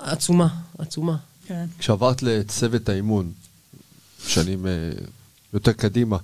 [0.00, 0.48] עצומה,
[0.78, 1.16] עצומה.
[1.46, 1.64] כן.
[1.78, 3.32] כשעברת לצוות האימון,
[4.26, 4.72] שנים אה,
[5.54, 6.16] יותר קדימה,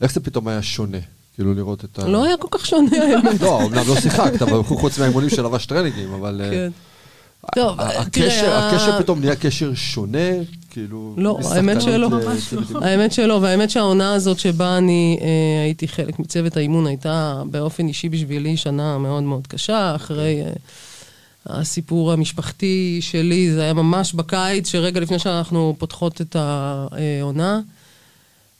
[0.00, 0.98] איך זה פתאום היה שונה?
[1.34, 2.08] כאילו לראות את ה...
[2.08, 3.40] לא היה כל כך שונה האמת.
[3.40, 6.40] לא, אמנם לא שיחקת, אבל חוץ מהאימונים של לבש טרנינגים, אבל...
[6.44, 6.70] אה, כן.
[7.54, 10.18] טוב, ה- תראה, הקשר, פתאום נהיה קשר שונה,
[10.70, 11.14] כאילו...
[11.16, 12.06] לא, האמת שלא.
[12.06, 12.82] אימון.
[12.82, 15.26] האמת שלא, והאמת שהעונה הזאת שבה אני אה,
[15.64, 20.52] הייתי חלק מצוות האימון הייתה באופן אישי בשבילי שנה מאוד מאוד קשה, אחרי אה,
[21.46, 27.60] הסיפור המשפחתי שלי, זה היה ממש בקיץ, שרגע לפני שאנחנו פותחות את העונה.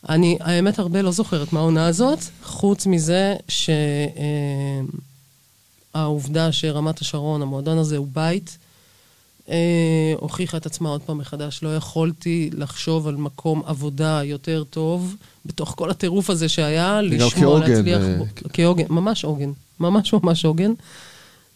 [0.09, 3.37] אני, האמת, הרבה לא זוכרת מהעונה הזאת, חוץ מזה
[5.95, 8.59] שהעובדה שרמת השרון, המועדון הזה הוא בית,
[9.49, 11.61] אה, הוכיחה את עצמה עוד פעם מחדש.
[11.62, 15.16] לא יכולתי לחשוב על מקום עבודה יותר טוב,
[15.47, 18.24] בתוך כל הטירוף הזה שהיה, לשמוע, כעוגן, להצליח אה, בו.
[18.53, 19.51] כעוגן, ממש עוגן.
[19.80, 20.72] ממש ממש עוגן.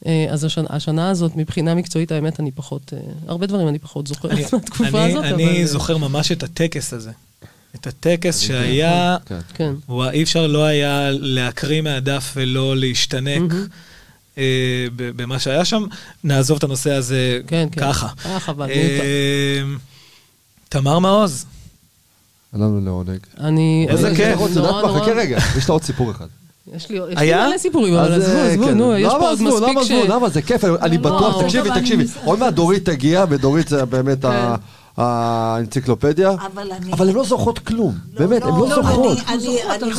[0.07, 2.93] אה, אז השנה, השנה הזאת, מבחינה מקצועית, האמת, אני פחות...
[2.97, 5.35] אה, הרבה דברים אני פחות זוכרת אני- מהתקופה אני- הזאת, אבל...
[5.35, 7.11] אני אה, זוכר ממש את הטקס הזה.
[7.75, 9.39] את הטקס שהיה, כן.
[9.55, 9.73] כן.
[9.89, 13.53] וואי, אי אפשר לא היה להקריא מהדף ולא להשתנק
[14.39, 15.85] אה, במה שהיה שם.
[16.25, 17.81] נעזוב את הנושא הזה כן, כן.
[17.81, 18.09] ככה.
[18.25, 18.71] היה חבל.
[18.71, 19.63] אה,
[20.69, 21.45] תמר מעוז,
[22.53, 23.19] היה לנו לעונג.
[23.41, 23.87] אני...
[23.89, 24.39] איזה כיף.
[24.57, 26.27] נורא, מה, נורא- חכה רגע, יש לה עוד סיפור אחד.
[26.77, 27.01] יש לי?
[27.49, 28.79] מלא סיפורים, אבל עזבו, אה, עזבו, כן.
[28.79, 29.43] נו, יש למה פה עוד?
[29.43, 29.91] מספיק למה ש...
[29.91, 30.15] עזבו?
[30.15, 30.65] למה זה כיף?
[30.65, 32.05] אני לא, בטוח, לא, תקשיבי, תקשיבי.
[32.25, 34.57] עוד מעט דורית תגיע, ודורית זה באמת ה-
[34.97, 36.31] האנציקלופדיה.
[36.31, 36.93] אבל אני...
[36.93, 37.95] אבל הן לא זוכרות כלום.
[38.19, 39.19] באמת, הן לא לא, זוכרות.
[39.29, 39.93] אני- אני- אני-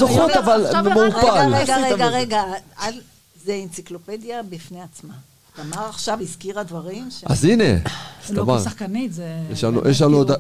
[0.80, 1.54] אבל מעורפל.
[1.56, 2.42] רגע, רגע, רגע, רגע.
[2.84, 3.02] אל-
[3.46, 5.14] זה אנציקלופדיה בפני עצמה.
[5.56, 7.24] תמר עכשיו הזכירה דברים ש...
[7.26, 8.60] אז הנה, אז לא תמר.
[8.62, 9.24] כשחקנית, זה...
[9.52, 9.92] יש לנו- באמת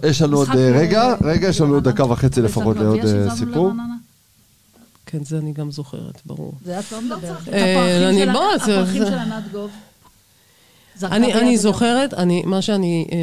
[0.09, 2.03] יש לנו עוד- אה, רגע, אה, רגע, יש לנו עוד ברעננה.
[2.03, 3.71] דקה וחצי לפחות לעוד אה, שהזמנו סיפור.
[5.11, 6.53] כן, זה אני גם זוכרת, ברור.
[6.65, 7.41] זה את לא מדברת.
[7.43, 9.71] את אה, הפרחים אני- של ה- בוא, זה- הפרחים זה- של ענת גוב.
[11.03, 13.17] אני, זוכרת, אני, מה שאני, אה,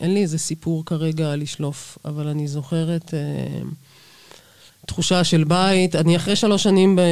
[0.00, 3.18] אין לי איזה סיפור כרגע לשלוף, אבל אני זוכרת אה,
[4.86, 5.96] תחושה של בית.
[5.96, 7.04] אני אחרי שלוש שנים ב, אה,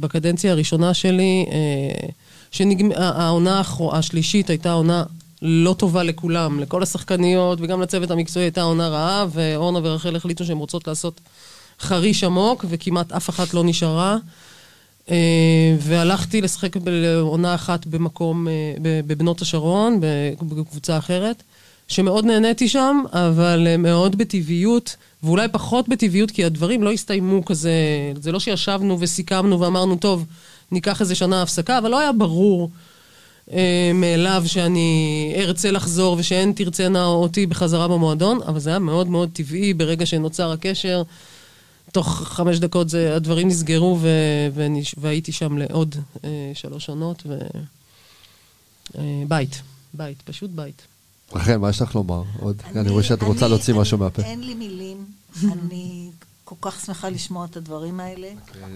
[0.00, 2.08] בקדנציה הראשונה שלי, אה,
[2.50, 3.62] שהעונה
[3.92, 5.04] השלישית הייתה עונה
[5.42, 10.58] לא טובה לכולם, לכל השחקניות וגם לצוות המקצועי הייתה עונה רעה, ואורנה ורחל החליטו שהן
[10.58, 11.20] רוצות לעשות
[11.80, 14.16] חריש עמוק, וכמעט אף אחת לא נשארה.
[15.10, 18.52] אה, והלכתי לשחק בעונה אחת במקום, אה,
[18.82, 20.00] בבנות השרון,
[20.42, 21.42] בקבוצה אחרת,
[21.88, 27.72] שמאוד נהניתי שם, אבל אה, מאוד בטבעיות, ואולי פחות בטבעיות, כי הדברים לא הסתיימו כזה,
[28.20, 30.24] זה לא שישבנו וסיכמנו ואמרנו, טוב,
[30.72, 32.70] ניקח איזה שנה הפסקה, אבל לא היה ברור
[33.52, 39.28] אה, מאליו שאני ארצה לחזור ושהן תרצנה אותי בחזרה במועדון, אבל זה היה מאוד מאוד
[39.32, 41.02] טבעי ברגע שנוצר הקשר.
[41.92, 44.08] תוך חמש דקות זה, הדברים נסגרו ו,
[44.54, 47.22] ונש, והייתי שם לעוד אה, שלוש עונות.
[47.26, 47.38] ו,
[48.98, 49.62] אה, בית,
[49.94, 50.82] בית, פשוט בית.
[51.32, 52.22] רחל, מה יש לך לומר?
[52.38, 52.62] עוד?
[52.76, 54.22] אני רואה שאת רוצה להוציא אני- משהו מהפה.
[54.22, 55.04] אין לי מילים.
[55.62, 56.10] אני
[56.44, 58.28] כל כך שמחה לשמוע את הדברים האלה.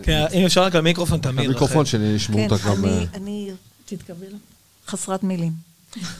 [0.02, 1.44] כן, אם אפשר רק למיקרופון, תמיר.
[1.44, 1.86] המיקרופון.
[1.86, 2.84] שלי ישמעו כן, אותך גם...
[2.84, 3.50] אני- אה, אני
[3.86, 4.38] תתקבלי לה.
[4.86, 5.52] חסרת מילים.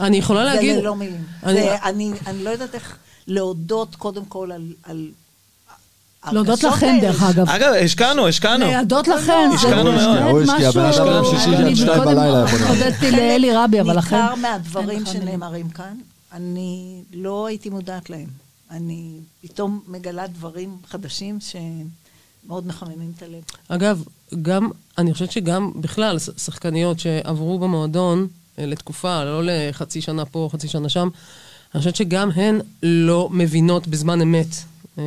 [0.00, 0.74] אני יכולה להגיד...
[0.74, 1.24] זה ללא מילים.
[1.42, 4.50] אני- אני אני לא יודעת איך להודות קודם כל
[4.82, 5.10] על...
[6.32, 6.98] להודות לכם.
[7.00, 7.48] דרך אגב.
[7.48, 8.66] אגב, השקענו, השקענו.
[8.66, 9.22] להודות לכם.
[9.50, 10.18] זה השקענו מאוד.
[10.18, 12.70] הוא השקיע, משהו- אני עד שתיים מקודם בלילה יכול להיות.
[12.84, 14.16] הודיתי לאלי רבי, אבל לכן...
[14.22, 15.06] ניכר מהדברים.
[15.06, 15.94] שנאמרים כאן,
[16.32, 18.26] אני לא הייתי מודעת להם.
[18.70, 19.10] אני
[19.42, 21.38] פתאום מגלה דברים חדשים
[22.48, 23.42] מאוד מחממים את הלב.
[23.68, 24.02] אגב,
[24.42, 28.26] גם, אני חושבת שגם בכלל, ש- שחקניות שעברו במועדון
[28.58, 31.08] אה, לתקופה, לא לחצי שנה פה, חצי שנה שם,
[31.74, 34.46] אני חושבת שגם הן לא מבינות בזמן אמת.
[34.98, 35.04] אה,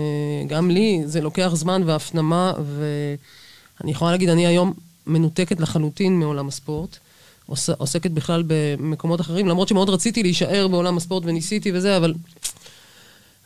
[0.47, 4.73] גם לי זה לוקח זמן והפנמה, ואני יכולה להגיד, אני היום
[5.07, 6.97] מנותקת לחלוטין מעולם הספורט.
[7.45, 12.13] עוס, עוסקת בכלל במקומות אחרים, למרות שמאוד רציתי להישאר בעולם הספורט וניסיתי וזה, אבל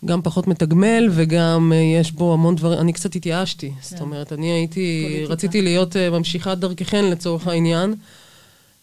[0.05, 3.71] גם פחות מתגמל, וגם אה, יש בו המון דברים, אני קצת התייאשתי.
[3.81, 5.33] זאת אומרת, אני הייתי, פוליטיקה.
[5.33, 7.95] רציתי להיות אה, ממשיכת דרככן לצורך העניין,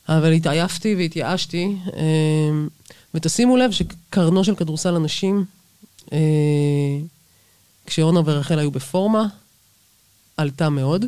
[0.08, 1.76] אבל התעייפתי והתייאשתי.
[1.96, 2.02] אה,
[3.14, 5.44] ותשימו לב שקרנו של כדורסל הנשים,
[6.12, 6.18] אה,
[7.86, 9.26] כשאורנה ורחל היו בפורמה,
[10.36, 11.04] עלתה מאוד.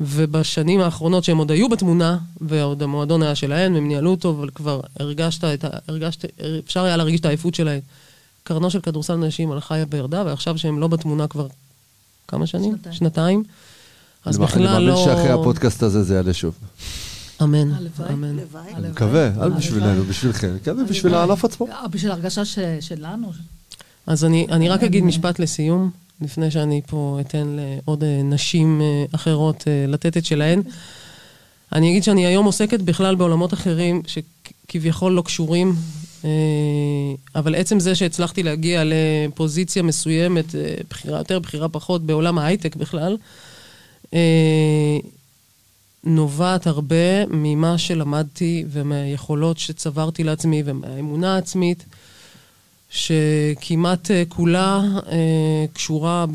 [0.00, 4.80] ובשנים האחרונות שהם עוד היו בתמונה, ועוד המועדון היה שלהן, והם ניהלו אותו, אבל כבר
[5.00, 5.68] הרגשת את ה...
[5.88, 6.24] הרגשת,
[6.64, 7.80] אפשר היה להרגיש את העייפות שלהן.
[8.44, 11.46] קרנו של כדורסל נשים הלכה וירדה, ועכשיו שהם לא בתמונה כבר
[12.28, 12.72] כמה שנים?
[12.76, 12.94] שנתיים.
[12.94, 13.44] שנתיים.
[14.24, 14.76] אז בכלל לא...
[14.76, 16.54] אני מאמין שאחרי הפודקאסט הזה זה יעלה שוב.
[17.42, 17.72] אמן.
[18.12, 18.38] אמן.
[18.38, 18.74] הלוואי.
[18.74, 21.66] אני מקווה, אל בשבילנו, בשבילכם, אני מקווה בשביל הענף עצמו.
[21.68, 23.32] אה, בשביל ההרגשה ש- שלנו.
[24.06, 25.90] אז אני, אני רק אגיד משפט לסיום,
[26.20, 30.62] לפני שאני פה אתן לעוד אה, נשים אה, אחרות אה, לתת את שלהן.
[31.72, 35.74] אני אגיד שאני היום עוסקת בכלל בעולמות אחרים שכביכול לא קשורים,
[36.24, 36.30] אה,
[37.34, 43.16] אבל עצם זה שהצלחתי להגיע לפוזיציה מסוימת, אה, בחירה יותר, בחירה פחות, בעולם ההייטק בכלל,
[44.14, 44.98] אה,
[46.04, 51.84] נובעת הרבה ממה שלמדתי ומהיכולות שצברתי לעצמי ומהאמונה העצמית.
[52.92, 54.82] שכמעט אה, כולה
[55.12, 55.16] אה,
[55.72, 56.26] קשורה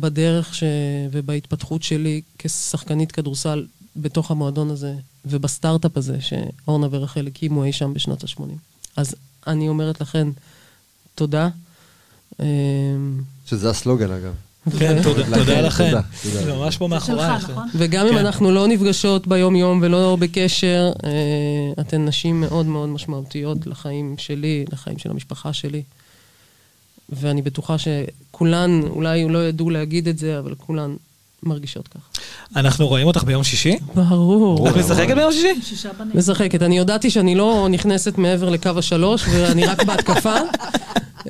[0.00, 0.62] בדרך ש...
[1.12, 4.94] ובהתפתחות שלי כשחקנית כדורסל בתוך המועדון הזה
[5.26, 8.42] ובסטארט-אפ הזה שאורנה ורחל הקימו אי שם בשנות ה-80.
[8.96, 9.14] אז
[9.46, 10.28] אני אומרת לכן,
[11.14, 11.48] תודה.
[12.40, 12.46] אה,
[13.46, 14.32] שזה הסלוגן אגב.
[14.78, 15.92] כן, תודה- לכן, לכם.
[16.22, 17.50] זה ממש פה מאחורייך.
[17.50, 17.68] נכון?
[17.76, 18.18] וגם אם כן.
[18.18, 20.92] אנחנו לא נפגשות ביום-יום ולא בקשר,
[21.80, 25.82] אתן נשים מאוד מאוד משמעותיות לחיים שלי, לחיים של המשפחה שלי.
[27.20, 30.94] ואני בטוחה שכולן, אולי לא ידעו להגיד את זה, אבל כולן
[31.42, 32.00] מרגישות כך.
[32.56, 33.78] אנחנו רואים אותך ביום שישי?
[33.94, 34.68] ברור.
[34.68, 35.62] את משחקת ביום שישי?
[35.62, 36.12] שישה בנים.
[36.14, 36.62] משחקת.
[36.62, 40.34] אני הודעתי שאני לא נכנסת מעבר לקו השלוש, ואני רק בהתקפה.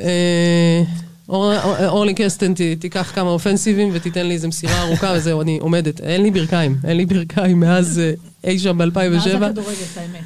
[0.00, 0.82] אה,
[1.28, 6.00] אור- אור- אורלי קסטן תיקח כמה אופנסיבים ותיתן לי איזו מסירה ארוכה, וזהו, אני עומדת.
[6.00, 8.12] אין לי ברכיים, אין לי ברכיים מאז אה,
[8.44, 9.44] אי שם מאז ב-2007.
[9.44, 10.24] הכדורגל, את האמת.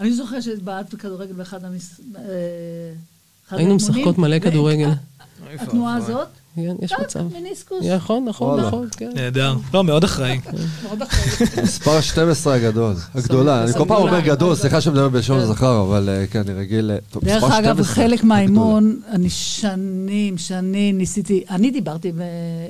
[0.00, 2.00] אני זוכרת שבעט בכדורגל באחד המס...
[3.52, 4.90] אה, היינו משחקות מלא כדורגל.
[5.60, 7.32] התנועה הזאת, כן, יש מצב.
[7.32, 8.66] מיניסקוס, נכון, נכון, וואלה.
[8.66, 9.10] נכון, כן.
[9.14, 9.56] נהדר.
[9.74, 10.40] לא, מאוד אחראי.
[10.84, 11.62] מאוד אחראי.
[11.62, 13.64] מספר 12 הגדול, הגדולה.
[13.64, 16.90] אני כל פעם אומר גדול, סליחה שאני מדבר בלשון הזכר, אבל אה, כן, אני רגיל...
[17.10, 18.24] טוב, דרך אגב, 12, חלק.
[18.24, 22.20] מהאימון, אני שנים, שנים ניסיתי, אני דיברתי ב-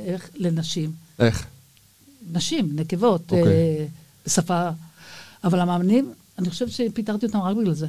[0.07, 1.45] איך- לנשים, איך?
[2.33, 3.43] נשים, נקבות, אוקיי.
[3.47, 3.85] אה,
[4.27, 4.69] בשפה,
[5.45, 7.87] אבל המאמנים, אני חושבת שפיטרתי אותם רק בגלל זה.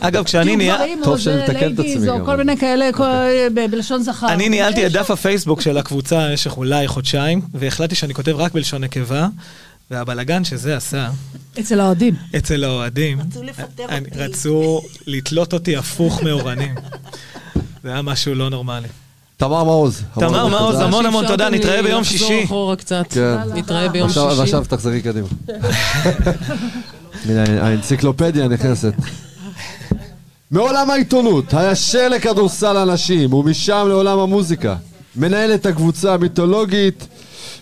[0.00, 0.76] אגב, כשאני נהיה...
[1.04, 2.24] טוב או שאני מתקן את עצמי או.
[2.24, 3.04] כל מיני כאלה, כל-
[3.54, 4.28] ב- בלשון זכר.
[4.28, 8.84] אני ניהלתי את דף הפייסבוק של הקבוצה במשך אולי חודשיים, והחלטתי שאני כותב רק בלשון
[8.84, 9.26] נקבה,
[9.90, 11.08] והבלגן שזה עשה
[11.60, 12.14] אצל האוהדים.
[12.36, 14.18] אצל האוהדים, רצו לפטר אני- אותי.
[14.18, 16.74] רצו לתלות אותי הפוך מאורנים.
[17.82, 18.88] זה היה משהו לא נורמלי.
[19.36, 20.02] תמר מעוז.
[20.14, 20.80] תמר מעוז.
[20.80, 22.44] המון המון תודה, נתראה ביום שישי.
[22.44, 23.04] אחורה קצת.
[23.10, 23.36] כן.
[23.54, 24.20] נתראה ביום שישי.
[24.20, 25.26] ועכשיו תחזרי קדימה.
[27.28, 28.92] הנה, האנציקלופדיה נכנסת.
[30.50, 34.76] מעולם העיתונות, הישר לכדורסל הנשים, ומשם לעולם המוזיקה.
[35.16, 37.06] מנהלת הקבוצה המיתולוגית,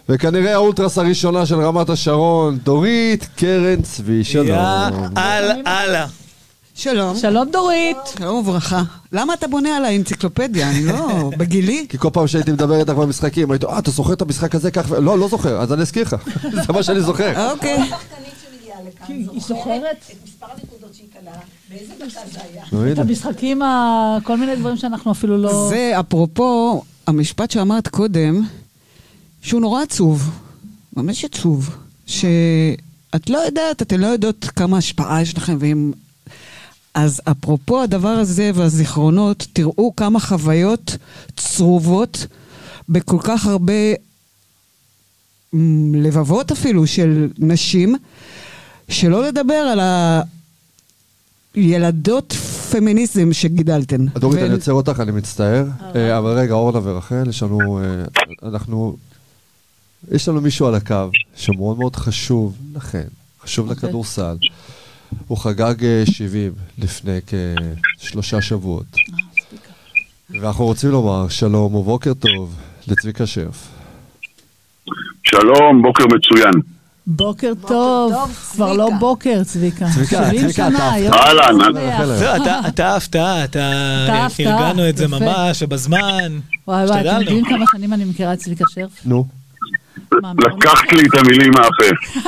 [0.09, 4.25] וכנראה האולטרס הראשונה של רמת השרון, דורית קרן צבי.
[4.25, 4.47] שלום.
[4.47, 4.55] יא
[5.67, 6.07] אללה.
[6.75, 7.17] שלום.
[7.17, 7.97] שלום דורית.
[8.19, 8.83] שלום וברכה.
[9.13, 10.71] למה אתה בונה על האנציקלופדיה?
[10.71, 11.31] אני לא...
[11.39, 11.87] בגילי?
[11.89, 14.91] כי כל פעם שהייתי מדבר איתך במשחקים, הייתי, אה, אתה זוכר את המשחק הזה כך.
[14.91, 16.17] לא, לא זוכר, אז אני אזכיר לך.
[16.67, 17.51] זה מה שאני זוכר.
[17.51, 17.75] אוקיי.
[17.75, 20.84] השחקנית שמגיעה לכאן היא זוכרת את מספר הנקודות
[21.75, 22.65] באיזה דקה זה היה.
[22.73, 22.99] נו, את.
[22.99, 25.69] המשחקים, ה- כל מיני דברים שאנחנו אפילו לא...
[25.69, 28.43] זה אפרופו המשפט שאמרת קודם,
[29.43, 30.31] שהוא נורא עצוב.
[30.97, 31.77] ממש עצוב.
[32.07, 35.93] שאת לא יודעת, אתן לא יודעות כמה השפעה יש לכם, ואם...
[36.95, 40.97] אז אפרופו הדבר הזה והזיכרונות, תראו כמה חוויות
[41.37, 42.27] צרובות
[42.89, 43.73] בכל כך הרבה
[45.95, 47.97] לבבות אפילו של נשים,
[48.89, 49.81] שלא לדבר על
[51.55, 52.33] הילדות
[52.73, 54.07] פמיניזם שגידלתן.
[54.07, 55.67] דורית, ו- אני עוצר אותך, אני מצטער.
[55.95, 57.81] אה, אבל רגע, אורנה ורחל, יש לנו...
[57.83, 58.05] אה,
[58.49, 58.97] אנחנו...
[60.13, 63.07] יש לנו מישהו על הקו שמאוד מאוד חשוב לכן,
[63.43, 63.89] חשוב אוקיי.
[63.89, 64.37] לכדורסל.
[65.27, 67.19] הוא חגג אה, 70 לפני
[67.99, 68.87] כשלושה שבועות.
[70.31, 72.57] ואנחנו רוצים לומר שלום ובוקר טוב
[72.89, 73.69] לצביקה שרף.
[75.23, 76.74] שלום, בוקר מצוין.
[77.07, 78.13] בוקר טוב,
[78.53, 78.73] כבר.
[78.73, 79.87] לא בוקר, צביקה.
[79.95, 82.07] צביקה, 70 צביקה, שנה, אתה-.
[82.17, 84.05] זהו, אתה- אתה הפתעה, אתה...
[84.05, 85.09] אתה הפתעה, ארגנו את זה.
[85.09, 86.39] ממש, ובזמן.
[86.69, 87.21] וואי וואי, אתם.
[87.21, 88.91] יודעים כמה שנים אני מכירה את צביקה שרף?
[89.05, 89.27] נו,
[90.13, 92.21] לקחת לי את המילים מהפה.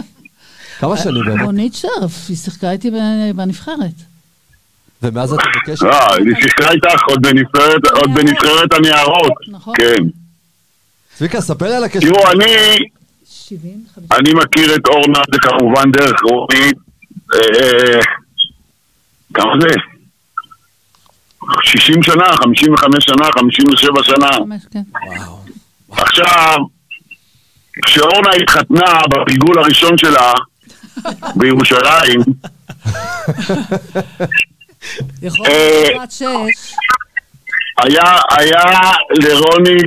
[0.80, 1.44] כמה שנים באמת?
[1.44, 2.90] רונית שרף, היא שיחקה איתי
[3.34, 3.94] בנבחרת.
[5.02, 5.86] ומאז אתה בקשר?
[5.90, 9.32] אה, היא שיחקה איתך עוד בנבחרת, עוד בנבחרת הנערות.
[9.48, 9.74] נכון.
[9.76, 10.04] כן.
[11.18, 12.00] צביקה, ספר לי על הקשר.
[12.12, 12.46] תראו, אני,
[13.50, 14.18] 70, 50.
[14.18, 16.76] אני מכיר את אורנה, זה כמובן דרך רונית.
[17.34, 18.00] אה,
[19.34, 19.74] כמה זה?
[21.62, 24.30] 60 שנה, 55 שנה, 57 שנה.
[24.72, 24.82] כן.
[25.90, 26.56] עכשיו,
[27.84, 30.32] כשאורנה התחתנה בפיגול הראשון שלה
[31.36, 32.20] בירושלים,
[35.46, 35.88] אה,
[38.30, 39.78] היה לרוני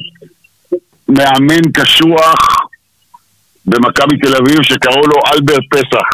[1.09, 2.62] מאמן קשוח
[3.65, 6.07] במכבי תל אביב שקראו לו אלברט פסח.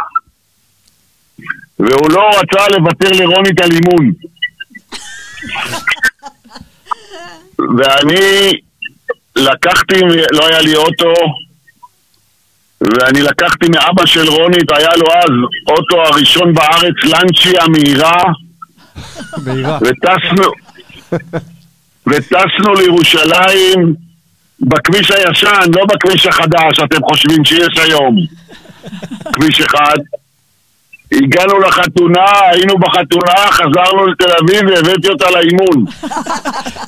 [1.79, 4.11] והוא לא רצה לוותר לרוני על אימון.
[7.77, 8.51] ואני
[9.35, 9.99] לקחתי,
[10.31, 11.13] לא היה לי אוטו,
[12.81, 15.33] ואני לקחתי מאבא של רונית, היה לו אז
[15.69, 18.23] אוטו הראשון בארץ, לנצ'יה מהירה,
[19.45, 19.79] מהירה.
[19.81, 20.51] וטסנו,
[22.07, 24.08] וטסנו לירושלים
[24.61, 28.15] בכביש הישן, לא בכביש החדש שאתם חושבים שיש היום.
[29.33, 29.97] כביש אחד.
[31.11, 35.85] הגענו לחתונה, היינו בחתונה, חזרנו לתל אביב והבאתי אותה לאימון,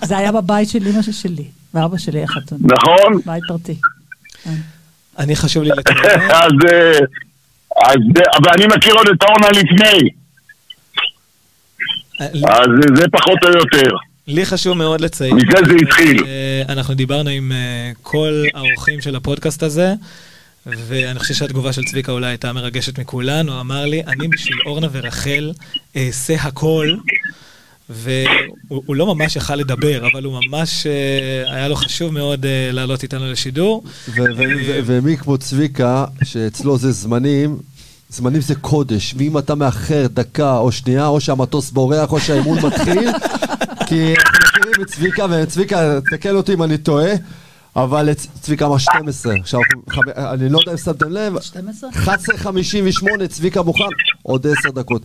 [0.03, 2.61] זה היה בבית של אמא שלי, ואבא שלי החתונה.
[2.63, 3.21] נכון?
[3.25, 3.75] בית פרטי.
[5.19, 6.99] אני חשוב לי לציין, אז, אה,
[7.85, 7.97] אז,
[8.45, 10.09] ואני מכיר עוד את אורנה לפני,
[12.47, 13.89] אז זה פחות או יותר.
[14.31, 15.35] לי חשוב מאוד לציין.
[15.35, 16.23] מזה זה התחיל.
[16.69, 19.93] אנחנו דיברנו עם אה, כל האורחים של הפודקאסט הזה,
[20.65, 23.49] ואני חושב שהתגובה של צביקה אולי הייתה מרגשת מכולן.
[23.49, 25.51] הוא אמר לי, אני בשביל אורנה ורחל
[25.95, 26.95] אעשה הכל,
[27.89, 32.69] והוא הוא לא ממש יכל לדבר, אבל הוא ממש, אה, היה לו חשוב מאוד אה,
[32.71, 33.83] לעלות איתנו לשידור.
[34.85, 37.57] ומי כמו צביקה, שאצלו זה זמנים,
[38.09, 43.09] זמנים זה קודש, ואם אתה מאחר דקה או שנייה, או שהמטוס בורח או שהאימון מתחיל,
[43.91, 47.11] כי אנחנו מכירים את צביקה, וצביקה, תקן אותי אם אני טועה,
[47.75, 49.33] אבל צביקה אמר 12.
[49.41, 49.59] עכשיו,
[50.17, 51.89] אני לא יודע אם שמתם לב, 12?
[51.89, 53.83] 11:58, צביקה מוכן,
[54.23, 55.01] עוד 10 דקות.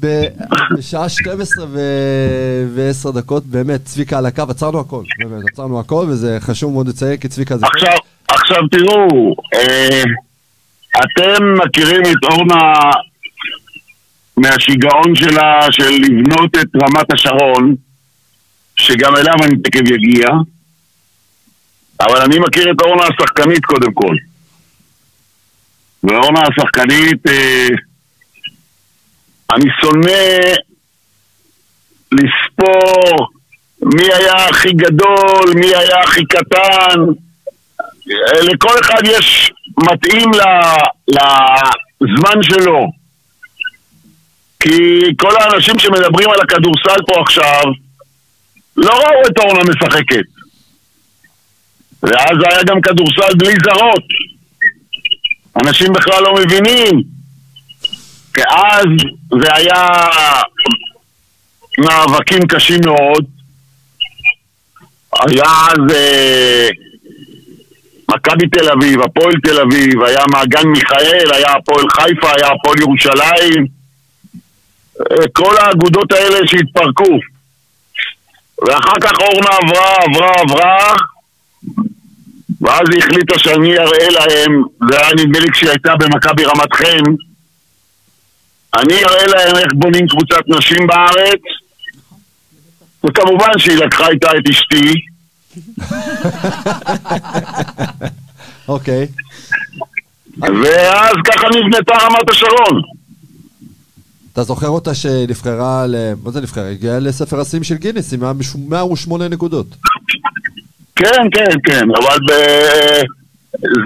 [0.00, 6.72] בשעה 12 ו-10 דקות, באמת, צביקה על הקו, עצרנו הכל, באמת, עצרנו הכל, וזה חשוב
[6.72, 7.66] מאוד לציין, כי צביקה זה...
[7.66, 7.98] עכשיו,
[8.28, 10.02] עכשיו תראו, אה,
[10.98, 12.72] אתם מכירים את אורנה
[14.38, 17.74] מהשיגעון שלה של לבנות את רמת השרון,
[18.76, 20.28] שגם אליו אני תכף יגיע,
[22.00, 24.14] אבל אני מכיר את אורנה השחקנית קודם כל.
[26.02, 27.68] ואורנה השחקנית, אה,
[29.54, 30.54] אני שונא
[32.12, 33.28] לספור
[33.82, 37.00] מי היה הכי גדול, מי היה הכי קטן.
[38.10, 40.30] אה, לכל אחד יש מתאים
[42.00, 42.98] לזמן שלו.
[44.60, 44.78] כי
[45.16, 47.62] כל האנשים שמדברים על הכדורסל פה עכשיו
[48.76, 50.24] לא ראו את אורנה משחקת.
[52.02, 54.04] ואז היה גם כדורסל בלי זרות.
[55.56, 57.02] אנשים בכלל לא מבינים.
[58.34, 58.86] כי אז
[59.42, 59.86] זה היה
[61.78, 63.24] מאבקים קשים מאוד.
[65.12, 66.68] היה אז אה,
[68.10, 73.77] מכבי תל אביב, הפועל תל אביב, היה מעגן מיכאל, היה הפועל חיפה, היה הפועל ירושלים.
[75.32, 77.18] כל האגודות האלה שהתפרקו.
[78.66, 80.94] ואחר כך אורנה עברה, עברה, עברה,
[82.60, 87.04] ואז היא החליטה שאני אראה להם, זה היה נדמה לי כשהיא הייתה במכבי רמת חן,
[88.78, 91.40] אני אראה להם איך בונים קבוצת נשים בארץ,
[93.04, 94.94] וכמובן שהיא לקחה איתה את אשתי,
[98.68, 99.06] אוקיי.
[100.38, 102.97] ואז ככה נבנתה רמת השרון.
[104.38, 105.94] אתה זוכר אותה שנבחרה ל...
[106.24, 106.70] מה זה נבחרה?
[106.70, 108.20] הגיעה לספר השיאים של גיניס עם
[108.68, 109.66] 108 נקודות.
[110.96, 112.32] כן, כן, כן, אבל ב...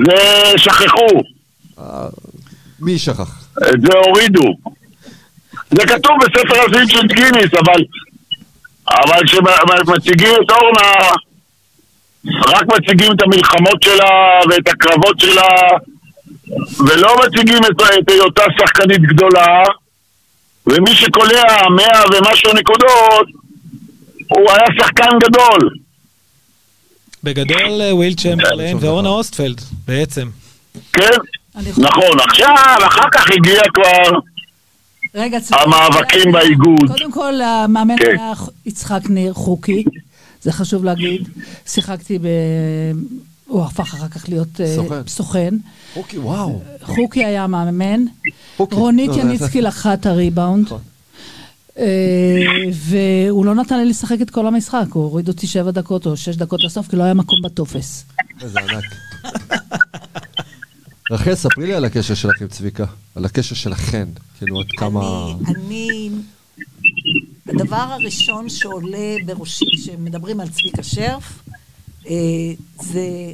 [0.07, 1.23] זה שכחו,
[2.81, 3.49] מי שכח?
[3.59, 4.55] את זה הורידו.
[5.71, 7.83] זה כתוב בספר השיאים של גיניס, אבל
[8.89, 10.93] אבל כשמציגים את אורנה,
[12.25, 15.49] רק מציגים את המלחמות שלה ואת הקרבות שלה,
[16.87, 19.47] ולא מציגים את, את היותה שחקנית גדולה,
[20.67, 23.27] ומי שקולע מאה ומשהו נקודות,
[24.29, 25.71] הוא היה שחקן גדול.
[27.25, 29.09] בגדול אה, וויל צ'מברליין כן, ואורנה.
[29.09, 30.29] אוסטפלד, בעצם.
[30.93, 31.11] כן,
[31.77, 32.21] נכון.
[32.29, 34.19] עכשיו, אחר כך הגיע כבר
[35.15, 35.63] רגע, צביקה.
[35.63, 36.89] המאבקים באיגוד.
[36.89, 38.19] קודם כל, המאמן כן.
[38.19, 38.33] היה
[38.67, 39.85] יצחק ניר, חוקי,
[40.43, 41.29] זה חשוב להגיד.
[41.67, 42.27] שיחקתי ב...
[43.47, 45.07] הוא הפך אחר כך להיות אה, סוכן.
[45.07, 45.55] סוכן.
[45.97, 46.63] אוקיי, וואו.
[46.83, 47.47] חוקי היה.
[48.57, 48.75] חוקי.
[48.75, 50.65] רונית לא, יניצקי לקחה את הריבאונד.
[50.65, 50.81] נכון.
[51.79, 51.85] אה,
[52.73, 56.37] והוא לא נתן לי לשחק את כל המשחק, הוא הוריד אותי שבע דקות או שש
[56.37, 58.05] דקות לסוף, כי לא היה מקום בטופס.
[58.43, 58.85] איזה ענק.
[61.11, 62.85] רחל, ספרי לי על הקשר שלך עם צביקה.
[63.15, 64.09] על הקשר שלכן.
[64.39, 65.27] כאילו, עד כמה...
[65.47, 66.11] אני, אני,
[67.47, 71.43] הדבר הראשון שעולה בראשי כשמדברים על צביקה שרף,
[72.07, 72.13] אה,
[72.83, 73.33] זה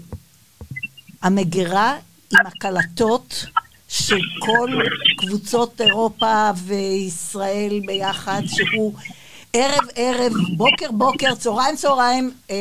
[1.22, 1.96] המגירה
[2.32, 3.44] עם הקלטות
[3.88, 4.70] של כל
[5.16, 8.94] קבוצות אירופה וישראל ביחד, שהוא
[9.52, 12.56] ערב ערב, בוקר בוקר, צהריים צהריים, אה,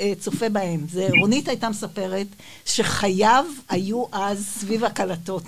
[0.00, 0.86] אה, צופה בהם.
[0.92, 2.26] זה, רונית הייתה מספרת
[2.64, 5.44] שחייו היו אז סביב הקלטות.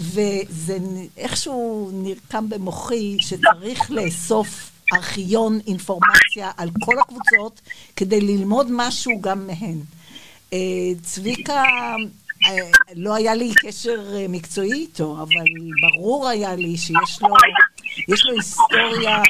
[0.00, 0.78] וזה
[1.16, 7.60] איכשהו נרקם במוחי שצריך לאסוף ארכיון אינפורמציה על כל הקבוצות
[7.96, 9.78] כדי ללמוד משהו גם מהן.
[10.52, 10.58] אה,
[11.02, 11.62] צביקה,
[12.96, 15.44] לא היה לי קשר אה, מקצועי איתו, אבל
[15.80, 17.34] ברור היה לי שיש לו,
[18.08, 19.22] יש לו היסטוריה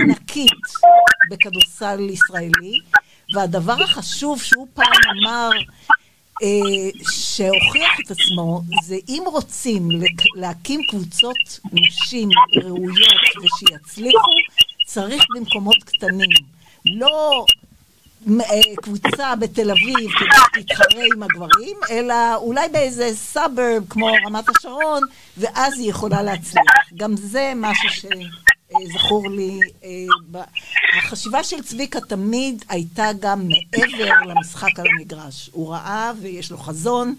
[0.00, 0.52] ענקית
[1.30, 2.80] בכדורסל ישראלי,
[3.34, 5.50] והדבר החשוב שהוא פעם אמר,
[6.42, 9.88] אה, שהוכיח את עצמו, זה אם רוצים
[10.36, 14.32] להקים קבוצות נשים ראויות ושיצליחו,
[14.86, 16.30] צריך במקומות קטנים.
[16.84, 17.65] לא אה,
[18.82, 25.02] קבוצה בתל אביב כדי שתתחרה עם הגברים, אלא אולי באיזה סאברב כמו רמת השרון,
[25.36, 26.64] ואז היא יכולה להצליח.
[26.96, 29.60] גם זה משהו שזכור לי.
[29.84, 30.44] אה,
[30.98, 35.50] החשיבה של צביקה תמיד הייתה גם מעבר למשחק על המגרש.
[35.52, 37.14] הוא ראה ויש לו חזון,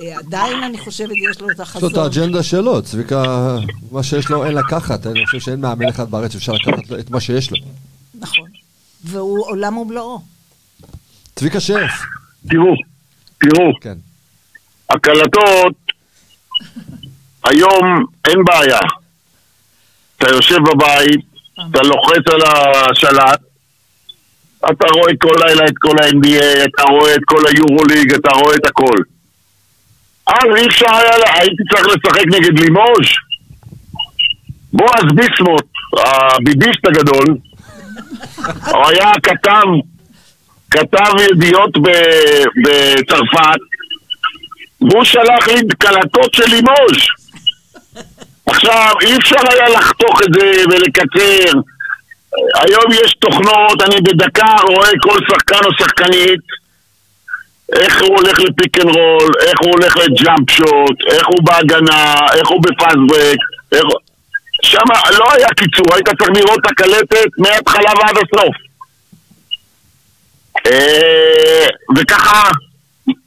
[0.00, 1.92] אה, עדיין אני חושבת יש לו את יש לו החזון.
[1.92, 3.56] את האג'נדה שלו, צביקה,
[3.90, 5.06] מה שיש לו אין לקחת.
[5.06, 7.56] אני חושב שאין מאמן אחד בארץ שאפשר לקחת את מה שיש לו.
[8.14, 8.48] נכון.
[9.04, 10.31] והוא עולם ומלואו.
[11.42, 11.92] צביקה שף.
[12.50, 12.74] תראו,
[13.40, 13.94] תראו, כן.
[14.90, 15.74] הקלטות,
[17.44, 18.78] היום אין בעיה.
[20.18, 21.20] אתה יושב בבית,
[21.70, 22.40] אתה לוחץ על
[22.90, 23.40] השלט,
[24.70, 28.66] אתה רואה כל לילה את כל ה-NBA, אתה רואה את כל היורוליג, אתה רואה את
[28.66, 28.98] הכל.
[30.26, 33.10] אז אי אפשר היה, לה- הייתי צריך לשחק נגד לימוז'.
[34.72, 35.66] בועז ביסמוט,
[36.06, 37.36] הביביסט הגדול,
[38.70, 39.66] הוא היה כתב,
[40.72, 41.70] כתב ידיעות
[42.62, 43.60] בצרפת,
[44.80, 47.06] והוא שלח לי קלטות של לימוז'.
[48.46, 51.58] עכשיו, אי אפשר היה לחתוך את זה ולקצר.
[52.54, 56.40] היום יש תוכנות, אני בדקה רואה כל שחקן או שחקנית,
[57.76, 61.42] איך הוא הולך ל pick and roll, איך הוא הולך ל jump shot, איך הוא
[61.44, 63.38] בהגנה, איך הוא ב fast break,
[63.72, 63.84] איך...
[64.64, 68.54] שם לא היה קיצור, היית צריך לראות את הקלטת מההתחלה ועד הסוף.
[70.66, 72.50] אה, וככה,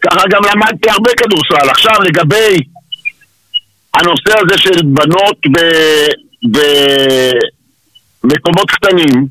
[0.01, 1.69] ככה גם למדתי הרבה כדורסל.
[1.69, 2.57] עכשיו לגבי
[3.93, 5.37] הנושא הזה של בנות.
[8.23, 9.27] במקומות קטנים,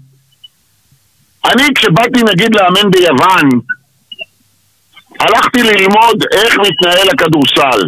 [1.45, 3.61] אני כשבאתי נגיד לאמן ביוון,
[5.21, 7.81] הלכתי ללמוד איך מתנהל הכדורסל.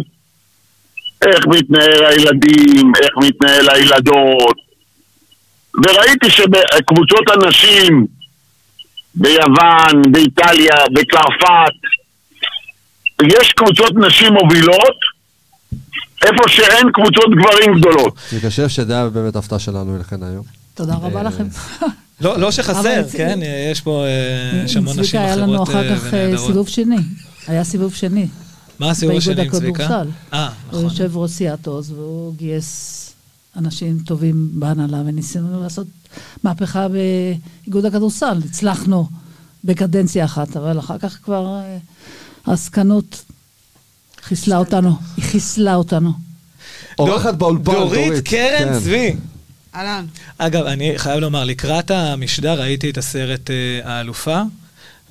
[1.21, 4.57] איך מתנהל הילדים, איך מתנהל הילדות.
[5.83, 8.07] וראיתי שבקבוצות הנשים
[9.19, 11.73] ביוון, באיטליה, בצרפת,
[13.39, 14.97] יש קבוצות נשים מובילות,
[16.25, 18.13] איפה שאין קבוצות גברים גדולות.
[18.49, 20.43] שף, שזה היה באמת הפתעה שלנו אליכן היום.
[20.73, 21.43] תודה רבה אה, לכם.
[22.21, 23.39] לא לא שחסר, כן,
[23.71, 26.39] יש פה אה, יש המון נשים צביקה, היה לנו אחרות אחר אה, כך.
[26.45, 26.97] סיבוב שני.
[27.47, 28.27] היה סיבוב שני.
[28.79, 29.83] מה הסיבוב באיגוד השני עם צביקה?
[29.83, 30.09] הכדורסל.
[30.33, 30.83] אה, הוא נכון.
[30.83, 33.06] יושב ראש סיאטוס, והוא גייס
[33.57, 35.87] אנשים טובים בהנהלה, וניסינו לעשות
[36.43, 38.41] מהפכה באיגוד הכדורסל.
[38.49, 39.07] הצלחנו
[39.63, 41.77] בקדנציה אחת, אבל אחר כך כבר אה,
[42.45, 43.23] העסקנות
[44.21, 44.95] חיסלה אותנו.
[45.17, 46.11] היא חיסלה אותנו.
[46.99, 48.27] אורחת באולפן, דורית דורית.
[48.27, 48.79] קרן כן.
[48.79, 49.15] צבי.
[49.75, 50.05] אהלן.
[50.37, 54.41] אגב, אני חייב לומר, לקראת המשדר ראיתי את הסרט אה, האלופה,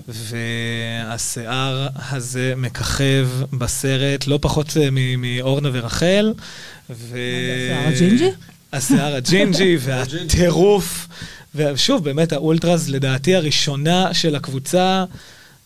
[0.08, 6.32] והשיער הזה מככב בסרט לא פחות אה, מ- מאורנה ורחל.
[6.90, 7.18] ו...
[7.54, 8.30] השיער הג'ינג'י?
[8.72, 11.08] השיער הג'ינג'י והטירוף.
[11.54, 15.04] ושוב, באמת, האולטרס, לדעתי הראשונה של הקבוצה,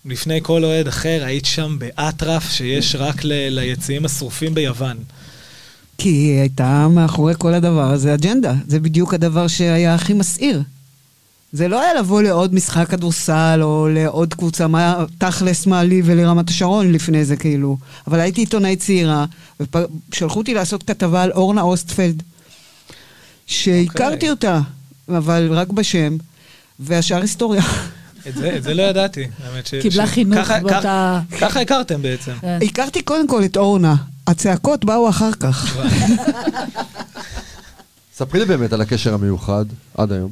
[0.05, 4.97] לפני כל אוהד אחר, היית שם באטרף שיש רק ל- ליציעים השרופים ביוון.
[5.99, 6.09] כי
[6.41, 8.55] הייתה מאחורי כל הדבר הזה אג'נדה.
[8.69, 10.63] זה בדיוק הדבר שהיה הכי מסעיר.
[11.53, 16.51] זה לא היה לבוא לעוד משחק כדורסל או לעוד קבוצה, מה תכלס מה לי ולרמת
[16.51, 17.77] השרון לפני זה כאילו.
[18.07, 19.25] אבל הייתי עיתונאית צעירה,
[20.11, 22.23] ושלחו אותי לעשות כתבה על אורנה אוסטפלד,
[23.47, 24.31] שהכרתי אוקיי.
[24.31, 24.61] אותה,
[25.09, 26.17] אבל רק בשם,
[26.81, 27.63] והשאר היסטוריה.
[28.29, 29.75] את זה, את זה לא ידעתי, האמת ש...
[29.75, 31.21] קיבלה ש- חינוך ככה- באותה...
[31.31, 32.33] ככה- ככה הכרתם בעצם.
[32.41, 32.59] כן.
[32.63, 33.95] הכרתי קודם כל את אורנה,
[34.27, 35.77] הצעקות באו אחר כך.
[38.17, 40.31] ספרי לי באמת על הקשר המיוחד עד היום.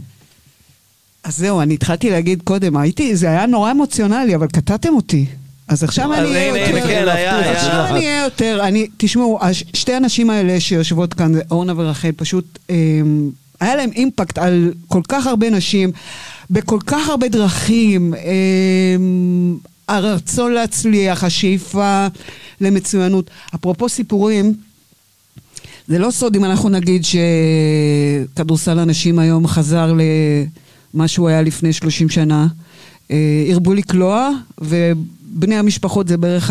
[1.28, 5.26] אז זהו, אני התחלתי להגיד קודם, הייתי, זה היה נורא אמוציונלי, אבל קטעתם אותי.
[5.68, 6.86] אז עכשיו אני אהיה יותר...
[6.86, 7.08] כן.
[7.08, 13.30] עכשיו אני אהיה יותר, אני, תשמעו, שתי הנשים האלה שיושבות כאן, אורנה ורחל, פשוט, אמ,
[13.60, 15.92] היה להם אימפקט על כל כך הרבה נשים,
[16.50, 18.14] בכל כך הרבה דרכים.
[18.14, 19.56] אמ,
[19.88, 22.06] הרצון להצליח, השאיפה
[22.60, 23.30] למצוינות.
[23.54, 24.54] אפרופו סיפורים,
[25.88, 29.92] זה לא סוד אם אנחנו נגיד שכדורסל הנשים היום חזר
[30.94, 32.46] למה שהוא היה לפני 30 שנה.
[33.10, 34.30] אה, הרבו לקלוע,
[34.60, 36.50] ובני המשפחות זה בערך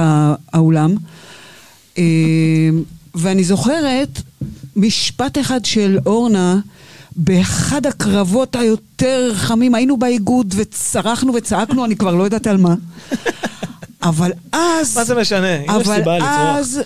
[0.54, 0.96] האולם.
[1.98, 2.04] אה,
[3.16, 4.22] ואני זוכרת
[4.76, 6.60] משפט אחד של אורנה,
[7.16, 12.76] באחד הקרבות היותר חמים, היינו באיגוד וצרחנו וצעקנו, אני כבר לא יודעת על מה.
[14.04, 14.98] אבל אז...
[14.98, 15.56] מה זה משנה?
[15.56, 16.58] אם יש אבל סיבה לצרוח.
[16.58, 16.82] אז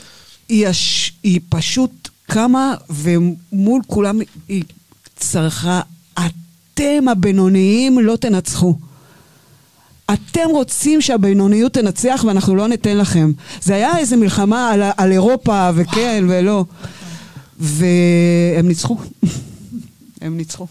[0.50, 1.14] היא, הש...
[1.24, 4.64] היא פשוט קמה ומול כולם היא
[5.16, 5.82] צרחה,
[6.82, 8.76] אתם הבינוניים לא תנצחו.
[10.14, 13.32] אתם רוצים שהבינוניות תנצח ואנחנו לא ניתן לכם.
[13.62, 16.66] זה היה איזו מלחמה על, על אירופה וכן ולא.
[17.60, 18.98] והם ניצחו.
[20.22, 20.68] הם ניצחו.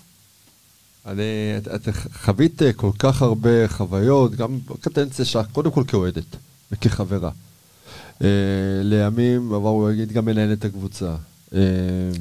[1.07, 1.23] אני,
[1.59, 1.89] את, את
[2.25, 6.37] חווית אה, כל כך הרבה חוויות, גם בקדנציה שלך, קודם כל כאוהדת
[6.73, 7.31] וכחברה.
[8.23, 8.29] אה,
[8.83, 11.15] לימים, עברו, נגיד, גם מנהלת הקבוצה.
[11.55, 11.61] אה,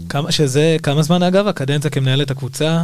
[0.09, 2.83] כמה, שזה, כמה זמן אגב, הקדנציה כמנהלת הקבוצה?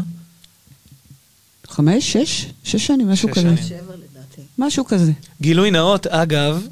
[1.70, 2.46] חמש, שש?
[2.64, 3.42] שש שנים, משהו שש כזה.
[3.42, 3.58] שנים.
[3.58, 4.42] שבע לדעתי.
[4.58, 5.12] משהו כזה.
[5.42, 6.68] גילוי נאות, אגב,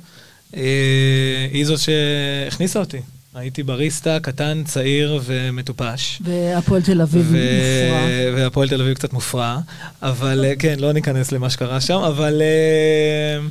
[0.55, 2.99] אה, היא זו שהכניסה אותי.
[3.35, 6.21] הייתי בריסטה, קטן, צעיר ומטופש.
[6.23, 8.07] והפועל תל אביב ו- מופרע.
[8.35, 9.59] והפועל תל אביב קצת מופרע,
[10.01, 13.47] אבל אה, כן, לא ניכנס למה שקרה שם, אבל אה,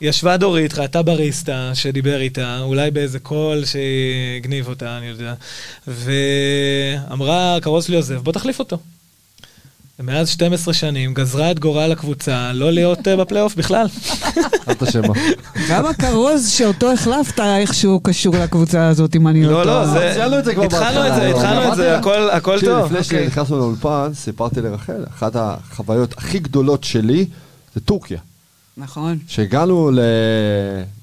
[0.00, 5.34] ישבה דורית, ראתה בריסטה שדיבר איתה, אולי באיזה קול שהגניב אותה, אני יודע,
[5.88, 8.78] ואמרה, קרוזלי עוזב, בוא תחליף אותו.
[10.00, 13.86] ומאז 12 שנים גזרה את גורל הקבוצה לא להיות אה, בפלייאוף בכלל.
[14.70, 15.14] את אשמה.
[15.70, 19.80] גם הכרוז שאותו החלפת איכשהו קשור לקבוצה הזאת, אם אני לא לא, טועה.
[19.80, 20.10] לא, זה...
[20.14, 21.98] ציינו את זה כבר התחלנו בהתחלה, את זה, לא, התחלנו את זה.
[22.32, 22.84] הכל טוב.
[22.84, 23.24] לפני אוקיי.
[23.24, 27.26] שנכנסנו לאולפן, סיפרתי לרחל, אחת החוויות הכי גדולות שלי
[27.74, 28.18] זה טורקיה.
[28.76, 29.18] נכון.
[29.28, 29.90] שהגענו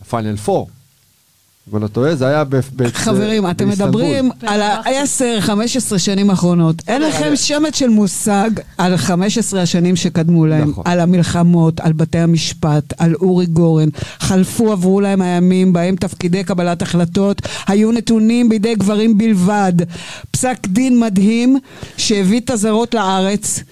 [0.01, 0.76] לפיינל 4.
[1.73, 4.01] אני לא טועה, זה היה ב- ב- חברים, אתם באיסטנבול.
[4.01, 6.75] מדברים על ה-10-15 שנים האחרונות.
[6.87, 10.83] אין לכם שמץ של מושג על 15 השנים שקדמו להם, נכון.
[10.87, 13.89] על המלחמות, על בתי המשפט, על אורי גורן.
[14.19, 19.73] חלפו, עברו להם הימים בהם תפקידי קבלת החלטות היו נתונים בידי גברים בלבד.
[20.31, 21.57] פסק דין מדהים
[21.97, 23.63] שהביא את הזרות לארץ.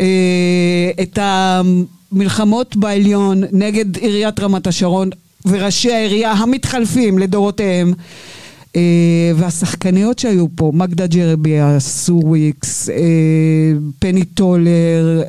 [0.00, 5.10] אה, את המלחמות בעליון נגד עיריית רמת השרון
[5.46, 7.92] וראשי העירייה המתחלפים לדורותיהם.
[8.76, 12.94] אה, והשחקניות שהיו פה, מגדה ג'רביה, סורוויקס, אה,
[13.98, 15.22] פני טולר,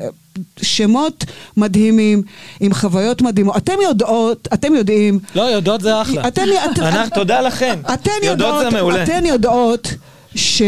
[0.62, 1.24] שמות
[1.56, 2.22] מדהימים,
[2.60, 3.56] עם חוויות מדהימות.
[3.56, 6.28] אתם יודעות, אתם יודעים, לא, יודעות זה אחלה.
[6.28, 7.78] אתן, את, אנחנו, תודה לכן.
[7.94, 9.04] אתן יודעות יודעות, זה מעולה.
[9.04, 9.94] אתן יודעות
[10.34, 10.60] שיום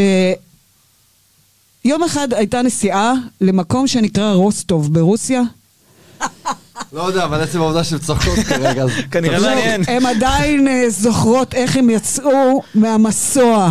[2.07, 5.43] אחד הייתה נסיעה למקום שנקרא רוסטוב ברוסיה.
[6.95, 8.91] לא יודע, אבל עצם העובדה שהן צוחקות כרגע, אז...
[9.11, 9.41] כנראה.
[9.41, 9.83] מעניין.
[9.89, 13.71] הן עדיין אה, זוכרות איך הם יצאו מהמסוע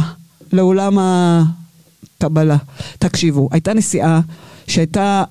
[0.54, 2.58] לאולם הקבלה.
[3.00, 4.20] תקשיבו, הייתה נסיעה
[4.68, 5.24] שהייתה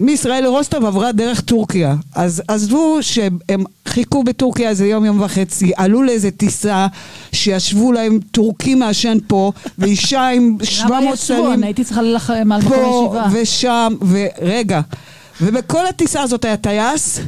[0.00, 1.94] מישראל לרוסטוב עברה דרך טורקיה.
[2.14, 6.86] אז עזבו שהם חיכו בטורקיה איזה יום, יום וחצי, עלו לאיזה טיסה
[7.32, 11.48] שישבו להם טורקים מעשן פה, ואישה עם 700 למה ישבו?
[11.62, 13.40] הייתי צריכה ללכם על מקום פה ישיבה.
[13.42, 14.80] ושם, ורגע.
[15.42, 17.20] ובכל הטיסה הזאת היה טייס,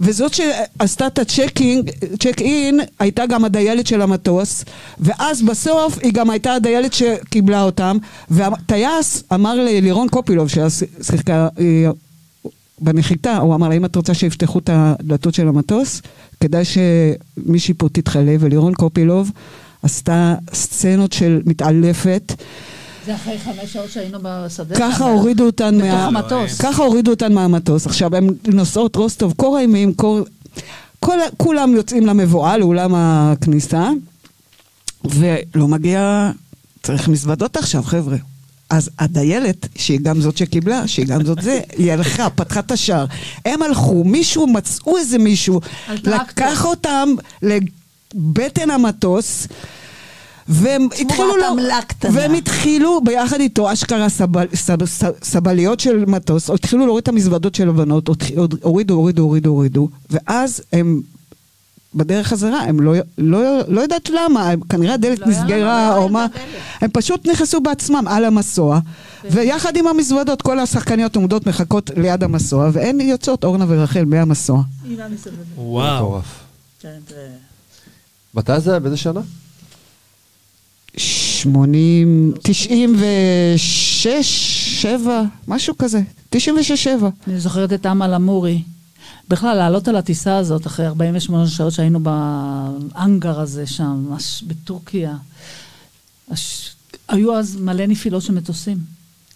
[0.00, 1.90] וזאת שעשתה את הצ'קינג,
[2.20, 4.64] צ'ק אין, הייתה גם הדיילת של המטוס,
[5.00, 7.96] ואז בסוף היא גם הייתה הדיילת שקיבלה אותם,
[8.30, 11.90] והטייס אמר ללירון קופילוב, שאז שיחקה אה,
[12.80, 16.02] בנחיתה, הוא אמר לה, אם את רוצה שיפתחו את הדלתות של המטוס,
[16.40, 19.30] כדאי שמישהי פה תתחלף, ולירון קופילוב
[19.82, 22.32] עשתה סצנות של מתעלפת.
[23.06, 24.74] זה אחרי חמש שעות שהיינו בשדה.
[24.78, 26.04] ככה הורידו אותן בתוך מה...
[26.04, 26.60] המטוס.
[26.60, 27.86] ככה הורידו אותן מהמטוס.
[27.86, 30.20] עכשיו, הן נוסעות רוסטוב, קור הימים, קור...
[31.00, 31.18] כל...
[31.36, 33.90] כולם יוצאים למבואה, לאולם הכניסה,
[35.04, 36.30] ולא מגיע...
[36.82, 38.16] צריך מזוודות עכשיו, חבר'ה.
[38.70, 43.06] אז הדיילת, שהיא גם זאת שקיבלה, שהיא גם זאת זה, היא הלכה, פתחה את השער.
[43.44, 45.60] הם הלכו, מישהו, מצאו איזה מישהו.
[45.88, 47.08] לקח אותם
[47.42, 49.46] לבטן המטוס.
[50.52, 52.10] והם התחילו, לא- קטנה.
[52.14, 57.54] והם התחילו ביחד איתו, אשכרה סבל, סב, סב, סבליות של מטוס, התחילו להוריד את המזוודות
[57.54, 61.00] של הבנות, הורידו, הורידו, הורידו, הורידו, הורידו, ואז הם
[61.94, 65.96] בדרך חזרה, הם לא, לא, לא יודעת למה, הם, כנראה הדלת לא לא נסגרה היה
[65.96, 66.26] או מה.
[66.80, 68.80] הם פשוט נכנסו בעצמם על המסוע,
[69.30, 74.62] ויחד עם המזוודות כל השחקניות עומדות מחכות ליד המסוע, והן יוצאות, אורנה ורחל, מהמסוע.
[75.56, 75.96] וואו.
[75.96, 76.24] מטורף.
[76.80, 76.98] כן.
[78.34, 78.80] מתי זה היה?
[78.80, 79.20] באיזה שנה?
[81.42, 84.26] 80, 96,
[84.82, 86.00] 7, משהו כזה,
[86.30, 87.08] 96, 7.
[87.28, 88.62] אני זוכרת את אמל אמורי.
[89.28, 95.16] בכלל, לעלות על הטיסה הזאת אחרי 48 שעות שהיינו באנגר הזה שם, ממש בטורקיה.
[96.30, 96.70] הש...
[97.08, 98.78] היו אז מלא נפילות של מטוסים.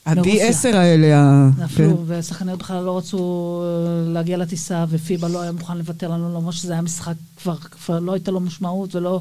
[0.07, 0.81] ה-D10 מרוסיה.
[0.81, 1.63] האלה, ה- כן.
[1.65, 3.19] נפלו, ושחקניות בכלל לא רצו
[3.63, 3.67] אה,
[4.13, 8.13] להגיע לטיסה, ופיבה לא היה מוכן לוותר לנו, למרות שזה היה משחק, כבר, כבר לא
[8.13, 9.21] הייתה לו משמעות ולא...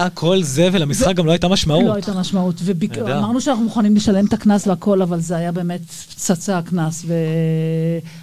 [0.00, 1.84] אה, כל זה ולמשחק גם לא הייתה משמעות.
[1.84, 2.54] לא הייתה משמעות.
[2.94, 7.04] ואמרנו שאנחנו מוכנים לשלם את הקנס והכל, אבל זה היה באמת פצצה הקנס.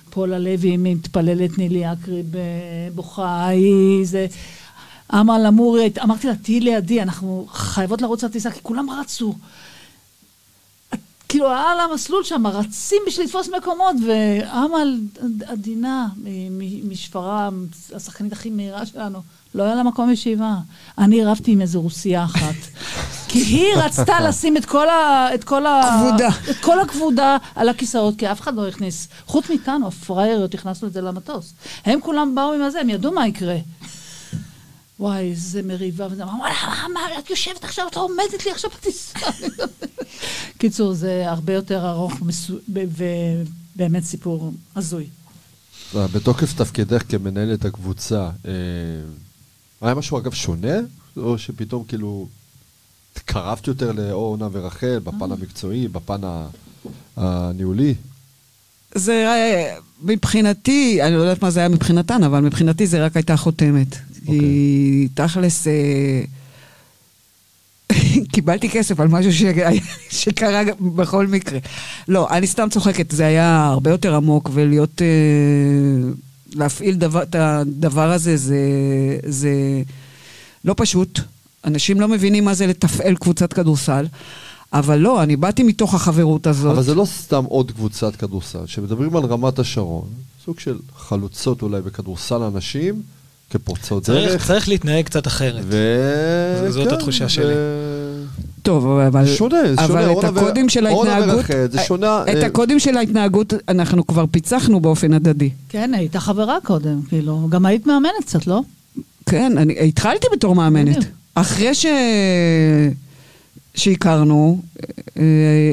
[0.07, 2.23] ופולה לוי מתפללת, נילי אקרי
[2.95, 4.27] בוכה, היא זה...
[5.13, 9.35] אמל אמורי, אמרתי לה, תהיי לידי, אנחנו חייבות לרוץ לטיסה, כי כולם רצו.
[11.29, 14.99] כאילו, על המסלול שם, רצים בשביל לתפוס מקומות, ואמל
[15.47, 16.07] עדינה
[16.89, 17.65] משפרעם,
[17.95, 19.21] השחקנית הכי מהירה שלנו,
[19.55, 20.55] לא היה לה מקום ישיבה.
[20.97, 22.55] אני רבתי עם איזו רוסייה אחת.
[23.29, 25.27] כי היא רצתה לשים את כל ה...
[25.33, 25.81] את כל ה...
[25.99, 26.29] כבודה.
[26.49, 29.07] את כל הכבודה על הכיסאות, כי אף אחד לא הכניס.
[29.25, 31.53] חוץ מאיתנו, הפראייריות, הכנסנו את זה למטוס.
[31.85, 33.57] הם כולם באו עם הזה, הם ידעו מה יקרה.
[34.99, 36.53] וואי, איזה מריבה, וזה אמר, וואלה,
[36.93, 39.19] מה, את יושבת עכשיו, את עומדת לי עכשיו בטיסה.
[40.59, 42.13] קיצור, זה הרבה יותר ארוך
[42.69, 45.05] ובאמת סיפור הזוי.
[45.95, 48.51] בתוקף תפקידך כמנהלת הקבוצה, אה,
[49.81, 50.77] היה משהו אגב שונה?
[51.17, 52.27] או שפתאום כאילו
[53.15, 56.21] התקרבת יותר לאורנה ורחל בפן המקצועי, בפן
[57.17, 57.93] הניהולי?
[58.95, 59.25] זה
[60.03, 63.95] מבחינתי, אני לא יודעת מה זה היה מבחינתן, אבל מבחינתי זה רק הייתה חותמת.
[64.25, 66.21] כי תכלס, אה,
[68.33, 69.69] קיבלתי כסף על משהו שהיה-
[70.09, 70.61] שקרה
[70.95, 71.59] בכל מקרה.
[72.07, 75.01] לא, אני סתם צוחקת, זה היה הרבה יותר עמוק, ולהיות...
[75.01, 76.11] אה,
[76.55, 78.59] להפעיל דבר, את הדבר הזה זה,
[79.25, 79.81] זה
[80.65, 81.19] לא פשוט.
[81.65, 84.05] אנשים לא מבינים מה זה לתפעל קבוצת כדורסל,
[84.73, 86.71] אבל לא, אני באתי מתוך החברות הזאת.
[86.71, 88.65] אבל זה לא סתם עוד קבוצת כדורסל.
[88.65, 90.07] כשמדברים על רמת השרון,
[90.45, 93.01] סוג של חלוצות אולי בכדורסל הנשים,
[93.51, 94.47] כפורצות צריך, דרך.
[94.47, 95.63] צריך להתנהג קצת אחרת.
[95.67, 95.77] ו...
[96.69, 97.53] זאת כן, התחושה ו- שלי.
[98.61, 99.25] טוב, אבל...
[99.25, 100.01] זה שונה, אבל שונה.
[100.03, 101.35] את אורנה ו- הקודים של ההתנהגות...
[101.35, 102.23] ורחל, זה שונה.
[102.23, 105.49] את אה, הקודים של ההתנהגות אנחנו כבר פיצחנו באופן הדדי.
[105.69, 108.61] כן, הייתה חברה קודם, כאילו, גם היית מאמנת קצת, לא?
[109.25, 110.97] כן, אני התחלתי בתור מאמנת.
[111.35, 111.85] אחרי ש...
[113.75, 114.61] שהכרנו,
[115.17, 115.23] אה,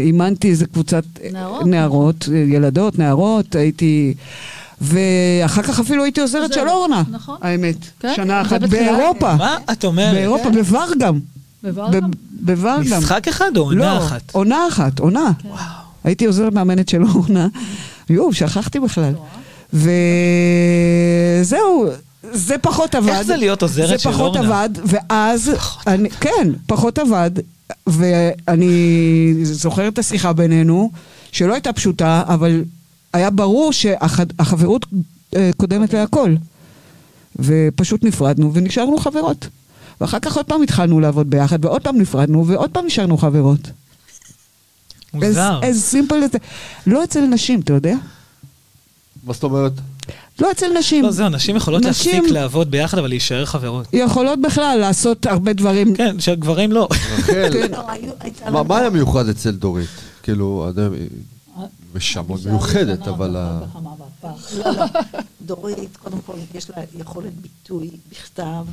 [0.04, 1.66] אימנתי איזה קבוצת אה, נערות.
[1.66, 4.14] נערות, אה, ילדות, נערות, הייתי...
[4.80, 7.36] ואחר כך אפילו הייתי עוזרת של אורנה, נכון.
[7.42, 7.76] האמת.
[8.00, 9.34] כן, שנה אחת באירופה.
[9.34, 10.14] מה את אומרת?
[10.14, 11.20] באירופה, בוורגם.
[11.62, 12.10] בוורגם?
[12.40, 12.98] בוורגם.
[12.98, 14.22] משחק אחד או עונה לא, אחת?
[14.32, 15.30] עונה אחת, עונה.
[16.04, 17.48] הייתי עוזרת מאמנת של אורנה.
[18.10, 19.12] יואו, שכחתי בכלל.
[21.42, 21.86] וזהו,
[22.32, 23.08] זה פחות עבד.
[23.08, 24.62] איך זה להיות עוזרת של זה פחות אורנה?
[24.62, 25.52] עבד, ואז...
[25.86, 27.30] אני, כן, פחות עבד,
[27.86, 30.90] ואני זוכרת את השיחה בינינו,
[31.32, 32.62] שלא הייתה פשוטה, אבל
[33.12, 34.86] היה ברור שהחברות
[35.56, 36.34] קודמת להכל.
[37.36, 39.48] ופשוט נפרדנו ונשארנו חברות.
[40.00, 43.60] ואחר כך עוד פעם התחלנו לעבוד ביחד, ועוד פעם נפרדנו, ועוד פעם נשארנו חברות.
[45.14, 45.60] מוזר.
[45.62, 46.38] איזה סימפל זה.
[46.86, 47.94] לא אצל נשים, אתה יודע?
[49.24, 49.72] מה זאת אומרת?
[50.40, 51.04] לא אצל נשים.
[51.04, 53.86] לא, זהו, נשים יכולות נשים- להפסיק לעבוד ביחד, אבל להישאר חברות.
[53.92, 55.94] יכולות בכלל לעשות הרבה דברים.
[55.96, 56.88] כן, שגברים לא.
[57.18, 57.32] רחל,
[57.70, 59.88] לא, היו- הייתה מה- היה מיוחד אצל דורית?
[60.22, 60.68] כאילו,
[62.26, 63.30] מאוד מיוחדת, אבל...
[63.30, 63.60] לא,
[64.64, 64.84] לא.
[65.42, 68.66] דורית, קודם כל, יש לה יכולת ביטוי בכתב,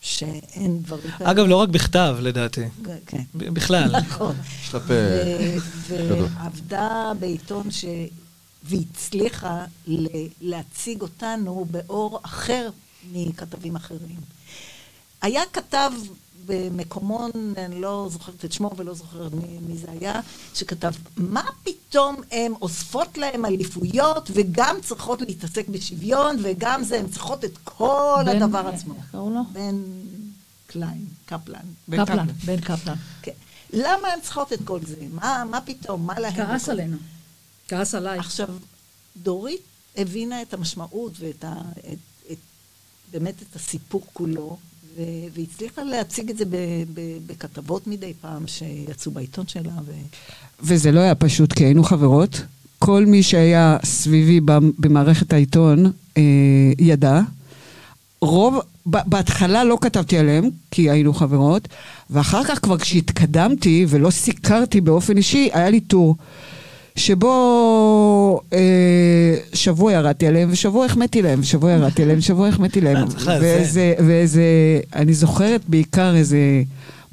[0.00, 1.30] שאין דברים כאלה.
[1.30, 2.64] אגב, לא רק בכתב, לדעתי.
[3.06, 3.22] כן.
[3.34, 4.00] בכלל.
[4.00, 4.36] נכון.
[4.62, 5.56] יש לה פה ו-
[5.88, 6.18] גדול.
[6.18, 7.84] ועבדה בעיתון ש...
[8.62, 9.64] והצליחה
[10.40, 12.70] להציג אותנו באור אחר
[13.12, 14.20] מכתבים אחרים.
[15.22, 15.90] היה כתב
[16.50, 20.20] במקומון, אני לא זוכרת את שמו ולא זוכרת מי, מי זה היה,
[20.54, 27.44] שכתב, מה פתאום הן אוספות להם אליפויות וגם צריכות להתעסק בשוויון וגם זה, הן צריכות
[27.44, 28.94] את כל בן- הדבר עצמו.
[28.94, 29.40] איך קראו לו?
[29.52, 29.82] בן
[30.66, 31.60] קליין, קפלן.
[31.88, 32.26] בן קפלן.
[32.44, 32.94] בן קפלן.
[33.22, 33.32] כן.
[33.72, 34.96] למה הן צריכות את כל זה?
[35.10, 36.06] מה, מה פתאום?
[36.06, 36.34] מה להן?
[36.36, 36.96] כעס בכל- עלינו.
[37.68, 38.24] כעס עלייך.
[38.26, 38.48] עכשיו,
[39.16, 39.60] דורית
[39.96, 41.52] הבינה את המשמעות ואת ה,
[41.92, 41.98] את,
[42.32, 42.36] את,
[43.12, 44.56] באמת את הסיפור כולו,
[45.34, 46.44] והצליחה להציג את זה
[47.26, 49.72] בכתבות מדי פעם שיצאו בעיתון שלה.
[49.86, 49.92] ו...
[50.62, 52.42] וזה לא היה פשוט, כי היינו חברות.
[52.78, 56.22] כל מי שהיה סביבי במ- במערכת העיתון אה,
[56.78, 57.20] ידע.
[58.20, 61.68] רוב, בהתחלה לא כתבתי עליהם, כי היינו חברות,
[62.10, 66.16] ואחר כך כבר כשהתקדמתי ולא סיקרתי באופן אישי, היה לי טור.
[67.00, 72.96] שבו אה, שבוע ירדתי עליהם, ושבוע החמאתי להם, ושבוע ירדתי עליהם, ושבוע החמאתי להם.
[72.96, 73.38] לאזן.
[73.40, 74.42] ואיזה, ואיזה,
[74.94, 76.38] אני זוכרת בעיקר איזה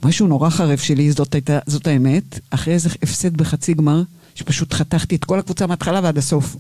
[0.04, 4.02] משהו נורא חרב שלי, זאת, הייתה, זאת האמת, אחרי איזה הפסד בחצי גמר,
[4.36, 6.56] שפשוט חתכתי את כל הקבוצה מההתחלה ועד הסוף.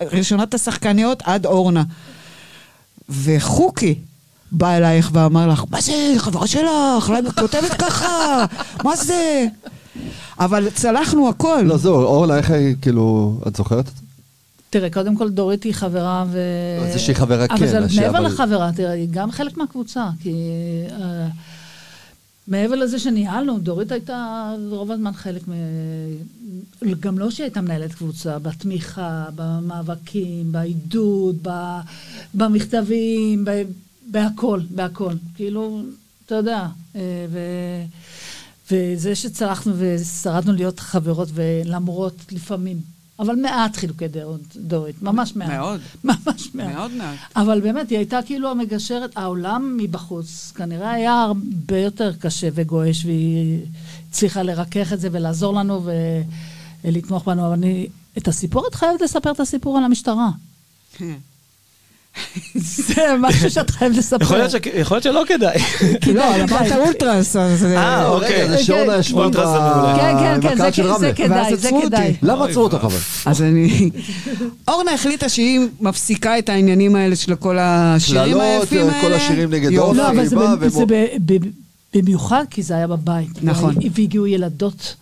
[0.00, 1.82] מראשונת השחקניות עד אורנה.
[3.08, 3.94] וחוקי
[4.52, 8.44] בא אלייך ואמר לך, מה זה, חברה שלך, למה את כותבת ככה?
[8.84, 9.46] מה זה?
[10.40, 11.62] אבל צלחנו הכל.
[11.64, 14.02] לא, זהו, אורנה, איך היא, כאילו, את זוכרת את זה?
[14.70, 16.38] תראה, קודם כל דורית היא חברה ו...
[16.86, 20.08] לא, זה שהיא חברה, כן, אבל זה מעבר אבל- לחברה, תראה, היא גם חלק מהקבוצה,
[20.22, 20.32] כי...
[20.90, 21.26] אה,
[22.48, 25.52] מעבר לזה שניהלנו, דורית הייתה רוב הזמן חלק מ...
[27.00, 31.50] גם לא שהיא הייתה מנהלת קבוצה, בתמיכה, במאבקים, בעידוד, ב...
[32.34, 33.62] במכתבים, ב...
[34.10, 35.12] בהכל, בהכל.
[35.36, 35.82] כאילו,
[36.26, 36.66] אתה יודע,
[36.96, 37.00] אה,
[37.30, 37.38] ו...
[38.70, 42.80] וזה שצלחנו ושרדנו להיות חברות, ולמרות לפעמים,
[43.18, 45.48] אבל מעט חילוקי דעות, דורית, ממש מעט.
[45.48, 45.80] מאוד.
[46.04, 46.74] ממש מעט.
[46.74, 47.18] מאוד מעט.
[47.36, 53.60] אבל באמת, היא הייתה כאילו המגשרת, העולם מבחוץ כנראה היה הרבה יותר קשה וגועש, והיא
[54.08, 55.86] הצליחה לרכך את זה ולעזור לנו
[56.84, 57.46] ולתמוך בנו.
[57.46, 57.86] אבל אני,
[58.18, 60.30] את הסיפור, את חייבת לספר את הסיפור על המשטרה.
[62.54, 64.24] זה משהו שאת חייבת לספר.
[64.74, 65.58] יכול להיות שלא כדאי.
[66.14, 67.64] לא, אמרת אולטרס, אז...
[67.64, 68.48] אה, אוקיי.
[68.48, 69.96] זה שאורנה ישבה אולטרה זה מעולה.
[69.96, 70.56] כן, כן, כן,
[70.98, 71.70] זה כדאי, זה.
[71.82, 72.14] כדאי.
[72.22, 72.98] למה עצרו אותך אבל?
[73.26, 73.90] אז אני...
[74.68, 79.00] אורנה החליטה שהיא מפסיקה את העניינים האלה של כל השירים היפים האלה.
[79.00, 79.78] כל השירים נגד.
[79.78, 80.02] אורנה.
[80.02, 80.26] לא, אבל
[80.68, 80.84] זה,
[81.94, 83.30] במיוחד כי זה היה בבית.
[83.42, 83.74] נכון.
[83.94, 84.96] והגיעו ילדות,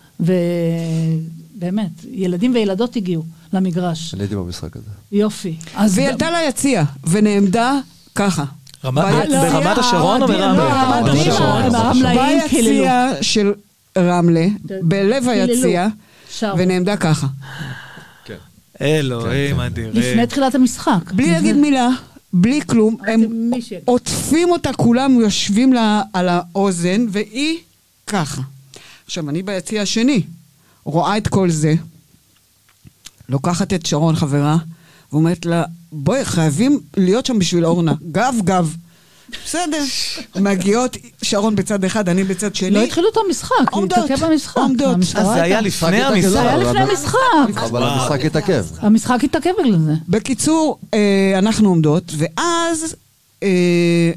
[1.55, 3.23] ובאמת, ילדים וילדות הגיעו
[3.53, 4.13] למגרש.
[4.13, 4.85] אני הייתי במשחק הזה.
[5.11, 5.55] יופי.
[5.75, 7.79] אז והיא עלתה ליציע, ונעמדה
[8.15, 8.43] ככה.
[8.83, 8.97] ברמת
[9.77, 11.01] השרון או האוהדים- ברמלה?
[11.01, 12.03] לא, ברמת השרון.
[12.15, 13.53] ביציע של
[13.97, 14.45] רמלה,
[14.81, 15.87] בלב היציע.
[16.57, 17.27] ונעמדה ככה.
[18.81, 19.91] אלוהים אדירים.
[19.93, 21.11] לפני תחילת המשחק.
[21.11, 21.89] בלי להגיד מילה,
[22.33, 23.51] בלי כלום, הם
[23.85, 27.57] עוטפים אותה, כולם יושבים לה על האוזן, והיא
[28.07, 28.41] ככה.
[29.05, 30.21] עכשיו, אני ביציע השני,
[30.85, 31.73] רואה את כל זה,
[33.29, 34.57] לוקחת את שרון, חברה,
[35.11, 37.93] ואומרת לה, בואי, חייבים להיות שם בשביל אורנה.
[38.11, 38.75] גב, גב.
[39.45, 39.83] בסדר.
[40.35, 42.69] מגיעות, שרון בצד אחד, אני בצד שני.
[42.71, 44.57] לא התחילו את המשחק, עומדות, התעכב במשחק.
[44.57, 44.97] עומדות.
[45.15, 46.29] אז זה היה לפני משחק המשחק.
[46.29, 47.17] זה היה אבל- לפני המשחק.
[47.69, 48.65] אבל המשחק התעכב.
[48.79, 49.93] המשחק התעכב בגלל זה.
[50.09, 50.99] בקיצור, אה,
[51.37, 52.95] אנחנו עומדות, ואז
[53.43, 54.11] אה,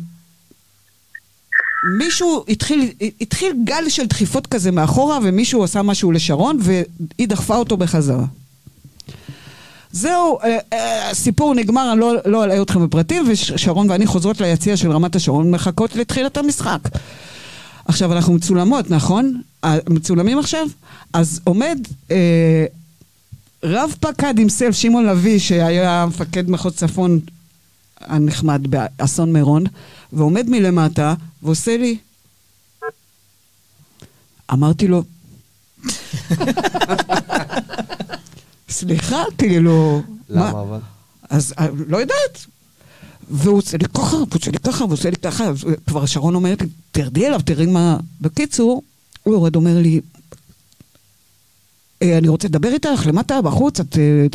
[1.87, 2.91] מישהו התחיל,
[3.21, 8.25] התחיל גל של דחיפות כזה מאחורה, ומישהו עשה משהו לשרון, והיא דחפה אותו בחזרה.
[9.93, 14.77] זהו, אה, אה, הסיפור נגמר, אני לא, לא אלאה אתכם בפרטים, ושרון ואני חוזרות ליציע
[14.77, 16.81] של רמת השרון, מחכות לתחילת המשחק.
[17.89, 19.41] עכשיו, אנחנו מצולמות, נכון?
[19.65, 20.67] אה, מצולמים עכשיו?
[21.13, 21.79] אז עומד
[22.11, 22.67] אה,
[23.63, 27.21] רב פקד עם סלף, שמעון לביא, שהיה מפקד מחוז צפון
[28.01, 29.65] הנחמד באסון מירון,
[30.13, 31.99] ועומד מלמטה ועושה לי...
[34.53, 35.03] אמרתי לו,
[38.69, 40.03] סליחה, כאילו...
[40.29, 40.79] מה?" למה אבל?
[41.31, 42.47] אז אה, לא יודעת.
[43.31, 46.35] והוא עושה לי ככה, והוא עושה לי ככה, והוא עושה לי ככה, אז כבר שרון
[46.35, 47.97] אומרת לי, תרדי אליו, תראי מה...
[48.21, 48.83] בקיצור,
[49.23, 50.01] הוא יורד, אומר לי,
[52.03, 54.27] "אה, אני רוצה לדבר איתך, למטה, בחוץ, את אה,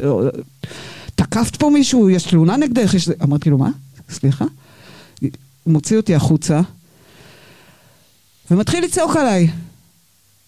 [1.32, 3.10] תקפת פה מישהו, יש תלונה נגדך, יש...
[3.24, 3.70] אמרתי לו, מה?
[4.10, 4.46] סליחה?
[5.22, 5.30] הוא
[5.74, 6.62] מוציא אותי החוצה,
[8.52, 9.48] ומתחיל לצעוק עליי.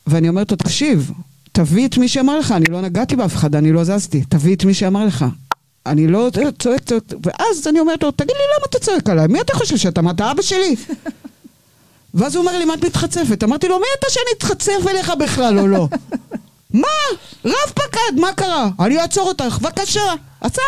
[0.08, 1.12] ואני אומרת לו, תקשיב,
[1.52, 4.66] תביא את מי שאמר לך, אני לא נגעתי באף אחד, אני לא זזתי, תביא את
[4.66, 5.26] מי שאמר לך.
[5.86, 6.30] אני לא
[6.60, 9.28] צועק, צועק, ואז אני אומרת לו, תגיד לי למה אתה צועק עליי?
[9.28, 10.02] מי אתה חושב שאתה?
[10.02, 10.76] מה, אתה אבא שלי?
[12.14, 13.44] ואז הוא אומר לי, מה את מתחצפת?
[13.44, 15.88] אמרתי לו, מי אתה שאני אתחצף אליך בכלל או לא?
[16.74, 16.88] מה?
[17.46, 18.70] רב פקד, מה קרה?
[18.80, 20.14] אני אעצור אותך, בבקשה.
[20.42, 20.62] עצר.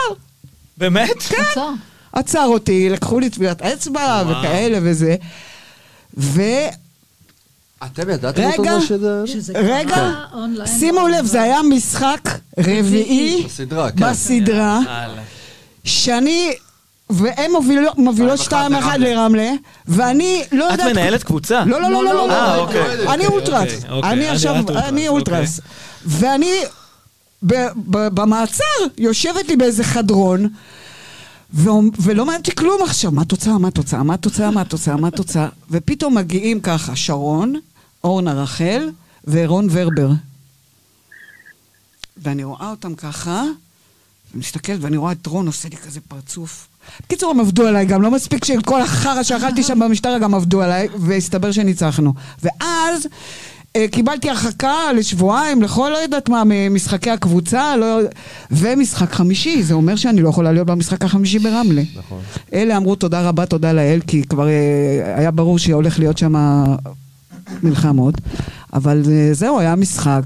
[0.78, 1.10] באמת?
[1.10, 1.70] עצר.
[2.14, 4.28] עצר אותי, לקחו לי טביעת אצבע וואו.
[4.40, 5.16] וכאלה וזה.
[6.18, 6.42] ו...
[7.86, 8.58] אתם ידעתם רגע.
[8.58, 9.22] אותו זה שזה...
[9.26, 10.80] שזה רגע, אונליין.
[10.80, 12.30] שימו לב, זה היה משחק
[12.60, 13.44] רביעי
[13.96, 15.22] בסדרה, כן.
[15.84, 16.54] שאני
[17.10, 18.52] והן מובילות- מובילות 2-1
[18.98, 19.52] לרמלה,
[19.88, 20.92] ואני לא את יודעת...
[20.92, 21.66] מנהלת קבוצה?
[21.66, 22.32] לא, לא, לא, לא, לא.
[22.32, 22.62] אה, לא.
[22.62, 23.08] אוקיי.
[23.14, 23.74] אני אולטרס.
[23.74, 24.12] אוקיי, אוקיי.
[24.12, 25.08] אני עכשיו, את אני אוקיי.
[25.08, 25.60] אולטרס.
[26.06, 26.52] ואני
[27.46, 28.64] ב- ב- במעצר
[28.98, 30.50] יושבת לי באיזה חדרון,
[31.54, 33.12] ולא מעניין אותי כלום עכשיו.
[33.12, 35.48] מה התוצאה, מה התוצאה, מה התוצאה, מה התוצאה, מה התוצאה.
[35.72, 37.54] ופתאום מגיעים ככה שרון,
[38.04, 38.90] אורנה רחל
[39.28, 40.10] ורון ורבר.
[42.18, 43.44] ואני רואה אותם ככה,
[44.36, 46.68] ומסתכלת ואני רואה את רון עושה לי כזה פרצוף.
[47.06, 50.88] בקיצור, הם עבדו עליי גם, לא מספיק שכל החרא שאכלתי שם במשטרה גם עבדו עליי,
[51.00, 52.14] והסתבר שניצחנו.
[52.44, 53.08] ואז
[53.76, 58.00] אה, קיבלתי הרחקה לשבועיים, לכל לא יודעת מה, ממשחקי הקבוצה, לא...
[58.52, 61.82] ומשחק חמישי, זה אומר שאני לא יכולה להיות במשחק החמישי ברמלה.
[61.98, 62.20] נכון.
[62.54, 66.36] אלה אמרו תודה רבה, תודה לאל, כי כבר אה, היה ברור שהולך להיות שם
[67.64, 68.16] מלחמות.
[68.74, 70.24] אבל אה, זהו, היה משחק.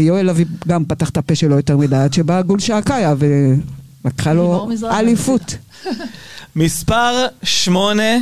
[0.00, 3.14] יואל אביב גם פתח את הפה שלו יותר מדי, עד שבאה גולשה הקאיה
[4.04, 4.68] ולקחה לו.
[4.98, 5.54] אליפות.
[6.56, 8.12] מספר שמונה,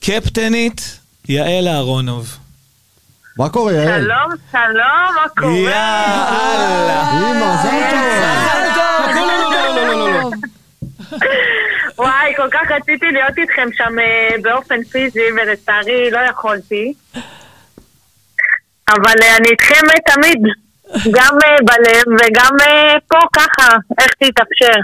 [0.00, 0.98] קפטנית
[1.28, 2.38] יעל אהרונוב.
[3.36, 4.02] מה קורה, יעל?
[4.02, 5.52] שלום, שלום, מה קורה?
[5.52, 7.10] יאללה.
[7.12, 9.16] אמא, מזל טוב.
[9.16, 10.30] לא, לא, לא, לא, לא, לא.
[11.98, 16.92] וואי, כל כך רציתי להיות איתכם שם אה, באופן פיזי, ולצערי לא יכולתי.
[18.88, 20.42] אבל אה, אני איתכם תמיד,
[20.94, 23.68] גם אה, בלב וגם אה, פה ככה,
[23.98, 24.80] איך תתאפשר.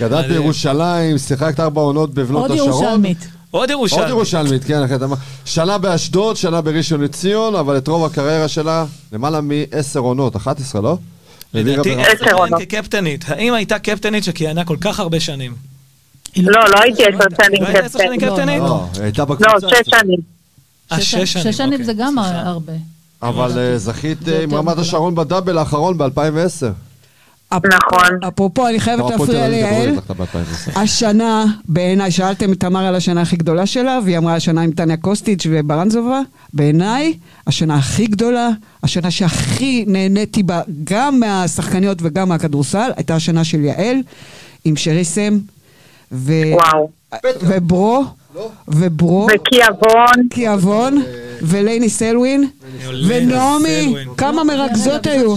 [0.00, 2.68] גדלת בירושלים, שיחקת ארבע עונות בבנות עוד השרון.
[2.68, 3.28] ירושלמית.
[3.50, 4.00] עוד ירושלמי.
[4.02, 5.16] עוד ירושלמית, כן, אחי, אתה אומר.
[5.44, 10.96] שנה באשדוד, שנה בראשון לציון, אבל את רוב הקריירה שלה, למעלה מעשר עונות, 11, לא?
[11.54, 12.60] לדעתי עשר עונות.
[12.60, 13.24] כקפטנית.
[13.28, 15.54] האם הייתה קפטנית שכיהנה כל כך הרבה שנים?
[16.36, 18.28] לא, לא הייתי עשר שנים לא.
[18.30, 18.62] קפטנית?
[18.62, 19.50] לא, היא הייתה בקבוצה.
[19.62, 20.18] לא, שש שנים.
[20.94, 21.26] שש שנים.
[21.26, 22.18] שש שנים אוקיי, זה גם.
[22.18, 22.72] הרבה.
[23.22, 24.78] אבל אה, זכית אה, עם רמת.
[24.78, 26.66] השרון בדאבל האחרון ב-2010.
[27.52, 28.18] נכון.
[28.28, 29.96] אפרופו, אני חייבת להפריע ליעל.
[29.96, 30.80] ב-2010.
[30.80, 34.96] השנה, בעיניי, שאלתם את תמר על השנה הכי גדולה שלה, והיא אמרה השנה עם טניה
[34.96, 36.20] קוסטיץ' וברנזובה.
[36.54, 37.14] בעיניי,
[37.46, 38.48] השנה הכי גדולה,
[38.82, 43.96] השנה שהכי נהניתי בה, גם מהשחקניות וגם מהכדורסל, הייתה השנה של יעל,
[44.64, 45.38] עם שרי סם,
[46.12, 46.32] ו...
[46.52, 46.90] וואו.
[47.24, 48.04] וברו,
[48.68, 50.28] וברו, וקיאבון.
[50.30, 51.02] קיאבון,
[51.42, 52.50] ולייני סלווין,
[53.08, 53.94] ונעמי.
[54.16, 55.36] כמה מרכזות היו,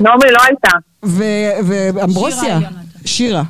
[0.00, 0.70] נעמי לא הייתה.
[1.92, 2.58] ואמברוסיה,
[3.04, 3.42] שירה.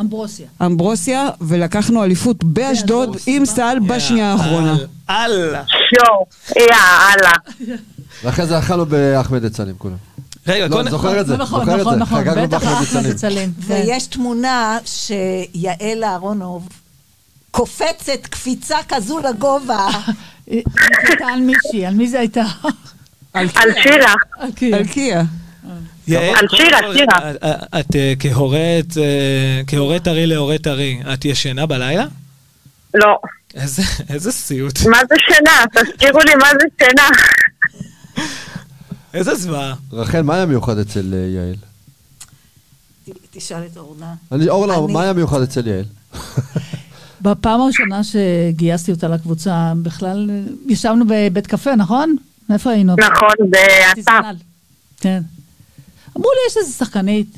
[0.00, 0.46] אמברוסיה.
[0.66, 4.76] אמברוסיה, ולקחנו אליפות באשדוד עם סל בשנייה האחרונה.
[5.10, 5.62] אללה.
[5.94, 6.26] שואו.
[6.56, 7.32] יאללה.
[8.24, 9.94] ואחרי זה אכלנו באחמד יצנים כולם.
[10.46, 10.80] רגע, לא, קודם...
[10.80, 12.00] אני זוכר את זה, נכון, זוכר את נכון, זה.
[12.00, 13.06] נכון, חגגנו בטח באחמד.
[13.06, 13.52] יצלים.
[13.68, 13.74] כן.
[13.74, 16.68] ויש תמונה שיעל אהרונוב
[17.50, 19.88] קופצת קפיצה כזו לגובה.
[21.32, 22.44] על מישהי, על מי זה הייתה?
[23.32, 23.48] על
[23.82, 24.14] שירה.
[24.40, 24.50] על
[24.86, 25.22] קיה.
[26.36, 27.30] על שירה, שירה.
[27.80, 32.04] את- אה, כהורית, אה, כהורה טרי להורה טרי, את ישנה בלילה?
[32.94, 33.18] לא.
[33.54, 34.78] איזה איזה סיוט.
[34.86, 35.64] מה זה שינה?
[35.74, 37.08] תזכירו לי מה זה שינה.
[39.14, 39.74] איזה זוועה.
[39.92, 41.54] רחל, מה היה מיוחד אצל אה, יעל?
[43.30, 44.14] תשאל את אורנה.
[44.32, 45.84] אני- אורנה, מה היה מיוחד אצל יעל?
[47.20, 50.30] בפעם הראשונה שגייסתי אותה לקבוצה, בכלל
[50.66, 52.16] ישבנו בבית קפה, נכון?
[52.52, 52.94] איפה היינו?
[52.98, 54.12] נכון, באסף.
[55.00, 55.22] כן.
[56.16, 57.36] אמרו לי, יש איזה שחקנית.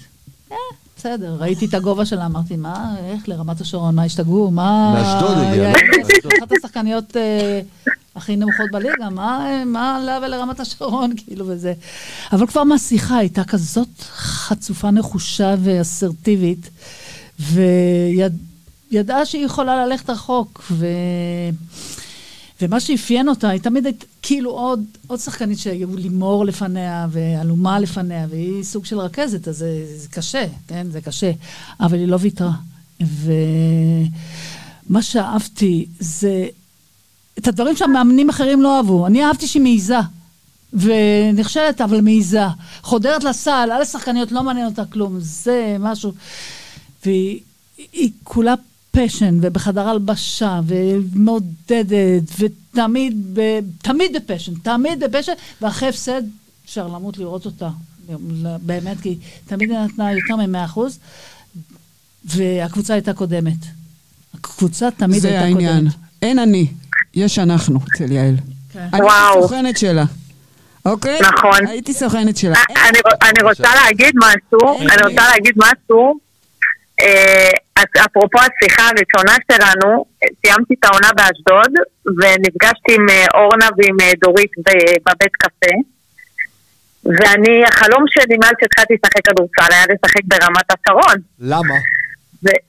[0.52, 0.56] אה,
[0.96, 4.94] בסדר, ראיתי את הגובה שלה, אמרתי, מה, איך לרמת השרון, מה השתגעו, מה...
[4.94, 6.32] מאשדוד הגיעה, יעל, מאשדוד.
[6.38, 7.60] אחת השחקניות אה,
[8.16, 11.72] הכי נמוכות בליגה, מה מה לה ולרמת השרון, כאילו, וזה.
[12.32, 16.70] אבל כבר מהשיחה הייתה כזאת חצופה נחושה ואסרטיבית,
[18.90, 20.86] וידעה שהיא יכולה ללכת רחוק, ו...
[22.62, 28.26] ומה שאפיין אותה, היא תמיד הייתה כאילו עוד, עוד שחקנית שהיו לימור לפניה ואלומה לפניה,
[28.30, 30.86] והיא סוג של רכזת, אז זה, זה קשה, כן?
[30.90, 31.32] זה קשה.
[31.80, 32.52] אבל היא לא ויתרה.
[33.00, 36.46] ומה שאהבתי זה
[37.38, 39.06] את הדברים שהמאמנים אחרים לא אהבו.
[39.06, 39.98] אני אהבתי שהיא מעיזה.
[40.72, 42.42] ונכשלת, אבל מעיזה.
[42.82, 45.16] חודרת לסל, על השחקניות, לא מעניין אותה כלום.
[45.20, 46.12] זה משהו.
[47.06, 47.40] והיא
[47.92, 48.54] היא כולה
[48.90, 53.40] פשן, ובחדר הלבשה, ומעודדת, ותמיד ב,
[53.82, 56.22] תמיד בפשן, תמיד בפשן, ואחרי הפסד
[56.64, 57.68] אפשר למות לראות אותה.
[58.62, 60.98] באמת, כי תמיד היא נתנה יותר מ-100 אחוז,
[62.24, 63.56] והקבוצה הייתה קודמת.
[64.34, 65.78] הקבוצה תמיד זה הייתה העניין.
[65.78, 65.94] קודמת.
[66.22, 66.66] אין אני,
[67.14, 68.34] יש אנחנו אצל יעל.
[68.72, 68.88] כן.
[68.92, 69.34] אני וואו.
[69.34, 70.04] הייתי סוכנת שלה.
[70.86, 71.18] אוקיי?
[71.20, 71.66] נכון.
[71.66, 72.54] הייתי סוכנת שלה.
[72.70, 76.29] אני, אני רוצה להגיד משהו, אני רוצה להגיד משהו.
[77.02, 77.50] אה,
[78.06, 80.04] אפרופו השיחה הראשונה שלנו,
[80.40, 81.72] סיימתי את העונה באשדוד,
[82.18, 84.50] ונפגשתי עם אה, אורנה ועם אה, דורית
[85.06, 85.74] בבית קפה.
[87.04, 91.18] ואני, החלום שלי מאז שהתחלתי לשחק כדורסל היה לשחק ברמת השרון.
[91.38, 91.74] למה?
[92.44, 92.62] ו-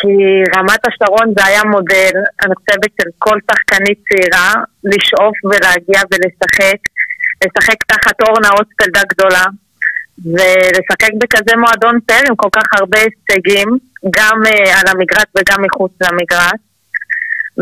[0.00, 0.14] כי
[0.56, 4.52] רמת השרון זה היה מודל, אני חושבת, של כל שחקנית צעירה,
[4.84, 6.80] לשאוף ולהגיע ולשחק,
[7.44, 9.44] לשחק תחת אורנה אוספלד הגדולה,
[10.24, 13.68] ולשחק בכזה מועדון צעיר עם כל כך הרבה הישגים,
[14.16, 16.60] גם uh, על המגרש וגם מחוץ למגרש.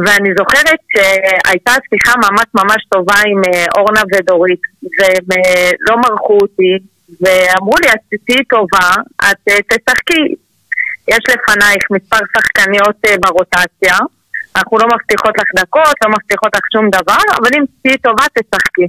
[0.04, 4.60] ואני זוכרת שהייתה שיחה ממש ממש טובה עם uh, אורנה ודורית,
[4.98, 6.72] והם uh, לא מרחו אותי,
[7.20, 8.88] ואמרו לי, את תהיי טובה,
[9.30, 10.34] את תשחקי.
[11.08, 13.96] יש לפנייך מספר שחקניות ברוטציה,
[14.56, 18.86] אנחנו לא מבטיחות לך דקות, לא מבטיחות לך שום דבר, אבל אם תהיי טובה, תשחקי.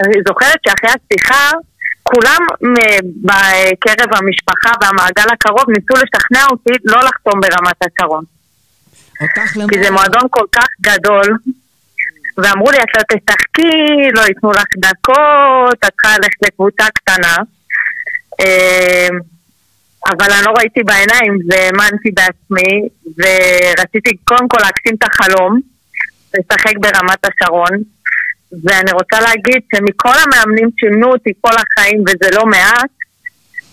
[0.00, 1.50] אני זוכרת שאחרי השיחה,
[2.08, 2.42] כולם
[3.24, 8.24] בקרב המשפחה והמעגל הקרוב ניסו לשכנע אותי לא לחתום ברמת השרון.
[9.70, 11.36] כי זה מועדון כל כך גדול,
[12.36, 17.36] ואמרו לי, את לא תשחקי, לא ייתנו לך דקות, את צריכה ללכת לקבוצה קטנה.
[18.40, 19.18] אמ,
[20.10, 25.60] אבל אני לא ראיתי בעיניים והאמנתי בעצמי, ורציתי קודם כל להקטין את החלום,
[26.34, 27.93] לשחק ברמת השרון.
[28.64, 32.90] ואני רוצה להגיד שמכל המאמנים שימנו אותי כל החיים, וזה לא מעט,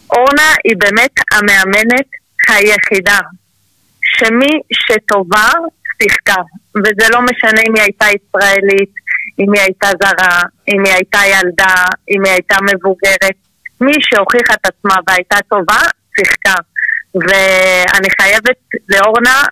[0.09, 2.07] אורנה היא באמת המאמנת
[2.47, 3.19] היחידה,
[4.01, 5.49] שמי שטובה,
[6.01, 6.41] שיחקה.
[6.77, 8.93] וזה לא משנה אם היא הייתה ישראלית,
[9.39, 11.75] אם היא הייתה זרה, אם היא הייתה ילדה,
[12.09, 13.37] אם היא הייתה מבוגרת.
[13.81, 15.81] מי שהוכיחה את עצמה והייתה טובה,
[16.15, 16.55] שיחקה.
[17.15, 18.59] ואני חייבת
[18.89, 19.43] לאורנה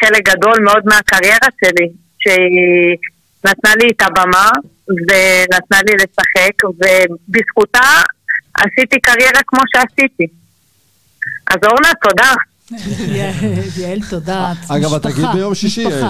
[0.00, 2.96] חלק גדול מאוד מהקריירה שלי, שהיא
[3.44, 4.50] נתנה לי את הבמה
[4.88, 8.02] ונתנה לי לשחק, ובזכותה
[8.54, 10.26] עשיתי קריירה כמו שעשיתי.
[11.50, 12.32] אז אורנה, תודה.
[13.76, 14.52] יעל, תודה.
[14.68, 16.04] אגב, את תגיד ביום שישי, יעל.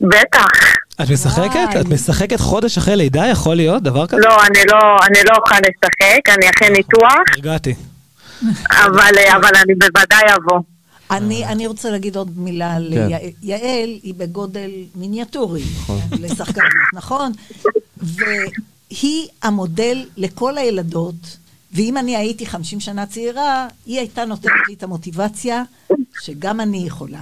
[0.00, 0.74] בטח.
[1.02, 1.80] את משחקת?
[1.80, 3.26] את משחקת חודש אחרי לידה?
[3.26, 4.20] יכול להיות דבר כזה?
[4.24, 7.22] לא, אני לא, אני לא אוכל לשחק, אני אחרי ניתוח.
[7.36, 7.74] הרגעתי.
[8.70, 10.60] אבל, אבל אני בוודאי אבוא.
[11.10, 13.10] אני, אני רוצה להגיד עוד מילה על כן.
[13.10, 13.22] יעל.
[13.42, 15.62] יעל היא בגודל מיניאטורי
[16.22, 17.32] לשחקנית, נכון?
[17.96, 21.36] והיא המודל לכל הילדות,
[21.72, 25.62] ואם אני הייתי 50 שנה צעירה, היא הייתה נותנת לי את המוטיבציה
[26.20, 27.20] שגם אני יכולה.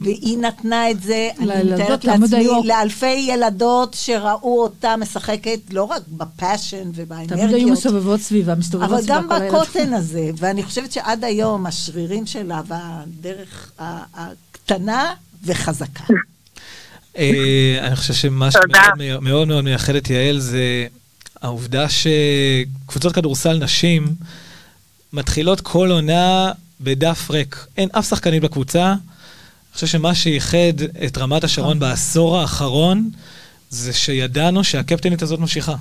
[0.00, 6.02] והיא נתנה את זה, אני מתארת לעצמי, היו- לאלפי ילדות שראו אותה משחקת לא רק
[6.08, 7.40] בפאשן ובאנרגיות.
[7.40, 9.54] תמיד היו מסובבות סביבה, מסתובבות אבל סביבה גם כל הילד.
[9.54, 15.14] בקוטן הזה, ואני חושבת שעד היום השרירים שלה והדרך הקטנה
[15.44, 16.04] וחזקה.
[17.18, 20.86] אה, אני חושב שמה שמאוד מאוד מאוד מייחד את יעל זה
[21.42, 24.14] העובדה שקבוצות כדורסל נשים
[25.12, 27.56] מתחילות כל עונה בדף ריק.
[27.76, 28.86] אין אף שחקנית בקבוצה.
[28.86, 33.10] אני חושב שמה שייחד את רמת השרון בעשור האחרון
[33.70, 35.74] זה שידענו שהקפטנית הזאת ממשיכה.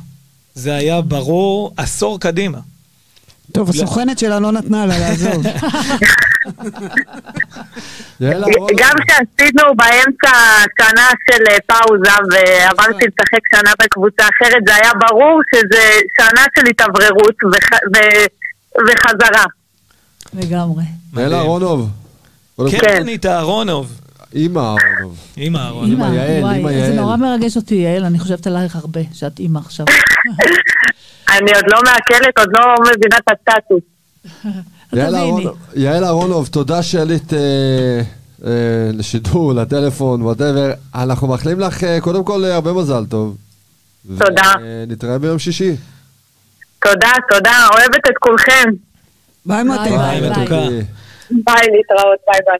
[0.56, 2.60] זה היה ברור עשור קדימה.
[3.52, 5.44] טוב, הסוכנת שלה לא נתנה לה לעזוב.
[8.82, 10.32] גם כשעשינו באמצע
[10.82, 15.84] שנה של אה, פאוזה ועברתי לשחק שנה בקבוצה אחרת, זה היה ברור שזה
[16.18, 17.36] שנה של התאווררות
[18.88, 19.46] וחזרה.
[20.36, 20.84] לגמרי.
[21.18, 21.90] יעל אהרונוב.
[22.56, 24.00] קודם כל, קפטנית אהרונוב.
[24.36, 25.18] אימא אהרונוב.
[25.38, 25.90] אימא אהרונוב.
[25.90, 26.94] אימא יעל, אימא זה יעל.
[26.96, 29.86] נורא מרגש אותי, יעל, אני חושבת עלייך הרבה, שאת אימא עכשיו.
[31.38, 32.64] אני עוד לא מעכלת, עוד לא
[32.96, 33.84] מבינה את הסטטוס.
[35.76, 36.04] יעל.
[36.04, 37.40] אהרונוב- תודה שעלית אה,
[38.46, 38.52] אה,
[38.94, 40.72] לשידור, לטלפון, whatever.
[40.96, 43.38] אנחנו מאחלים לך אה, קודם כל הרבה מזל טוב.
[44.20, 44.52] תודה.
[44.64, 45.76] ונתראה ביום שישי.
[46.86, 48.70] תודה, תודה, אוהבת את כולכם.
[49.46, 49.90] ביי מותק.
[49.90, 50.68] ביי, מתוקה.
[51.32, 52.58] ביי, להתראות, ביי ביי.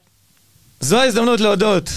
[0.80, 1.90] זו ההזדמנות להודות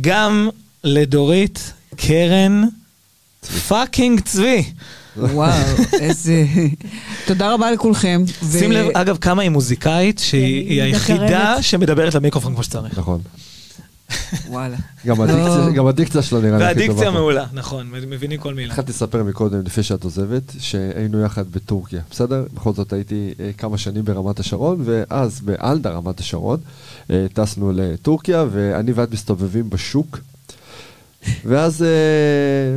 [0.00, 0.48] גם
[0.84, 2.64] לדורית, קרן,
[3.68, 4.64] fucking צבי.
[5.16, 5.52] וואו,
[6.00, 6.44] איזה...
[7.26, 8.22] תודה רבה לכולכם.
[8.58, 11.62] שים לב, אגב, כמה היא מוזיקאית, שהיא היא היחידה.
[11.62, 12.98] שמדברת למיקרופון כמו שצריך.
[12.98, 13.20] נכון.
[14.48, 14.76] וואלה.
[15.06, 16.84] גם הדיקציה- גם הדיקציה שלו נראה לי הכי טובה.
[16.88, 17.10] והדיקציה.
[17.10, 18.72] מעולה, נכון, מבינים כל מילה.
[18.72, 22.44] התחלתי לספר מקודם, לפני שאת עוזבת, שהיינו יחד בטורקיה, בסדר?
[22.54, 26.58] בכל זאת הייתי אה, כמה שנים ברמת השרון, ואז באלדה רמת השרון,
[27.10, 30.18] אה, טסנו לטורקיה, ואני ואת מסתובבים בשוק.
[31.44, 31.88] ואז אה,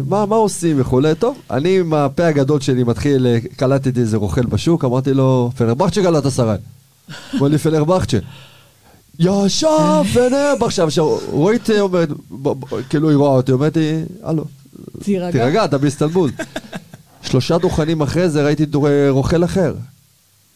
[0.10, 1.16] מה, מה עושים וכולי?
[1.16, 6.26] טוב, אני עם הפה הגדול שלי מתחיל, קלטתי איזה רוכל בשוק, אמרתי לו, פנרבחצ'ה גלת
[6.26, 6.56] עשרה.
[7.36, 8.18] אמר לי פנרבחצ'ה.
[9.22, 10.66] ישר פנרבחצ'ה.
[10.66, 12.10] עכשיו, עכשיו, רואית אומרת,
[12.90, 14.44] כאילו היא רואה אותי, אומרת לי, הלו,
[15.32, 15.66] תירגע.
[15.66, 16.32] אתה באיסטנבול.
[17.24, 19.74] שלושה דוכנים אחרי זה ראיתי דור- רוכל אחר.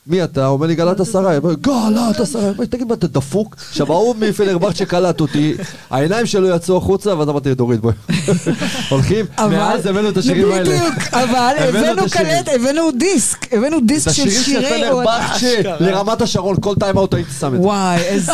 [0.07, 0.47] מי אתה?
[0.47, 1.37] אומר לי גלת עשרה.
[1.37, 2.51] אומר, גלת עשרה.
[2.69, 3.55] תגיד, מה, אתה דפוק?
[3.69, 5.53] עכשיו, ההוא מפלרבכט שקלט אותי,
[5.89, 7.93] העיניים שלו יצאו החוצה, ואז אמרתי, דורית, בואי.
[8.89, 10.63] הולכים, אבל- מאז הבאנו את השירים האלה.
[10.69, 12.27] בדיוק, אבל הבאנו את הבאנו השירים.
[12.43, 15.11] קלט, הבאנו דיסק, הבאנו את דיסק של השירים של שירי אוהדה.
[15.39, 17.65] פלרבכט לרמת השרון, כל טיים אאוט הייתי שם את זה.
[17.67, 18.31] וואי, איזה...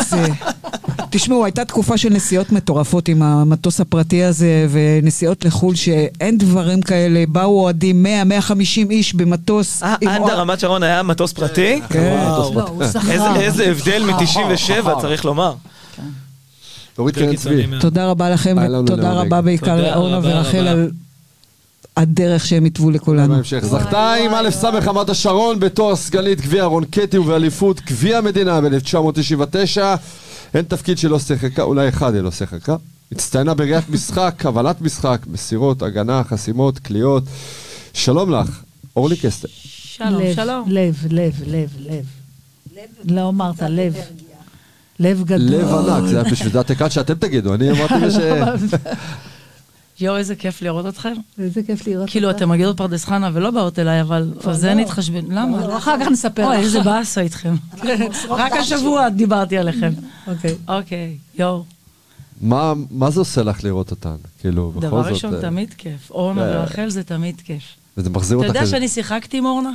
[1.10, 7.24] תשמעו, הייתה תקופה של נסיעות מטורפות עם המטוס הפרטי הזה, ונסיעות לחו"ל שאין דברים כאלה.
[7.28, 9.82] באו אוהדים 100, 150 איש במטוס.
[9.82, 11.61] אה, עד הרמת שרון היה מטוס פרטי?
[11.88, 12.16] כן.
[12.26, 12.54] וואו.
[12.54, 12.82] לא.
[13.40, 15.54] איזה- הבדל מ-97, צריך לומר.
[16.96, 17.66] דורית יותר קרן צבי.
[17.80, 19.12] תודה רבה לכם, ותודה.
[19.12, 20.68] רבה בעיקר לאורנה ורחל.
[20.68, 20.90] על
[21.96, 23.34] הדרך שהם התוו לכולנו.
[23.34, 23.58] בהמשך.
[23.64, 29.80] זכתה עם א' ס' רמת השרון בתואר סגנית גביע רונקטי ובאליפות גביע המדינה ב-1999.
[30.54, 32.76] אין תפקיד שלא שיחקה, אולי אחד היא לא שיחקה.
[33.12, 37.22] הצטיינה בראיית משחק, הבנת משחק, מסירות, הגנה, חסימות, קליעות.
[37.92, 38.60] שלום לך,
[38.96, 39.48] אורלי קסטר.
[40.10, 40.64] שלום, לב, שלום.
[40.70, 42.04] לב, לב, לב, לב.
[43.04, 43.94] לא אמרת לב.
[45.00, 45.38] לב גדול.
[45.40, 48.16] לב ענק, זה היה בשביל דעת הקהל שאתם תגידו, אני אמרתי ש...
[50.00, 51.12] יואו, איזה כיף לראות אתכם.
[51.38, 52.38] איזה כיף לראות כאילו, אותך.
[52.38, 54.74] אתם מגיעות פרדס חנה ולא באות אליי, אבל על זה לא.
[54.74, 55.24] נתחשבן.
[55.28, 55.66] למה?
[55.66, 56.62] לא, אחר כך נספר אוי, לך.
[56.64, 57.54] איזה באסה איתכם.
[58.30, 59.92] רק השבוע דיברתי עליכם.
[60.26, 60.54] אוקיי.
[60.68, 61.64] אוקיי, יואו.
[62.40, 64.14] מה מה זה עושה לך לראות אותן?
[64.40, 64.90] כאילו, בכל זאת...
[64.90, 66.10] דבר ראשון, אה, תמיד כיף.
[66.10, 67.62] אורנה אה, ורחל זה תמיד כיף.
[67.96, 68.48] וזה מחזיר אתה אותך...
[68.54, 69.70] יודע איזה- שאני שיחקתי עם אורנה?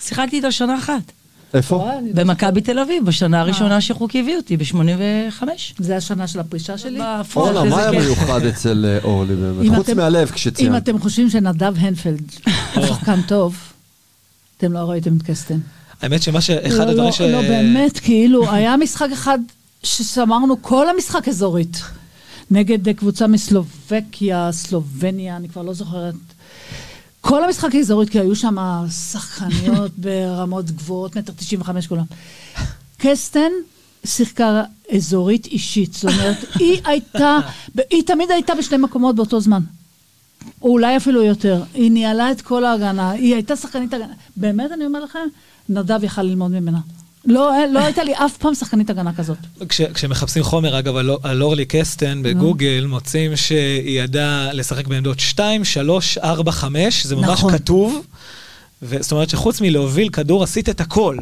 [0.00, 1.12] שיחקתי איתה שנה אחת.
[1.54, 1.90] איפה?
[2.14, 5.44] במכבי תל אביב, בשנה הראשונה שחוקי הביא אותי, ב-85.
[5.78, 7.00] זה השנה של הפרישה שלי?
[7.36, 9.76] אורנה, מה היה מיוחד אצל אה, אורלי אם באמת?
[9.76, 10.82] חוץ מהלב אם כשציינת.
[10.82, 12.22] אתם חושבים שנדב הנפלד
[12.88, 13.56] שחקן טוב,
[14.58, 15.58] אתם לא ראיתם את קסטן.
[16.02, 17.20] האמת שמה שאחד לא, הדברים לא, ש...
[17.20, 19.38] לא, באמת, כאילו, היה משחק אחד
[19.82, 21.82] שסמרנו כל המשחק אזורית.
[22.50, 26.14] נגד אה, קבוצה מסלובקיה, סלובניה, אני כבר לא זוכרת.
[27.28, 28.56] כל המשחק האזורית, כי היו שם
[28.90, 32.04] שחקניות ברמות גבוהות, מטר תשעים וחמש כולם.
[32.98, 33.50] קסטן
[34.04, 34.62] שיחקה
[34.96, 37.38] אזורית אישית, זאת אומרת, היא הייתה,
[37.90, 39.62] היא תמיד הייתה בשני מקומות באותו זמן.
[40.62, 41.62] או אולי אפילו יותר.
[41.74, 44.14] היא ניהלה את כל ההגנה, היא הייתה שחקנית הגנה.
[44.36, 45.28] באמת, אני אומר לכם,
[45.68, 46.78] נדב יכל ללמוד ממנה.
[47.26, 49.38] לא, לא הייתה לי אף פעם שחקנית הגנה כזאת.
[49.68, 55.64] כש, כשמחפשים חומר, אגב, על, על אורלי קסטן בגוגל, מוצאים שהיא ידעה לשחק בעמדות 2,
[55.64, 57.52] 3, 4, 5, זה ממש נכון.
[57.52, 58.06] כתוב.
[58.82, 61.16] ו- זאת אומרת שחוץ מלהוביל כדור, עשית את הכל.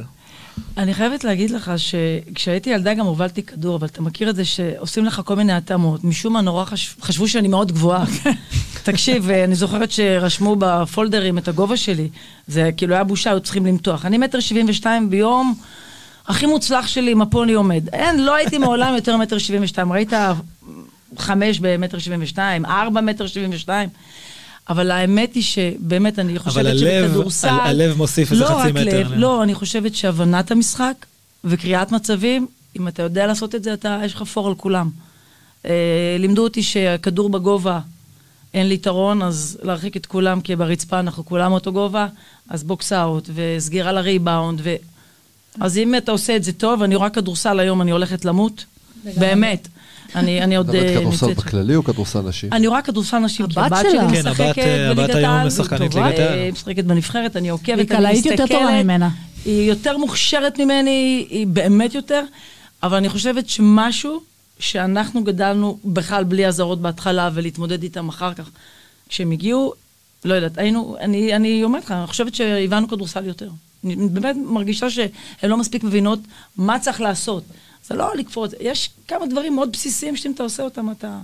[0.77, 5.05] אני חייבת להגיד לך שכשהייתי ילדה גם הובלתי כדור, אבל אתה מכיר את זה שעושים
[5.05, 6.05] לך כל מיני התאמות.
[6.05, 6.97] משום מה נורא חש...
[7.01, 8.05] חשבו שאני מאוד גבוהה.
[8.83, 12.09] תקשיב, אני זוכרת שרשמו בפולדרים את הגובה שלי.
[12.47, 14.07] זה כאילו היה בושה, היו צריכים למתוח.
[14.07, 15.55] אני מטר שבעים ושתיים ביום
[16.29, 17.89] הכי מוצלח שלי עם הפוני עומד.
[17.93, 19.93] אין, לא הייתי מעולם יותר מטר שבעים ושתיים.
[19.93, 20.13] ראית
[21.19, 23.89] חמש במטר שבעים ושתיים, ארבע מטר שבעים ושתיים.
[24.69, 27.49] אבל האמת היא שבאמת, אני חושבת הלב- שבכדורסל...
[27.49, 29.01] ה- הלב מוסיף איזה לא חצי רק מטר.
[29.01, 30.95] לב, לא, אני חושבת שהבנת המשחק
[31.45, 32.47] וקריאת מצבים,
[32.79, 34.91] אם אתה יודע לעשות את זה, אתה, יש לך פור על כולם.
[35.67, 35.71] אה,
[36.19, 37.81] לימדו אותי שהכדור בגובה,
[38.55, 42.07] אין לי יתרון, אז להרחיק את כולם, כי ברצפה אנחנו כולם אותו גובה,
[42.51, 44.75] אז box out, וסגירה לריבאונד, ו...
[45.61, 48.65] אז אם אתה עושה את זה טוב, אני רואה כדורסל היום, אני הולכת למות.
[49.17, 49.69] באמת.
[50.15, 50.67] אני, אני עוד...
[50.67, 51.47] מדברת אה, כדורסל נמצאת שם.
[51.47, 52.49] בכללי או כדורסל נשי?
[52.53, 53.91] אני רואה כדורסל נשים, כי הבת הבת שלה.
[53.91, 56.39] שלי כן, הבת, משחקת אה, הבת בליגת היום העל, משחקנית והיא טובה, ליגת העל.
[56.39, 58.85] אה, משחקת בנבחרת, אני עוקבת, היא אני קלעית יותר טובה מסתכלת.
[58.85, 59.09] ממנה.
[59.45, 62.23] היא יותר מוכשרת ממני, היא באמת יותר,
[62.83, 64.21] אבל אני חושבת שמשהו
[64.59, 68.51] שאנחנו גדלנו בכלל בלי אזהרות בהתחלה ולהתמודד איתם אחר כך,
[69.09, 69.75] כשהם הגיעו,
[70.25, 73.49] לא יודעת, היינו, אני, אני אומרת לך, אני חושבת שהבנו כדורסל יותר.
[73.85, 75.11] אני באמת מרגישה שהן
[75.43, 76.19] לא מספיק מבינות
[76.57, 77.45] מה צריך לעשות.
[77.87, 81.19] זה לא לקפוץ, יש כמה דברים מאוד בסיסיים שאם אתה עושה אותם, אתה,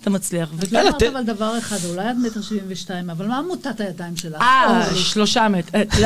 [0.00, 0.50] אתה מצליח.
[0.68, 4.40] אתה אמרת אבל דבר אחד, אולי עד מטר שבעים ושתיים, אבל מה עמותת הידיים שלך?
[4.42, 4.94] אה.
[4.94, 5.78] שלושה מטר.
[5.78, 6.00] אה, את כן,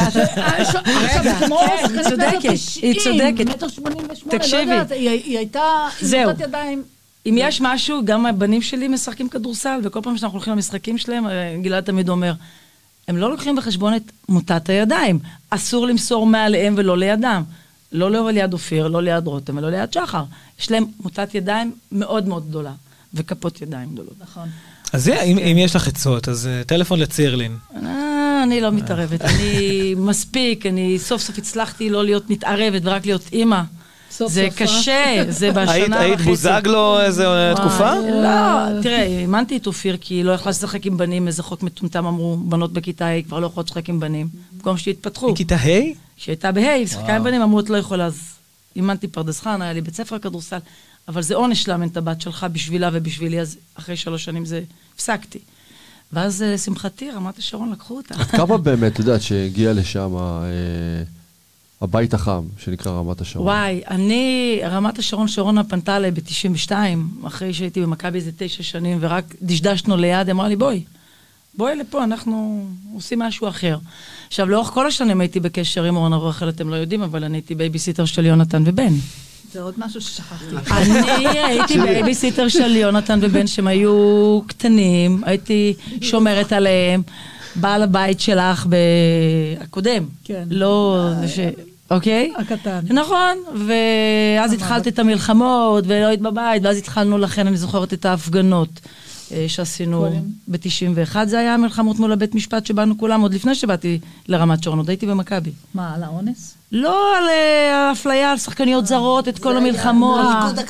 [1.94, 2.48] היא צודקת,
[2.82, 3.46] היא צודקת.
[3.46, 4.56] מטר שמונים ושמונה, לא.
[4.56, 6.14] יודעת, היא הייתה עם.
[6.14, 6.82] עמותת ידיים.
[7.26, 11.56] אם יש משהו, גם הבנים שלי משחקים כדורסל, וכל פעם שאנחנו הולכים למשחקים שלהם, אה,
[11.62, 12.32] גלעד תמיד אומר,
[13.08, 15.18] הם לא לוקחים בחשבון את מוטת הידיים.
[15.50, 17.42] אסור למסור מעליהם ולא לידם.
[17.92, 20.24] לא לא ליד אופיר, לא ליד רותם ולא ליד שחר.
[20.60, 22.72] יש להם מוטת ידיים מאוד מאוד גדולה,
[23.14, 24.14] וכפות ידיים גדולות.
[24.20, 24.48] נכון.
[24.92, 27.56] אז זה, אם, אם יש לך עצות, אז אה, טלפון לצירלין.
[27.76, 29.22] אה, אני לא מתערבת.
[29.22, 33.62] אני מספיק, אני סוף סוף הצלחתי לא להיות מתערבת ורק להיות אימא.
[34.10, 34.66] סוף זה סוף, אה?
[34.66, 35.80] קשה, זה בשנה וחצי.
[35.80, 37.94] היית, היית בוזגלו איזה אה, תקופה?
[37.94, 42.06] לא, תראה, אימנתי את אופיר כי היא לא יכלה לשחק עם בנים, איזה חוק מטומטם
[42.06, 45.32] אמרו, בנות בכיתה ה' כבר לא יכולות לשחק עם בנים, במקום שיתפתחו.
[45.32, 46.08] מכיתה ה'?
[46.16, 48.20] כשהייתה בה', היא שיחקה עם בנים, אמרו, את לא יכולה, אז
[48.76, 50.58] אימנתי פרדס חנה, היה לי בית ספר כדורסל,
[51.08, 54.60] אבל זה עונש לאמן את הבת שלך בשבילה ובשבילי, אז אחרי שלוש שנים זה,
[54.94, 55.38] הפסקתי.
[56.12, 58.14] ואז אה, לשמחתי, רמת השרון לקחו אותה.
[58.14, 61.02] עד כמה באמת, את יודעת, שהגיע לשם, אה,
[61.80, 63.46] הבית החם, שנקרא רמת השרון.
[63.46, 66.72] וואי, אני, רמת השרון, שרונה פנתה אליי ב-92,
[67.26, 70.82] אחרי שהייתי במכבי איזה תשע שנים, ורק דשדשנו ליד, אמרה לי, בואי,
[71.54, 73.78] בואי לפה, אנחנו עושים משהו אחר.
[74.28, 77.54] עכשיו, לאורך כל השנים הייתי בקשר עם אורנה ורחל, אתם לא יודעים, אבל אני הייתי
[77.54, 78.92] בייביסיטר של יונתן ובן.
[79.52, 80.72] זה עוד משהו ששכחתי.
[80.72, 87.02] אני הייתי בייביסיטר של יונתן ובן, שהם היו קטנים, הייתי שומרת עליהם.
[87.60, 88.76] בעל הבית שלך ב...
[89.60, 90.04] הקודם.
[90.24, 90.44] כן.
[90.50, 91.38] לא, ש...
[91.90, 92.32] אוקיי?
[92.38, 92.80] הקטן.
[92.90, 98.80] נכון, ואז התחלת את המלחמות, ולא היית בבית, ואז התחלנו, לכן אני זוכרת את ההפגנות
[99.32, 100.06] אה, שעשינו
[100.48, 101.16] ב-91.
[101.26, 103.98] זה היה המלחמות מול הבית משפט שבאנו כולם, עוד לפני שבאתי
[104.28, 105.50] לרמת שרון, עוד הייתי במכבי.
[105.74, 106.54] מה, על האונס?
[106.72, 110.20] לא על אה, האפליה, על שחקניות זרות, את כל המלחמות.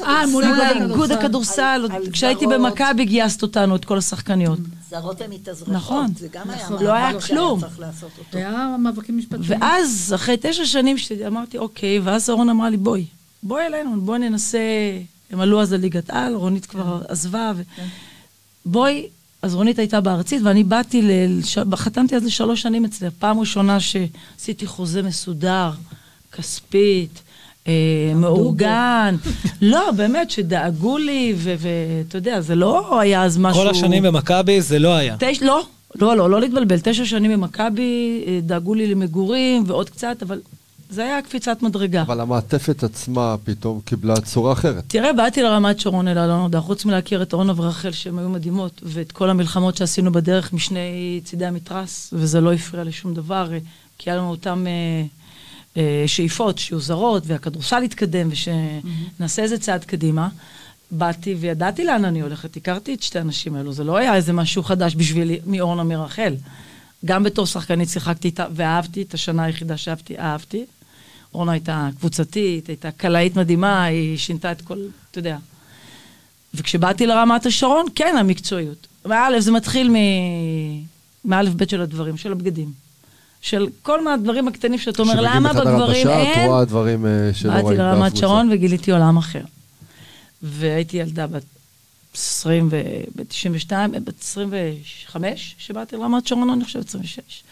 [0.06, 1.86] אה, מול איגוד הכדורסל.
[2.12, 2.46] כשהייתי.
[2.46, 4.58] במכבי גייסת אותנו, את כל השחקניות.
[4.90, 5.74] זרות ומתאזרחות.
[5.74, 6.06] נכון.
[6.18, 7.60] זה גם היה לא היה מאבק שהיה כלום.
[7.60, 8.38] צריך לעשות אותו.
[8.38, 9.42] היה מאבקים משפטיים.
[9.46, 13.04] ואז, אחרי תשע שנים, שאמרתי, אוקיי, ואז אורון אמרה לי, בואי,
[13.42, 14.58] בואי אלינו, בואי ננסה,
[15.30, 17.62] הם עלו אז לליגת על, רונית כבר עזבה, ו...
[18.66, 19.06] בואי,
[19.42, 21.10] אז רונית הייתה בארצית, ואני באתי, ל...
[21.74, 25.70] חתמתי אז לשלוש שנים אצלך, פעם ראשונה שעשיתי חוזה מסודר,
[26.32, 27.22] כספית,
[28.14, 29.16] מאורגן.
[29.62, 33.62] לא, באמת, שדאגו לי, ואתה יודע, זה לא היה אז משהו...
[33.62, 35.16] כל השנים במכבי זה לא היה.
[35.18, 35.42] תש...
[35.42, 35.62] לא,
[35.94, 36.76] לא, לא, לא להתבלבל.
[36.82, 40.40] תשע שנים במכבי, אה, דאגו לי למגורים ועוד קצת, אבל
[40.90, 42.02] זה היה קפיצת מדרגה.
[42.02, 44.84] אבל המעטפת עצמה פתאום קיבלה צורה אחרת.
[44.86, 48.80] תראה, באתי לרמת שרון אל אלון הודה, חוץ מלהכיר את אורנה ורחל, שהן היו מדהימות,
[48.82, 53.58] ואת כל המלחמות שעשינו בדרך משני צידי המתרס, וזה לא הפריע לשום דבר, אה,
[53.98, 55.04] כי היה לנו אותן אה, אה,
[56.06, 60.28] שאיפות, שיהיו זרות, והכדורסל יתקדם, ושנעשה איזה צעד קדימה.
[60.90, 64.62] באתי וידעתי לאן אני הולכת, הכרתי את שתי הנשים האלו, זה לא היה איזה משהו
[64.62, 66.34] חדש בשבילי מאורנה מרחל.
[67.04, 70.64] גם בתור שחקנית שיחקתי איתה, ואהבתי, את השנה היחידה שאהבתי, אהבתי.
[71.34, 74.78] אורנה הייתה קבוצתית, הייתה קלעית מדהימה, היא שינתה את כל,
[75.10, 75.36] אתה יודע.
[76.54, 78.86] וכשבאתי לרמת השרון, כן, המקצועיות.
[79.06, 79.90] מא', זה מתחיל.
[81.24, 82.87] מאלף בית של הדברים, של הבגדים.
[83.40, 86.44] של כל מהדברים הקטנים שאתה אומר, למה בגברים אין?
[86.44, 88.26] את רואה דברים אה, שלא ראית באתי באף לרמת קבוצה.
[88.26, 89.42] שרון וגיליתי עולם אחר.
[90.42, 91.42] והייתי ילדה בת
[92.14, 92.82] 20 ו...
[93.16, 93.72] ב-92,
[94.04, 97.42] בת 25, שבאתי לרמת שרון, אני חושבת 26.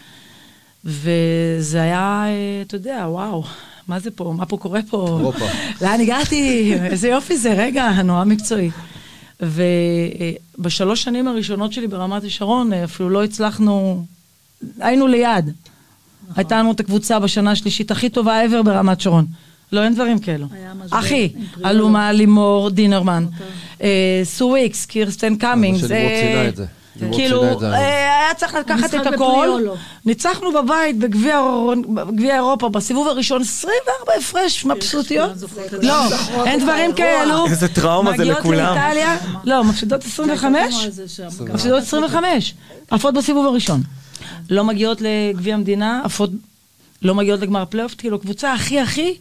[0.84, 3.44] וזה היה, אה, אתה יודע, וואו,
[3.88, 4.34] מה זה פה?
[4.36, 5.06] מה פה קורה פה?
[5.18, 5.44] אירופה.
[5.82, 6.74] לאן הגעתי?
[6.74, 8.70] איזה יופי זה, רגע, נורא מקצועי.
[9.40, 14.04] ובשלוש שנים הראשונות שלי ברמת השרון, אה, אפילו לא הצלחנו,
[14.78, 15.52] היינו ליד.
[16.36, 19.26] הייתה לנו את הקבוצה בשנה השלישית הכי טובה ever ברמת שרון.
[19.72, 20.46] לא, אין דברים כאלו.
[20.90, 21.28] אחי.
[21.64, 23.26] אלומה, לימור, דינרמן,
[23.82, 25.78] אה, סו וויקס, קירסטן קאמינג.
[25.78, 25.94] זה.
[27.00, 27.42] לימור כאילו.
[27.62, 29.14] אה, היה צריך לקחת את הכל.
[29.14, 29.76] בפריולו.
[30.04, 35.30] ניצחנו בבית בגביע אירופה, בסיבוב הראשון, 24 הפרש, מבסוטיות.
[35.82, 35.94] לא,
[36.44, 37.46] אין דברים כאלו.
[37.46, 38.74] איזה טראומה זה מגיעות לכולם.
[38.74, 40.88] לאיטליה, לא, מפסידות 25.
[41.40, 42.54] מפסידות 25.
[42.90, 43.82] עפות בסיבוב הראשון.
[44.50, 46.30] לא מגיעות לגביע המדינה, עפות,
[47.02, 49.14] לא מגיעות לגמר הפלייאוף, כאילו, קבוצה הכי הכי,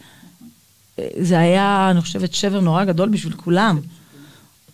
[0.99, 3.79] אה, זה היה, אני חושבת, שבר נורא גדול בשביל כולם.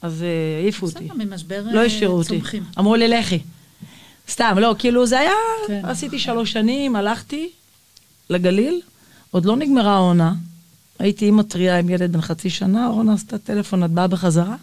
[0.01, 1.05] אז אה, העיפו אותי.
[1.05, 2.41] בסדר, ממשבר לא אה, השאירו אותי.
[2.79, 3.39] אמרו לי, לכי.
[4.29, 5.31] סתם, לא, כאילו, זה היה,
[5.67, 5.81] כן.
[5.83, 7.49] עשיתי שלוש שנים, הלכתי
[8.29, 8.81] לגליל,
[9.31, 10.33] עוד לא נגמרה העונה.
[10.99, 14.55] הייתי אימא טריה עם ילד בן חצי שנה, אורנה עשתה טלפון, את באה בחזרה?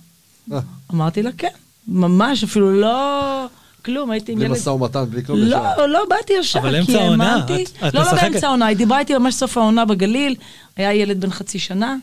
[0.93, 1.49] אמרתי לה, כן.
[1.89, 3.47] ממש, אפילו לא...
[3.89, 4.57] כלום, הייתי עם בלי ילד...
[4.57, 5.77] משא ומתן, בלי כלום ישר.
[5.79, 7.63] לא, לא באתי ישר, אבל כי אמצע העונה, האמנתי...
[7.65, 8.13] את- את לא, לא.
[8.13, 10.35] באמצע העונה, היא דיברה איתי ממש סוף העונה בגליל,
[10.77, 11.97] היה ילד בן חצי שנה,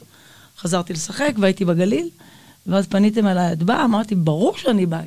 [0.59, 2.09] חזרתי לשחק והייתי בגליל,
[2.67, 3.85] ואז פניתם אליי, את באה?
[3.85, 5.01] אמרתי, ברור שאני באה.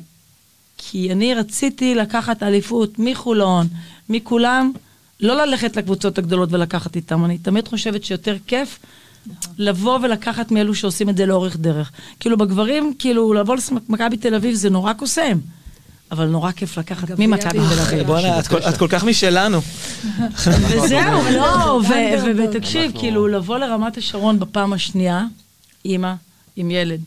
[0.77, 3.67] כי אני רציתי לקחת אליפות מחולון,
[4.09, 4.71] מכולם,
[5.19, 7.25] לא ללכת לקבוצות הגדולות ולקחת איתם.
[7.25, 8.79] אני תמיד חושבת שיותר כיף
[9.57, 11.91] לבוא ולקחת מאלו שעושים את זה לאורך דרך.
[12.19, 13.55] כאילו בגברים, כאילו לבוא
[13.89, 15.37] למכבי תל אביב זה נורא קוסם,
[16.11, 18.07] אבל נורא כיף לקחת ממכבי תל אביב.
[18.07, 19.59] בואנה, את כל- כך משלנו.
[20.45, 20.99] וזהו,
[21.31, 22.39] לא, אנדרדוג.
[22.39, 25.23] ו- ותקשיב, כאילו, לבוא לרמת השרון בפעם השנייה,
[25.85, 26.13] אימא
[26.55, 26.99] עם ילד,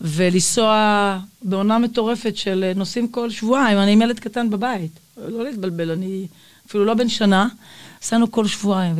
[0.00, 4.90] ולנסוע בעונה מטורפת של נוסעים כל שבועיים, אני עם ילד קטן בבית,
[5.28, 6.26] לא להתבלבל, אני
[6.68, 7.46] אפילו לא בן שנה,
[8.02, 8.94] נסענו כל שבועיים,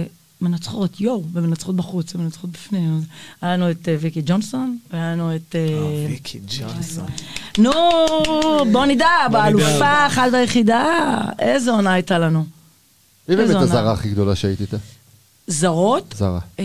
[0.47, 3.02] ומנצחות, יואו, ומנצחות בחוץ, ומנצחות בפנים.
[3.40, 5.56] היה לנו את אה, ויקי ג'ונסון, והיה לנו את...
[5.56, 7.06] אה, ויקי ג'ונסון.
[7.59, 7.73] נו,
[8.73, 10.85] בוא נדע, באלופה האחת והיחידה,
[11.39, 12.44] איזה עונה הייתה לנו.
[13.28, 13.56] מי באמת.
[13.56, 14.77] הזרה הכי גדולה שהיית איתה?
[15.47, 16.40] זרות, זרה.
[16.59, 16.64] אה,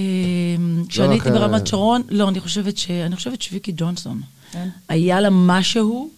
[0.89, 2.91] כשאני הייתי ברמת שרון, לא, אני חושבת ש...
[2.91, 4.21] אני חושבת שוויקי ג'ונסון.
[4.51, 4.69] כן.
[4.89, 6.09] היה לה משהו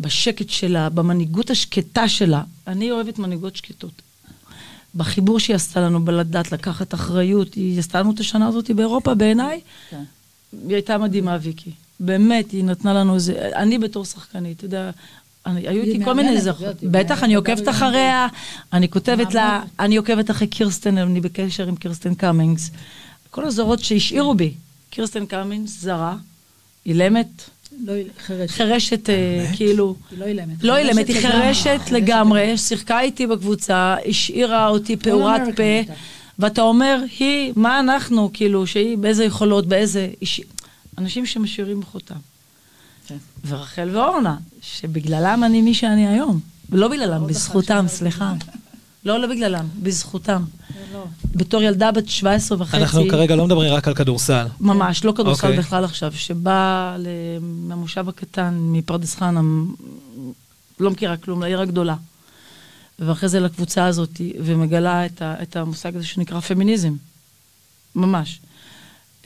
[0.00, 2.42] בשקט שלה, במנהיגות השקטה שלה.
[2.66, 4.02] אני אוהבת מנהיגות שקטות.
[4.94, 7.54] בחיבור שהיא עשתה לנו, בלדעת לקחת אחריות.
[7.54, 9.60] היא עשתה לנו את השנה הזאת באירופה, בעיניי.
[9.90, 10.02] כן.
[10.52, 11.70] היא הייתה מדהימה, ויקי.
[12.00, 13.50] באמת, היא נתנה לנו איזה...
[13.54, 14.90] אני בתור שחקנית, אתה יודע,
[15.46, 16.76] אני, היו איתי כל מיני זרות.
[16.82, 18.26] בטח, אני עוקבת אחריה,
[18.72, 19.62] אני כותבת לה.
[19.80, 22.70] אני עוקבת אחרי קירסטן, אני בקשר עם קירסטן קאמינגס.
[23.30, 24.54] כל הזרות שהשאירו בי.
[24.90, 26.16] קירסטן קאמינגס, זרה,
[26.86, 27.50] אילמת,
[28.26, 28.50] חירשת.
[28.50, 29.96] חירשת, אה, כאילו...
[30.10, 30.64] היא לא אילמת.
[30.64, 31.20] לא אילמת, היא.
[31.20, 35.92] חירשת לגמרי, שיחקה איתי בקבוצה, השאירה אותי פעורת פה.
[36.38, 40.08] ואתה אומר, היא, מה אנחנו, כאילו, שהיא, באיזה יכולות, באיזה...
[40.98, 42.14] אנשים שמשאירים חותם.
[43.06, 43.16] כן.
[43.46, 46.40] ורחל ואורנה, שבגללם אני מי שאני היום.
[46.70, 48.32] ולא בגללם, בזכותם, שאומרת סליחה.
[49.04, 50.42] לא, לא בגללם, בזכותם.
[50.92, 51.04] לא.
[51.34, 52.76] בתור ילדה בת 17 וחצי...
[52.76, 54.46] אנחנו כרגע לא מדברים רק על כדורסל.
[54.60, 55.58] ממש, לא כדורסל אוקיי.
[55.58, 56.96] בכלל עכשיו, שבא
[57.40, 59.40] מהמושב הקטן, מפרדס חנה,
[60.80, 61.94] לא מכירה כלום, לעיר הגדולה.
[62.98, 66.94] ואחרי זה לקבוצה הזאת, ומגלה את, ה, את המושג הזה שנקרא פמיניזם.
[67.94, 68.40] ממש.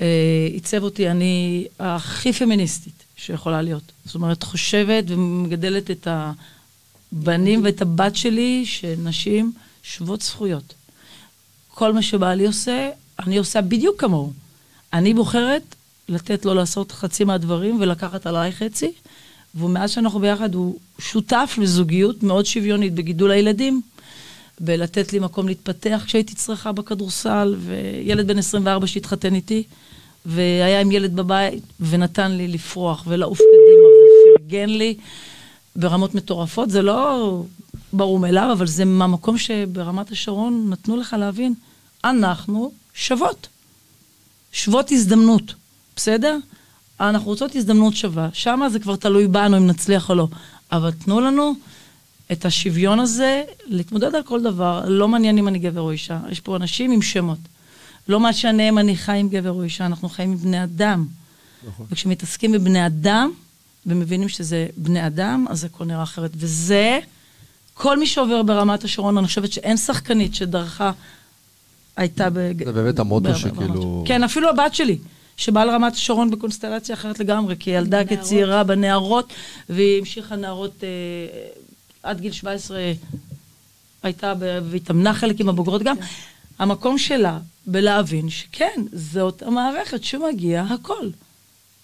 [0.01, 3.93] אה, עיצב אותי, אני הכי פמיניסטית שיכולה להיות.
[4.05, 6.09] זאת אומרת, חושבת ומגדלת את
[7.13, 9.53] הבנים ואת הבת שלי, שנשים
[9.83, 10.75] שוות זכויות.
[11.75, 14.33] כל מה שבעלי עושה, אני עושה בדיוק כמוהו.
[14.93, 15.63] אני בוחרת
[16.09, 18.93] לתת לו לעשות חצי מהדברים ולקחת עליי חצי,
[19.55, 23.81] ומאז שאנחנו ביחד הוא שותף לזוגיות מאוד שוויונית בגידול הילדים,
[24.61, 29.63] בלתת לי מקום להתפתח כשהייתי צריכה בכדורסל, וילד בן 24 שהתחתן איתי,
[30.27, 33.89] והיה עם ילד בבית, ונתן לי לפרוח ולעוף קדימה
[34.37, 34.97] ופרגן לי
[35.77, 36.71] ברמות מטורפות.
[36.71, 37.43] זה לא
[37.93, 41.55] ברור מאליו, אבל זה מהמקום שברמת השרון נתנו לך להבין,
[42.05, 43.49] אנחנו שוות.
[44.53, 45.55] שוות הזדמנות,
[45.97, 46.37] בסדר?
[47.01, 48.29] אנחנו רוצות הזדמנות שווה.
[48.33, 50.29] שם זה כבר תלוי בנו אם נצליח או לא.
[50.73, 51.55] אבל תנו לנו
[52.33, 54.85] את השוויון הזה להתמודד על כל דבר.
[54.87, 56.19] לא מעניין אם אני גבר או אישה.
[56.31, 57.39] יש פה אנשים עם שמות.
[58.09, 61.07] לא משנה אם אני חי עם גבר או אישה, אנחנו חיים עם בני אדם.
[61.69, 61.87] נכון.
[61.91, 63.31] וכשמתעסקים בבני אדם,
[63.87, 66.31] ומבינים שזה בני אדם, אז זה הכל נראה אחרת.
[66.37, 66.99] וזה,
[67.75, 70.93] כל מי שעובר ברמת השרון, אני חושבת שאין שחקנית שדרכה
[71.97, 72.51] הייתה ב...
[72.65, 74.05] זה באמת המוטו שכאילו-.
[74.07, 74.99] כן, אפילו הבת שלי,
[75.37, 78.25] שבאה לרמת השרון בקונסטלציה אחרת לגמרי, כי ילדה בנערות.
[78.25, 79.33] כצעירה בנערות,
[79.69, 80.89] והיא המשיכה נערות אה,
[82.03, 82.93] עד גיל 17,
[84.03, 85.97] הייתה, ב- והתאמנה חלק עם הבוגרות גם.
[86.59, 91.09] המקום שלה בלהבין שכן, זאת המערכת שמגיע הכל.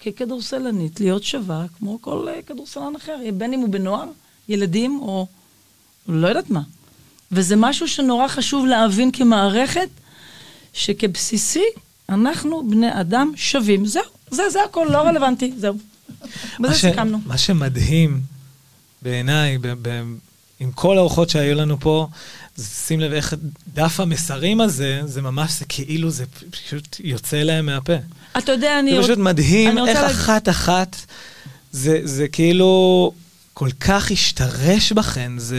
[0.05, 4.05] ככדורסלנית, להיות שווה כמו כל אה, כדורסלן אחר, בין אם הוא בנוער,
[4.49, 5.27] ילדים או
[6.07, 6.61] לא יודעת מה.
[7.31, 9.89] וזה משהו שנורא חשוב להבין כמערכת,
[10.73, 11.63] שכבסיסי,
[12.09, 13.85] אנחנו בני אדם שווים.
[13.85, 15.77] זהו, זה, זה הכל, לא רלוונטי, זהו.
[16.59, 17.19] בזה ש- סיכמנו.
[17.25, 18.21] מה שמדהים
[19.01, 20.03] בעיניי, ב- ב-
[20.59, 22.07] עם כל האורחות שהיו לנו פה,
[22.61, 23.33] שים לב איך
[23.73, 27.93] דף המסרים הזה, זה ממש, זה כאילו זה פשוט יוצא להם מהפה.
[28.39, 28.95] אתה יודע, אני...
[28.95, 30.95] זה פשוט מדהים איך אחת-אחת,
[31.71, 33.11] זה, כאילו
[33.53, 35.57] כל כך השתרש בכן, זה...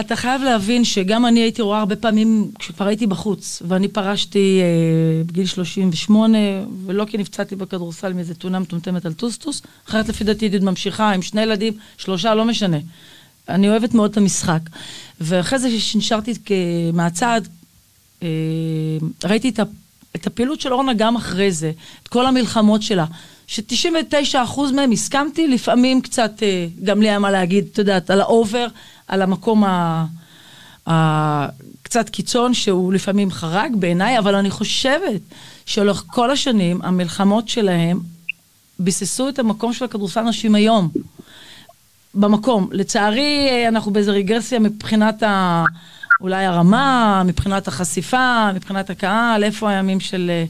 [0.00, 5.24] אתה חייב להבין שגם אני הייתי רואה הרבה פעמים, כשכבר הייתי בחוץ, ואני פרשתי אה,
[5.24, 6.38] בגיל 38,
[6.86, 11.22] ולא כי נפצעתי בכדורסל מאיזה תאונה מטומטמת על טוסטוס, אחרת לפי דעתי הייתי ממשיכה עם
[11.22, 12.78] שני ילדים, שלושה, לא משנה.
[13.48, 14.60] אני אוהבת מאוד את המשחק.
[15.20, 16.34] ואחרי זה שנשארתי
[16.92, 17.40] מהצד,
[18.22, 18.28] אה,
[19.24, 19.62] ראיתי את, ה,
[20.16, 21.72] את הפעילות של אורנה גם אחרי זה,
[22.02, 23.04] את כל המלחמות שלה,
[23.46, 28.66] ש-99% מהם הסכמתי, לפעמים קצת, אה, גם לי היה מה להגיד, את יודעת, על האובר,
[29.08, 30.06] על המקום ה...
[30.88, 31.46] ה...
[31.82, 35.20] קצת קיצון, שהוא לפעמים חרג בעיניי, אבל אני חושבת
[35.66, 38.00] שלאורך כל השנים, המלחמות שלהם
[38.78, 40.88] ביססו את המקום של הכדורסל נשים היום.
[42.14, 42.68] במקום.
[42.72, 45.64] לצערי, אה, אנחנו באיזו רגרסיה מבחינת ה...
[46.22, 50.44] אולי הרמה, מבחינת החשיפה, מבחינת הקהל, איפה הימים של אה,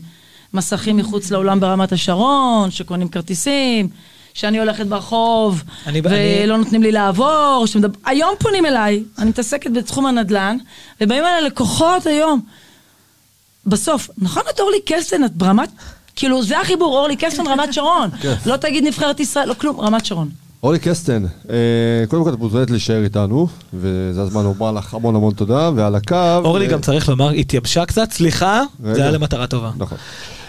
[0.54, 3.88] מסכים מחוץ לאולם ברמת השרון, שקונים כרטיסים,
[4.34, 7.98] שאני הולכת ברחוב, אני- ולא אני- נותנים לי לעבור, שמדבר...
[8.06, 10.56] היום פונים אליי, אני מתעסקת בתחום הנדל"ן,
[11.00, 12.40] ובאים אליי לקוחות היום.
[13.66, 15.68] בסוף, נכון את אורלי קסטן, את ברמת...
[16.16, 18.10] כאילו, זה החיבור, אורלי קסטן, רמת שרון.
[18.20, 18.34] כן.
[18.46, 20.28] לא תגיד נבחרת ישראל, לא כלום, רמת שרון.
[20.62, 21.56] אורלי קסטן, אה,
[22.09, 26.16] קודם כל את מוזמנת להישאר איתנו, וזה הזמן לומר לך המון המון תודה, ועל הקו...
[26.44, 28.62] אורלי אה, גם צריך לומר, התייבשה קצת, סליחה.
[28.82, 29.70] זה היה למטרה טובה.
[29.76, 29.98] נכון.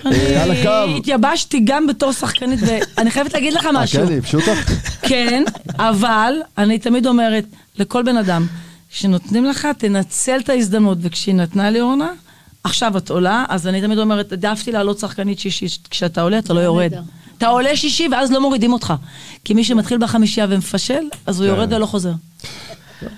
[0.06, 0.69] אה, על הקו...
[0.84, 2.60] אני התייבשתי גם בתור שחקנית,
[2.98, 4.06] ואני חייבת להגיד לך אה, משהו.
[4.06, 4.72] כן, ייבשו אותך?
[5.10, 5.44] כן,
[5.77, 7.45] אבל אני תמיד אומרת
[7.80, 8.48] לכל בן אדם,
[8.91, 12.10] כשנותנים לך, תנצל את ההזדמנות, וכשהיא נתנה לי אורנה,
[12.64, 16.60] עכשיו את עולה, אז אני תמיד אומרת, העדפתי לעלות שחקנית שישית, כשאתה עולה אתה לא
[16.60, 16.94] יורד.
[17.44, 18.94] אתה עולה שישי ואז לא מורידים אותך.
[19.44, 21.56] כי מי שמתחיל בחמישייה ומפשל, אז הוא כן.
[21.56, 22.11] יורד ולא חוזר.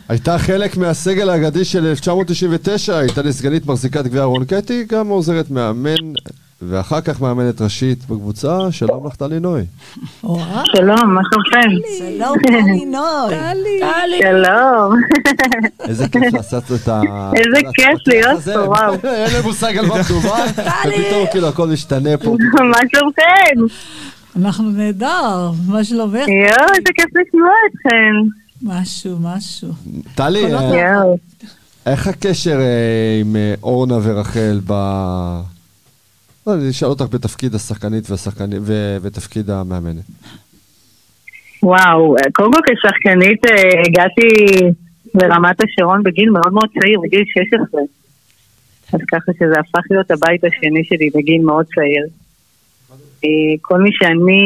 [0.10, 6.14] הייתה חלק מהסגל האגדי של 1999, הייתה לסגנית מחזיקת גביע רון קטי, גם עוזרת מאמן,
[6.62, 8.58] ואחר כך מאמנת ראשית בקבוצה.
[8.72, 9.62] שלום לך, טלי נוי.
[10.22, 11.70] שלום, מה שלומכם?
[11.98, 13.36] שלום, טלי נוי.
[13.36, 14.20] טלי.
[14.24, 14.96] שלום.
[15.90, 17.02] איזה כיף שעשת את ה...
[17.36, 18.42] איזה כיף להיות.
[18.42, 18.94] פה, וואו.
[19.04, 20.46] אין לי מושג על מה מדובר,
[20.88, 22.36] ופתאום כאילו הכל משתנה פה.
[22.72, 23.76] מה שלומכם?
[24.36, 26.14] אנחנו נהדר, מה שלומך?
[26.14, 28.30] יואו, איזה כיף לשמוע אתכם.
[28.62, 29.70] משהו, משהו.
[30.16, 31.02] טלי, אה.
[31.86, 34.72] איך הקשר אה, עם אה, אורנה ורחל ב...
[36.48, 38.08] לא, אני אשאל אותך בתפקיד השחקנית
[39.02, 40.04] ותפקיד המאמנת.
[41.64, 43.42] וואו, קודם כל כשחקנית
[43.88, 44.56] הגעתי
[45.14, 47.82] לרמת השרון בגיל מאוד מאוד צעיר, בגיל 16.
[48.94, 52.06] אז ככה שזה הפך להיות הבית השני שלי בגיל מאוד צעיר.
[53.26, 54.44] אה, כל מי שאני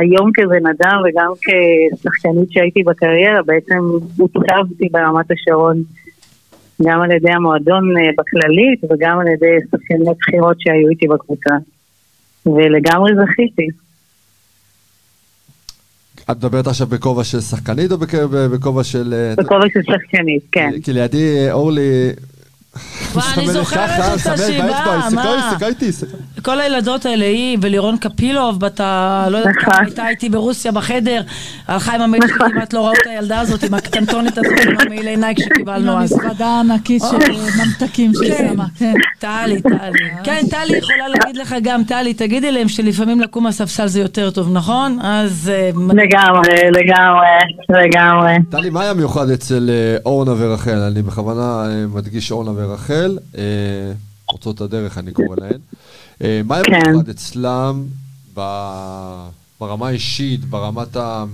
[0.00, 3.78] היום כבן אדם וגם כשחקנית שהייתי בקריירה, בעצם
[4.16, 5.82] הוצבתי ברמת השרון.
[6.82, 11.54] גם על ידי המועדון אה, בכללית וגם על ידי שחקניות בחירות שהיו איתי בקבוצה.
[12.46, 13.66] ולגמרי זכיתי.
[16.30, 18.14] את מדברת עכשיו בכובע של שחקנית או בכ-
[18.54, 19.14] בכובע של...
[19.14, 20.70] אה, בכובע של שחקנית, כן.
[20.82, 22.10] כי לידי אורלי...
[23.14, 24.62] וואי, אני זוכרת את היא
[25.14, 25.56] מה?
[26.42, 29.26] כל הילדות האלה, היא ולירון קפילוב, בת ה...
[29.30, 29.72] לא יודעת נכון.
[29.72, 31.22] כמה הייתה איתי ברוסיה בחדר,
[31.68, 35.16] הלכה עם המייל שלי, כמעט לא ראו את הילדה הזאת, עם הקטנטונת הזאת, עם המעילי
[35.16, 36.12] נייק עם שקיבלנו אז.
[36.12, 38.48] המזוודה הענקית של ממתקים שהיא כן.
[38.52, 38.92] שמה, כן.
[39.18, 40.10] טלי, טלי.
[40.24, 44.52] כן, טלי יכולה להגיד לך גם, טלי, תגידי להם שלפעמים לקום מהספסל זה יותר טוב,
[44.52, 44.98] נכון?
[45.02, 45.50] אז...
[45.54, 47.26] אה, לגמרי, לגמרי,
[47.68, 48.32] לגמרי.
[48.50, 50.78] טלי, מה היה מיוחד אצל אה, אורנה ורחל?
[50.78, 52.59] אני בכוונה אה, מדגיש אורנה ורחל,
[53.38, 53.92] אה,
[54.26, 55.60] פורצות הדרך אני קורא להן.
[56.22, 56.90] אה, מה היה כן.
[56.90, 57.84] מיוחד אצלם
[58.34, 59.28] ב-
[59.60, 61.24] ברמה האישית, ברמת ה...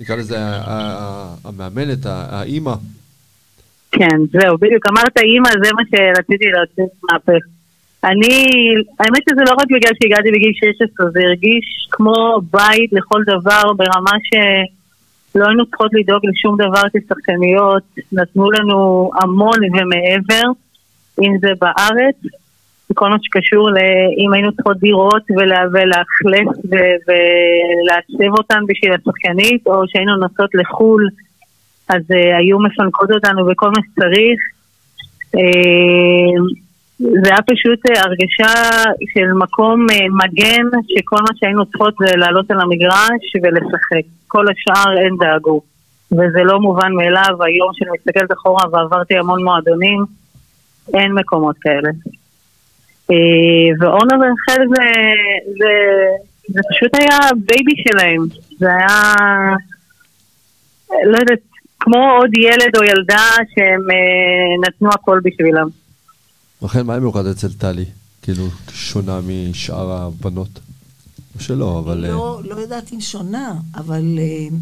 [0.00, 0.36] נקרא לזה
[1.44, 2.74] המאמנת, האימא?
[3.92, 4.86] כן, זהו, בדיוק.
[4.86, 7.32] אמרת אימא, זה מה שרציתי להוציא מהפה.
[8.04, 8.46] אני,
[9.00, 14.16] האמת שזה לא רק בגלל שהגעתי בגיל 16, זה הרגיש כמו בית לכל דבר ברמה
[15.34, 17.82] שלא היינו צריכות לדאוג לשום דבר כשחקניות,
[18.12, 20.48] נתנו לנו המון ומעבר,
[21.22, 22.16] אם זה בארץ,
[22.90, 26.56] וכל מה שקשור לאם היינו צריכות דירות ולה- ולאכלס
[27.06, 31.08] ולעצב אותן בשביל השחקנית, או שהיינו נוסעות לחו"ל.
[31.88, 34.40] אז uh, היו מפנקות אותנו בכל מה שצריך.
[35.36, 36.63] Uh,
[36.98, 38.70] זה היה פשוט uh, הרגשה
[39.14, 44.06] של מקום uh, מגן, שכל מה שהיינו צריכות זה לעלות על המגרש ולשחק.
[44.28, 45.60] כל השאר אין דאגו.
[46.12, 50.04] וזה לא מובן מאליו, היום שאני מסתכלת אחורה ועברתי המון מועדונים,
[50.94, 51.90] אין מקומות כאלה.
[53.10, 53.14] אה,
[53.80, 54.84] ואורנה ורחל זה,
[55.58, 55.72] זה,
[56.48, 58.22] זה פשוט היה בייבי שלהם.
[58.58, 59.14] זה היה...
[61.04, 61.38] לא יודעת,
[61.80, 65.83] כמו עוד ילד או ילדה שהם אה, נתנו הכל בשבילם.
[66.64, 67.84] רחל, מה היה מיוחד אצל טלי?
[68.22, 70.48] כאילו, שונה משאר הבנות?
[71.34, 72.04] או שלא, אבל...
[72.04, 74.56] אה, לא, לא יודעת אם שונה, אבל אה,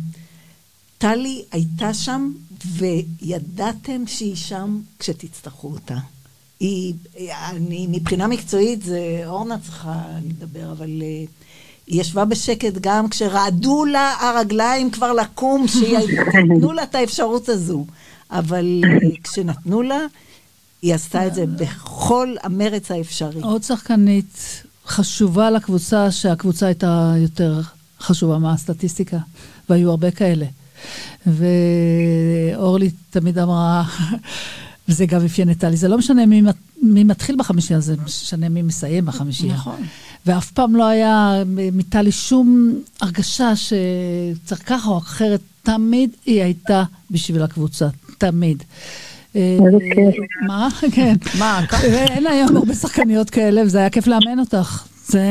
[0.98, 2.32] טלי הייתה שם,
[2.66, 5.98] וידעתם שהיא שם כשתצטרכו אותה.
[6.60, 6.94] היא,
[7.30, 11.24] אני, מבחינה מקצועית, זה אורנה צריכה לדבר, אבל אה,
[11.86, 17.86] היא ישבה בשקט גם כשרעדו לה הרגליים כבר לקום, שיתנו לה את האפשרות הזו.
[18.30, 18.82] אבל
[19.24, 19.98] כשנתנו לה,
[20.82, 23.40] היא עשתה את זה בכל המרץ האפשרי.
[23.40, 27.60] עוד שחקנית חשובה לקבוצה, שהקבוצה הייתה יותר
[28.00, 29.18] חשובה מהסטטיסטיקה,
[29.68, 30.46] והיו הרבה כאלה.
[31.26, 33.84] ואורלי תמיד אמרה,
[34.88, 36.42] וזה גם אפיין את טלי, זה לא משנה מי,
[36.82, 39.54] מי מתחיל בחמישייה, זה משנה מי מסיים בחמישייה.
[39.54, 39.86] נכון.
[40.26, 47.42] ואף פעם לא היה מטלי שום הרגשה שצריך ככה או אחרת, תמיד היא הייתה בשביל
[47.42, 47.88] הקבוצה,
[48.18, 48.62] תמיד.
[49.34, 50.14] איזה כיף.
[50.46, 50.68] מה?
[50.94, 51.14] כן.
[51.38, 51.86] מה, ככה?
[51.86, 54.84] אין היום הרבה שחקניות כאלה, וזה היה כיף לאמן אותך.
[55.06, 55.22] זה...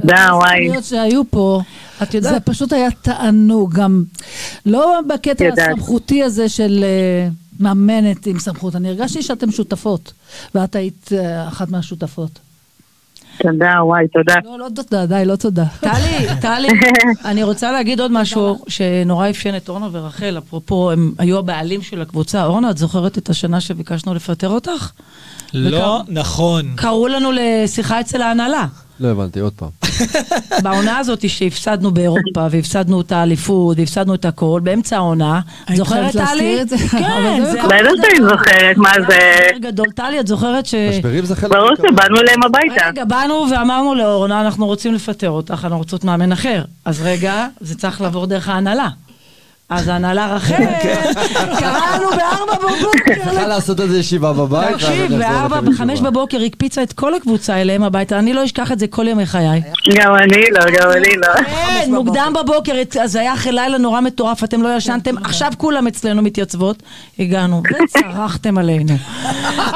[0.00, 0.50] תודה, וואי.
[0.60, 1.60] השחקניות שהיו פה,
[2.02, 4.04] את יודעת- זה פשוט היה תענוג, גם
[4.66, 5.44] לא בקטע.
[5.70, 7.28] הסמכותי הזה של אה,
[7.60, 10.12] מאמנת עם סמכות, אני הרגשתי שאתן שותפות,
[10.54, 12.38] ואת היית אה, אחת מהשותפות.
[13.38, 14.34] תודה, וואי, תודה.
[14.44, 15.64] לא, לא תודה, די, לא תודה.
[15.80, 16.68] טלי, טלי,
[17.24, 22.02] אני רוצה להגיד עוד משהו שנורא אפיין את אורנה ורחל, אפרופו, הם היו הבעלים של
[22.02, 22.44] הקבוצה.
[22.44, 24.90] אורנה, את זוכרת את השנה שביקשנו לפטר אותך?
[25.54, 26.72] לא נכון.
[26.76, 28.66] קראו לנו לשיחה אצל ההנהלה.
[29.02, 29.68] לא הבנתי, עוד פעם.
[30.64, 35.40] בעונה הזאת שהפסדנו באירופה, והפסדנו את האליפות, והפסדנו את הכל, באמצע העונה.
[35.74, 36.62] זוכרת, חייבת להזכיר טלי?
[36.62, 36.76] את זה?
[36.78, 37.62] כן, זה.
[37.62, 39.46] בטח שאני זוכרת, מה זה...
[39.60, 39.86] גדול.
[39.94, 40.74] טלי, את זוכרת ש...
[40.74, 41.50] משברים זה חלק...
[41.50, 41.70] ברור.
[41.76, 42.86] שבאנו אליהם הביתה.
[42.88, 46.64] רגע, באנו ואמרנו לאורנה, אנחנו רוצים לפטר אותך, אנחנו רוצות מאמן אחר.
[46.84, 48.88] אז רגע, זה צריך לעבור דרך ההנהלה.
[49.72, 50.54] אז ההנהלה רחל,
[51.60, 53.24] קראנו בארבע בבוקר.
[53.24, 54.74] צריכה לעשות איזה ישיבה בבית.
[54.74, 56.00] תקשיב, בארבע, בחמש.
[56.00, 59.62] בבוקר הקפיצה את כל הקבוצה אליהם הביתה, אני לא אשכח את זה כל ימי חיי.
[59.94, 61.44] גם אני לא, גם אני לא.
[61.44, 62.72] כן, מוקדם בבוקר,
[63.02, 66.82] אז היה אחרי לילה נורא מטורף, אתם לא ישנתם, עכשיו כולם אצלנו מתייצבות,
[67.18, 68.94] הגענו, וצרחתם עלינו.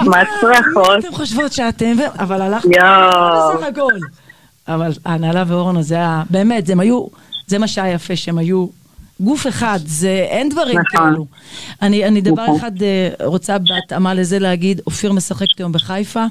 [0.02, 0.98] מה צרחות?
[0.98, 3.56] אתם חושבות שאתם, אבל הלכנו יואו.
[3.56, 3.92] בסך הכל.
[4.68, 7.06] אבל ההנהלה ואורנה זה היה, באמת, היו,
[7.46, 8.66] זה מה שהיה יפה, שהם היו
[9.20, 11.10] גוף אחד, זה, אין דברים נכון.
[11.12, 11.26] כאלו.
[11.82, 12.56] אני, אני דבר נכון.
[12.56, 16.24] אחד אה, רוצה בהתאמה לזה להגיד, אופיר משחקת היום בחיפה,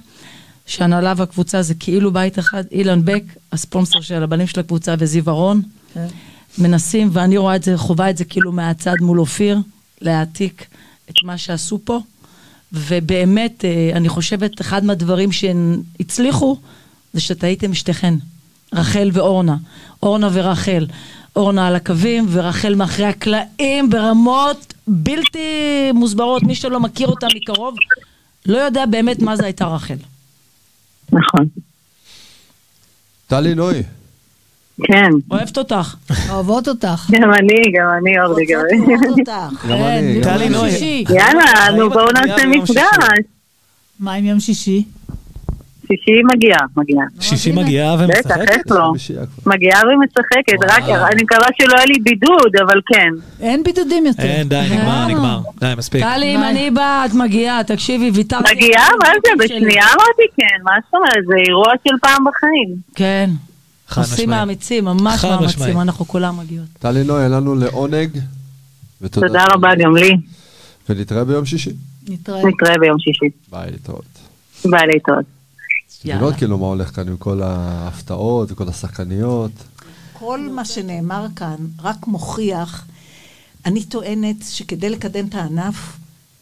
[0.65, 5.61] שהנהלה והקבוצה זה כאילו בית אחד, אילן בק, הספונסר של הבנים של הקבוצה, וזיו ארון,
[6.57, 9.57] מנסים, ואני רואה את זה, חווה את זה כאילו מהצד מול אופיר,
[10.01, 10.65] להעתיק
[11.09, 11.99] את מה שעשו פה.
[12.73, 16.57] ובאמת, אה, אני חושבת, אחד מהדברים שהצליחו,
[17.13, 18.13] זה שאתה הייתם שתיכן,
[18.73, 19.55] רחל ואורנה.
[20.03, 20.85] אורנה ורחל.
[21.35, 26.43] אורנה על הקווים, ורחל מאחורי הקלעים ברמות בלתי מוסברות.
[26.43, 27.75] מי שלא מכיר אותה מקרוב,
[28.45, 29.95] לא יודע באמת מה זה הייתה רחל.
[31.11, 31.45] נכון.
[33.27, 33.83] טלי נוי.
[34.83, 35.09] כן.
[35.31, 35.95] אוהבת אותך.
[36.29, 37.07] אוהבות אותך.
[37.11, 38.95] גם אני, גם אני, אורלי, גם אני.
[39.69, 40.21] גם אני.
[40.21, 40.49] גם טלי אני.
[40.49, 40.71] נוי.
[40.71, 41.03] שישי.
[41.09, 42.85] יאללה, נו בואו נעשה מפגש.
[43.99, 44.83] מה עם יום שישי?
[45.87, 47.05] שישי מגיעה, מגיעה.
[47.19, 48.51] שישי מגיעה בטח, ומשחקת?
[48.51, 48.93] איך לא?
[49.45, 53.09] מגיעה ומשחקת, רק אני מקווה שלא יהיה לי בידוד, אבל כן.
[53.39, 54.23] אין בידודים יותר.
[54.23, 55.07] אין, די, נגמר, אה.
[55.07, 55.39] נגמר.
[55.59, 56.03] די, מספיק.
[56.03, 58.55] טלי, אם אני באה, את מגיעה, תקשיבי, ויתרתי.
[58.55, 58.87] מגיעה?
[59.03, 59.43] מה זה?
[59.43, 61.25] בשנייה אמרתי כן, מה זאת אומרת?
[61.27, 62.75] זה אירוע של פעם בחיים.
[62.95, 63.29] כן.
[63.97, 64.25] עושים משמעי.
[64.25, 65.81] מאמצים, ממש מאמצים, משמעי.
[65.81, 66.67] אנחנו כולם מגיעות.
[66.79, 68.09] טלי נוי, היה לנו לעונג.
[69.01, 69.27] ותודה.
[69.27, 70.11] תודה רבה גם לי.
[70.89, 71.71] ונתראה ביום שישי.
[72.09, 72.41] נתראה.
[72.47, 73.25] נתראה ביום שישי.
[73.51, 74.05] ביי, להתראות.
[74.65, 75.34] ביי להתראות.
[76.05, 76.21] יאללה.
[76.21, 79.51] לראות כאילו מה הולך כאן עם כל ההפתעות וכל השחקניות.
[80.13, 82.85] כל מה שנאמר כאן רק מוכיח,
[83.65, 85.97] אני טוענת שכדי לקדם את הענף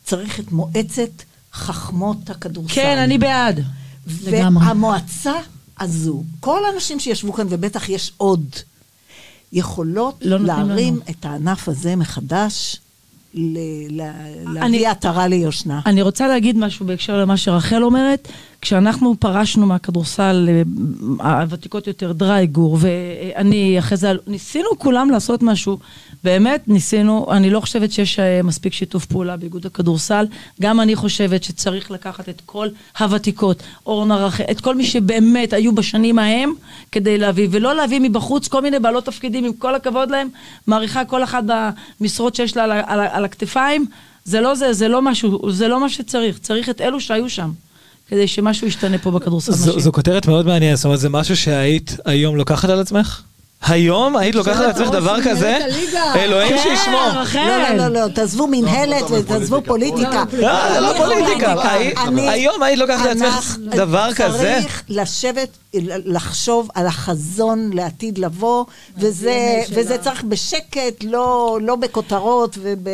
[0.06, 1.10] צריך את מועצת
[1.54, 2.76] חכמות הכדורסל.
[2.76, 3.60] כן, אני בעד.
[4.24, 4.66] לגמרי.
[4.66, 5.34] והמועצה
[5.80, 8.46] הזו, כל האנשים שישבו כאן, ובטח יש עוד,
[9.54, 11.04] יכולות לא להרים לנו.
[11.10, 12.78] את הענף הזה מחדש,
[13.34, 13.58] ל-
[13.90, 15.82] ל- אני- להביא עטרה ליושנה.
[15.86, 18.28] אני רוצה להגיד משהו בהקשר למה שרחל אומרת.
[18.64, 20.50] כשאנחנו פרשנו מהכדורסל,
[21.22, 25.78] אה, הוותיקות יותר, דרייגור, ואני אחרי זה, ניסינו כולם לעשות משהו.
[26.24, 30.26] באמת, ניסינו, אני לא חושבת שיש אה, מספיק שיתוף פעולה באיגוד הכדורסל.
[30.62, 32.68] גם אני חושבת שצריך לקחת את כל
[33.00, 36.54] הוותיקות, אורנה רחל, את כל מי שבאמת היו בשנים ההם,
[36.92, 40.28] כדי להביא, ולא להביא מבחוץ כל מיני בעלות תפקידים, עם כל הכבוד להם,
[40.68, 41.44] מעריכה כל אחת
[42.00, 43.86] במשרות שיש לה על, על, על הכתפיים.
[44.26, 46.40] זה לא זה, זה לא משהו, זה לא מה שצריך.
[46.40, 47.50] צריך את אלו שהיו שם,
[48.08, 49.80] כדי שמשהו ישתנה פה בכדורסל זו נשים.
[49.80, 53.22] זו כותרת מאוד מעניינת, זאת אומרת, זה משהו שהיית היום לוקחת על עצמך?
[53.68, 55.58] היום היית לוקחת על עצמך דבר כזה?
[56.16, 57.10] אלוהים כן, שישמור.
[57.16, 57.40] רחל.
[57.40, 60.24] לא, לא, לא, לא, תעזבו מנהלת ותעזבו פוליטיקה.
[60.34, 61.56] לא, זה לא פוליטיקה.
[62.18, 64.58] היום היית לוקחת לעצמך דבר כזה?
[64.62, 65.48] צריך לשבת,
[66.06, 68.66] לחשוב על החזון לעתיד לבוא,
[68.98, 72.88] וזה וזה צריך בשקט, לא לא בכותרות וב...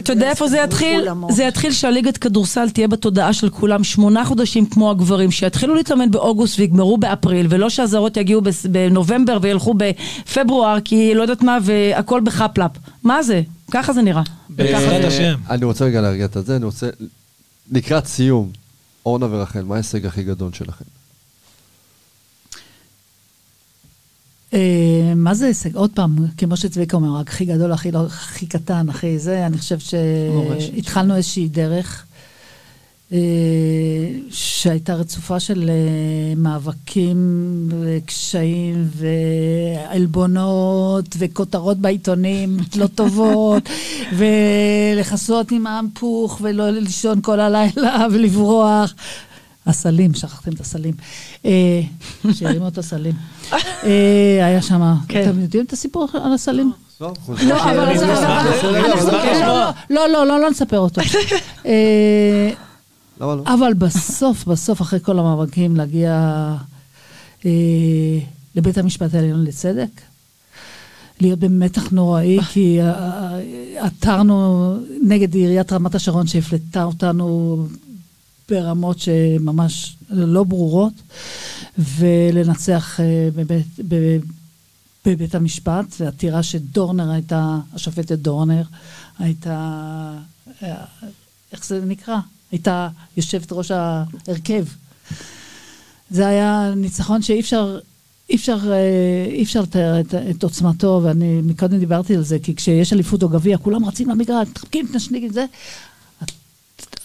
[0.00, 1.08] אתה יודע איפה זה יתחיל?
[1.30, 6.58] זה יתחיל שהליגת כדורסל תהיה בתודעה של כולם שמונה חודשים כמו הגברים, שיתחילו להתאמן באוגוסט
[6.58, 12.70] ויגמרו באפריל, ולא שהזרות יגיעו בנובמבר וילכו בפברואר, כי לא יודעת מה, והכל בחפלאפ.
[13.02, 13.42] מה זה?
[13.70, 14.22] ככה זה נראה.
[14.48, 15.34] בעזרת השם.
[15.50, 16.88] אני רוצה רגע להרגיע את זה, אני רוצה...
[17.72, 18.50] לקראת סיום,
[19.06, 20.84] אורנה ורחל, מה ההישג הכי גדול שלכם?
[24.54, 25.76] אה, מה זה הישג?
[25.76, 29.78] עוד פעם, כמו שצביקה אומר, הכי גדול, הכי לא, הכי קטן, הכי זה, אני חושב.
[29.78, 32.04] שהתחלנו איזושהי דרך
[34.30, 37.18] שהייתה רצופה של אה, מאבקים
[37.80, 38.88] וקשיים
[39.90, 43.68] ועלבונות וכותרות בעיתונים לא טובות
[44.16, 48.94] ולכסות עם האמפוך ולא לישון כל הלילה ולברוח.
[49.66, 50.94] הסלים, שכחתם את הסלים.
[51.44, 51.80] אה,
[52.32, 53.14] שהרימו את הסלים.
[53.52, 55.22] אה, היה שם, כן.
[55.22, 56.72] אתם יודעים את הסיפור על הסלים?
[57.00, 57.12] לא,
[57.46, 57.94] לא, אבל...
[59.40, 59.70] לא.
[59.90, 61.00] לא, לא, לא, לא נספר אותו.
[63.20, 63.42] אה, למה לא?
[63.54, 66.12] אבל בסוף, בסוף, אחרי כל המאבקים, להגיע
[67.46, 68.18] אה,
[68.54, 70.00] לבית המשפט העליון לצדק,
[71.20, 73.38] להיות במתח נוראי, כי אה,
[73.76, 77.66] עתרנו נגד עיריית רמת השרון שהפלטה אותנו
[78.48, 80.92] ברמות שממש לא ברורות,
[81.78, 84.22] ולנצח אה, בבית, בבית,
[85.06, 88.62] בבית המשפט, ועתירה שדורנר הייתה, השופטת דורנר
[89.18, 90.12] הייתה,
[90.62, 90.84] אה,
[91.52, 92.18] איך זה נקרא?
[92.52, 94.64] הייתה יושבת ראש ההרכב.
[96.10, 97.78] זה היה ניצחון שאי אפשר,
[98.30, 102.54] אי אפשר, אה, אי אפשר לתאר את, את עוצמתו, ואני מקודם דיברתי על זה, כי
[102.54, 105.44] כשיש אליפות או גביע, כולם רצים למגרש, מתחבקים, מתנשניקים, זה.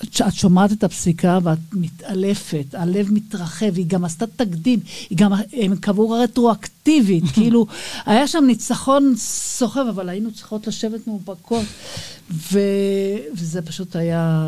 [0.03, 5.33] את, את שומעת את הפסיקה ואת מתעלפת, הלב מתרחב, היא גם עשתה תקדים, היא גם,
[5.53, 7.67] הם קבעו רטרואקטיבית, כאילו,
[8.05, 11.65] היה שם ניצחון סוחב, אבל היינו צריכות לשבת מאופקות,
[12.31, 12.59] ו,
[13.33, 14.47] וזה פשוט היה,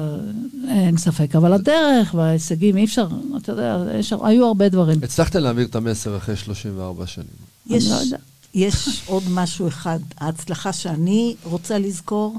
[0.70, 1.36] אין ספק.
[1.36, 3.08] אבל הדרך וההישגים, אי אפשר,
[3.38, 5.00] אתה יודע, יש, היו הרבה דברים.
[5.04, 7.28] הצלחת להעביר את המסר אחרי 34 שנים.
[7.68, 8.18] יש, אני לא יודע.
[8.54, 10.00] יש עוד משהו אחד.
[10.18, 12.38] ההצלחה שאני רוצה לזכור,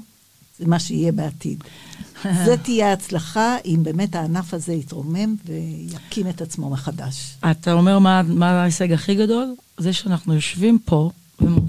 [0.59, 1.65] זה מה שיהיה בעתיד.
[2.45, 7.37] זה תהיה ההצלחה אם באמת הענף הזה יתרומם ויקים את עצמו מחדש.
[7.51, 9.55] אתה אומר מה, מה ההישג הכי גדול?
[9.79, 11.11] זה שאנחנו יושבים פה,
[11.41, 11.65] ומוק...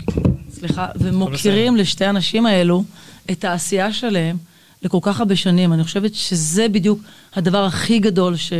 [0.53, 2.84] סליחה, ומוקירים לשתי הנשים האלו
[3.31, 4.38] את העשייה שלהם
[4.84, 5.73] לכל כך הרבה שנים.
[5.73, 6.99] אני חושבת שזה בדיוק
[7.35, 8.53] הדבר הכי גדול ש...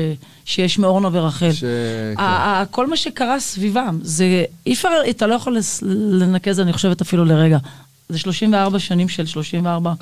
[0.46, 1.52] שיש מאורנה ורחל.
[1.52, 1.60] ש...
[1.60, 2.22] כן.
[2.22, 5.58] ה- ה- כל מה שקרה סביבם, זה, אי אפשר, אתה לא יכול
[5.92, 7.58] לנקז, אני חושבת אפילו לרגע.
[8.10, 9.94] זה 34 שנים של 34,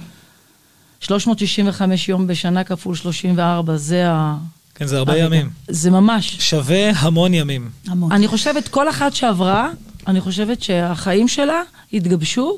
[0.99, 4.37] 365 יום בשנה כפול 34, זה ה...
[4.75, 5.25] כן, זה הרבה הרגע.
[5.25, 5.49] ימים.
[5.67, 6.37] זה ממש.
[6.39, 7.69] שווה המון ימים.
[7.87, 8.11] המון.
[8.11, 9.69] אני חושבת, כל אחת שעברה,
[10.07, 11.61] אני חושבת שהחיים שלה
[11.93, 12.57] התגבשו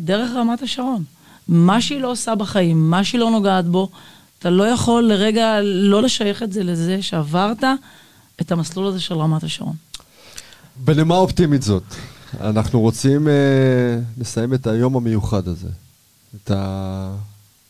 [0.00, 1.04] דרך רמת השרון.
[1.48, 3.90] מה שהיא לא עושה בחיים, מה שהיא לא נוגעת בו,
[4.38, 7.64] אתה לא יכול לרגע לא לשייך את זה לזה שעברת
[8.40, 9.74] את המסלול הזה של רמת השרון.
[10.84, 11.82] בנימה אופטימית זאת,
[12.40, 13.32] אנחנו רוצים אה,
[14.18, 15.68] לסיים את היום המיוחד הזה,
[16.36, 16.50] את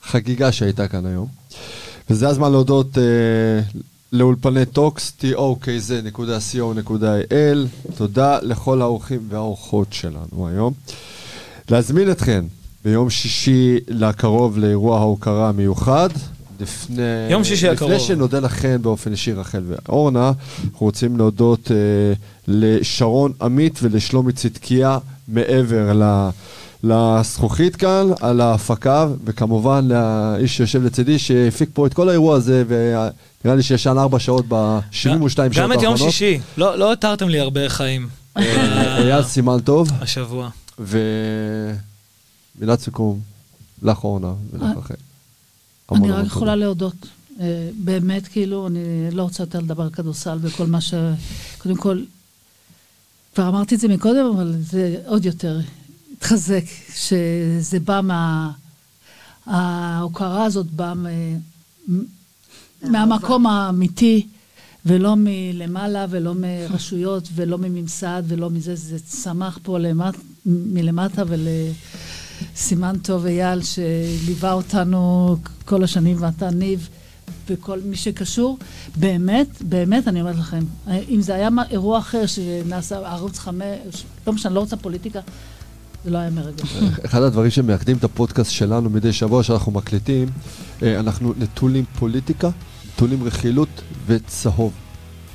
[0.07, 1.27] החגיגה שהייתה כאן היום.
[2.11, 3.03] וזה הזמן להודות אה,
[4.12, 6.57] לאולפני טוקס, tokz.co.il.
[7.97, 10.73] תודה לכל האורחים והאורחות שלנו היום.
[11.70, 12.47] להזמין אתכם
[12.85, 16.09] ביום שישי לקרוב לאירוע ההוקרה המיוחד.
[16.61, 17.91] לפני, יום שישי הקרוב.
[17.91, 20.33] לפני שנודה לכן באופן אישי, רחל ואורנה,
[20.65, 21.77] אנחנו רוצים להודות אה,
[22.49, 26.28] לשרון עמית ולשלומי צדקיה מעבר ל...
[26.85, 33.57] לזכוכית כאן, על ההפקה, וכמובן לאיש שיושב לצידי, שהפיק פה את כל האירוע הזה, ונראה
[33.57, 35.57] לי שישן ארבע שעות ב-72 שעות האחרונות.
[35.57, 36.40] גם את יום שישי.
[36.57, 38.09] לא לא התרתם לי הרבה חיים.
[38.36, 40.51] אה, אייל סימן טוב, השבוע.
[40.78, 43.20] ומילת סיכום
[43.82, 46.57] לך אורנה ולך אה, אני רק יכולה.
[46.57, 46.94] להודות.
[47.40, 50.94] אה, באמת, כאילו, אני לא רוצה יותר לדבר על כדורסל וכל מה ש...
[51.59, 52.03] קודם כל,
[53.35, 55.59] כבר אמרתי את זה מקודם, אבל זה עוד יותר
[56.18, 56.64] התחזק,
[56.94, 58.51] שזה בא מה...
[59.47, 61.06] ההוקרה הזאת באה מ...
[62.82, 64.26] מהמקום האמיתי,
[64.86, 70.16] ולא מלמעלה, ולא מרשויות, ולא מממסד, ולא מזה, זה צמח פה למט...
[70.47, 76.88] מלמטה ולסימן טוב אייל, שליווה אותנו כל השנים, ואתה ניב,
[77.48, 78.59] וכל מי שקשור.
[78.97, 80.64] באמת, באמת, אני אומרת לכם,
[81.09, 85.20] אם זה היה מה- אירוע אחר שנעשה ערוץ חמש, לא משנה, לא רוצה פוליטיקה,
[86.07, 86.65] זה לא היה מרגע.
[87.07, 90.28] אחד הדברים שמאחדים את הפודקאסט שלנו מדי שבוע שאנחנו מקליטים,
[90.83, 92.51] אה, אנחנו נטולים פוליטיקה,
[92.95, 93.69] נטולים רכילות
[94.07, 94.73] וצהוב.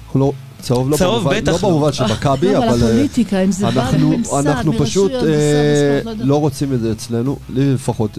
[0.05, 0.31] אנחנו לא,
[0.61, 1.69] צהוב לא צהוב במובן, בטח לא לא.
[1.69, 5.11] במובן של מכבי, לא, אבל אבל אה, הפוליטיקה, אם זה בא אנחנו, מממסד, אנחנו פשוט
[5.11, 8.17] אה, בסדר, לא רוצים את זה אצלנו, לי לפחות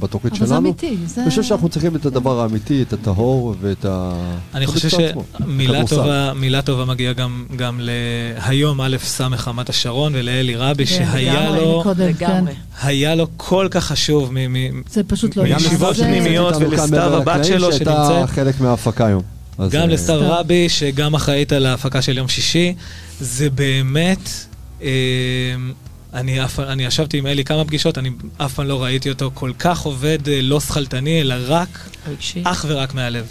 [0.00, 0.68] בתוכנית אבל זה שלנו.
[0.68, 1.22] אמיתי, זה...
[1.22, 4.12] אני חושב שאנחנו צריכים את הדבר האמיתי, את הטהור ואת ה...
[4.54, 6.62] אני חושב שמילה.
[6.62, 11.90] טובה, מגיעה גם, גם להיום א' ס' רמת השרון ולאלי רבי, כן, שהיה לו, כן.
[11.96, 12.52] לגמרי.
[12.82, 14.32] היה לו כל כך חשוב
[15.36, 15.44] לא...
[15.44, 16.54] מישיבות פנימיות.
[16.60, 18.30] ולסתיו הבת שלו שהייתה שנמצאת.
[18.30, 19.37] חלק מההפקה היום.
[19.58, 20.30] גם אה, לסתיו סתיו.
[20.32, 22.74] רבי, שגם אחראית על ההפקה של יום שישי.
[23.20, 24.30] זה באמת...
[24.82, 24.88] אה,
[26.14, 29.52] אני, אף, אני ישבתי עם אלי כמה פגישות, אני אף פעם לא ראיתי אותו כל
[29.58, 31.68] כך עובד אה, לא שכלתני, אלא רק,
[32.08, 32.42] רגשי.
[32.44, 33.26] אך ורק מהלב.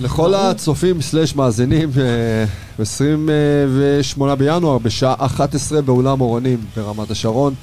[0.00, 2.44] לכל הצופים סלש מאזינים, אה,
[2.78, 7.54] ב-28 בינואר, בשעה 11 באולם אורנים ברמת השרון,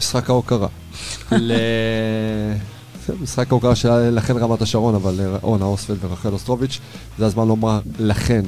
[0.00, 0.68] משחק ההוקרה.
[3.20, 6.80] משחק ההוקרה שהיה לכן רמת השרון, אבל אה, אורנה אוסטפלד ורחל אוסטרוביץ',
[7.18, 8.42] זה הזמן לומר לכן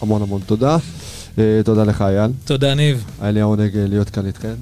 [0.00, 0.76] המון המון תודה.
[1.38, 3.04] אה, תודה לך אייל, תודה, ניב.
[3.20, 4.54] היה לי העונג אה, להיות כאן איתכן.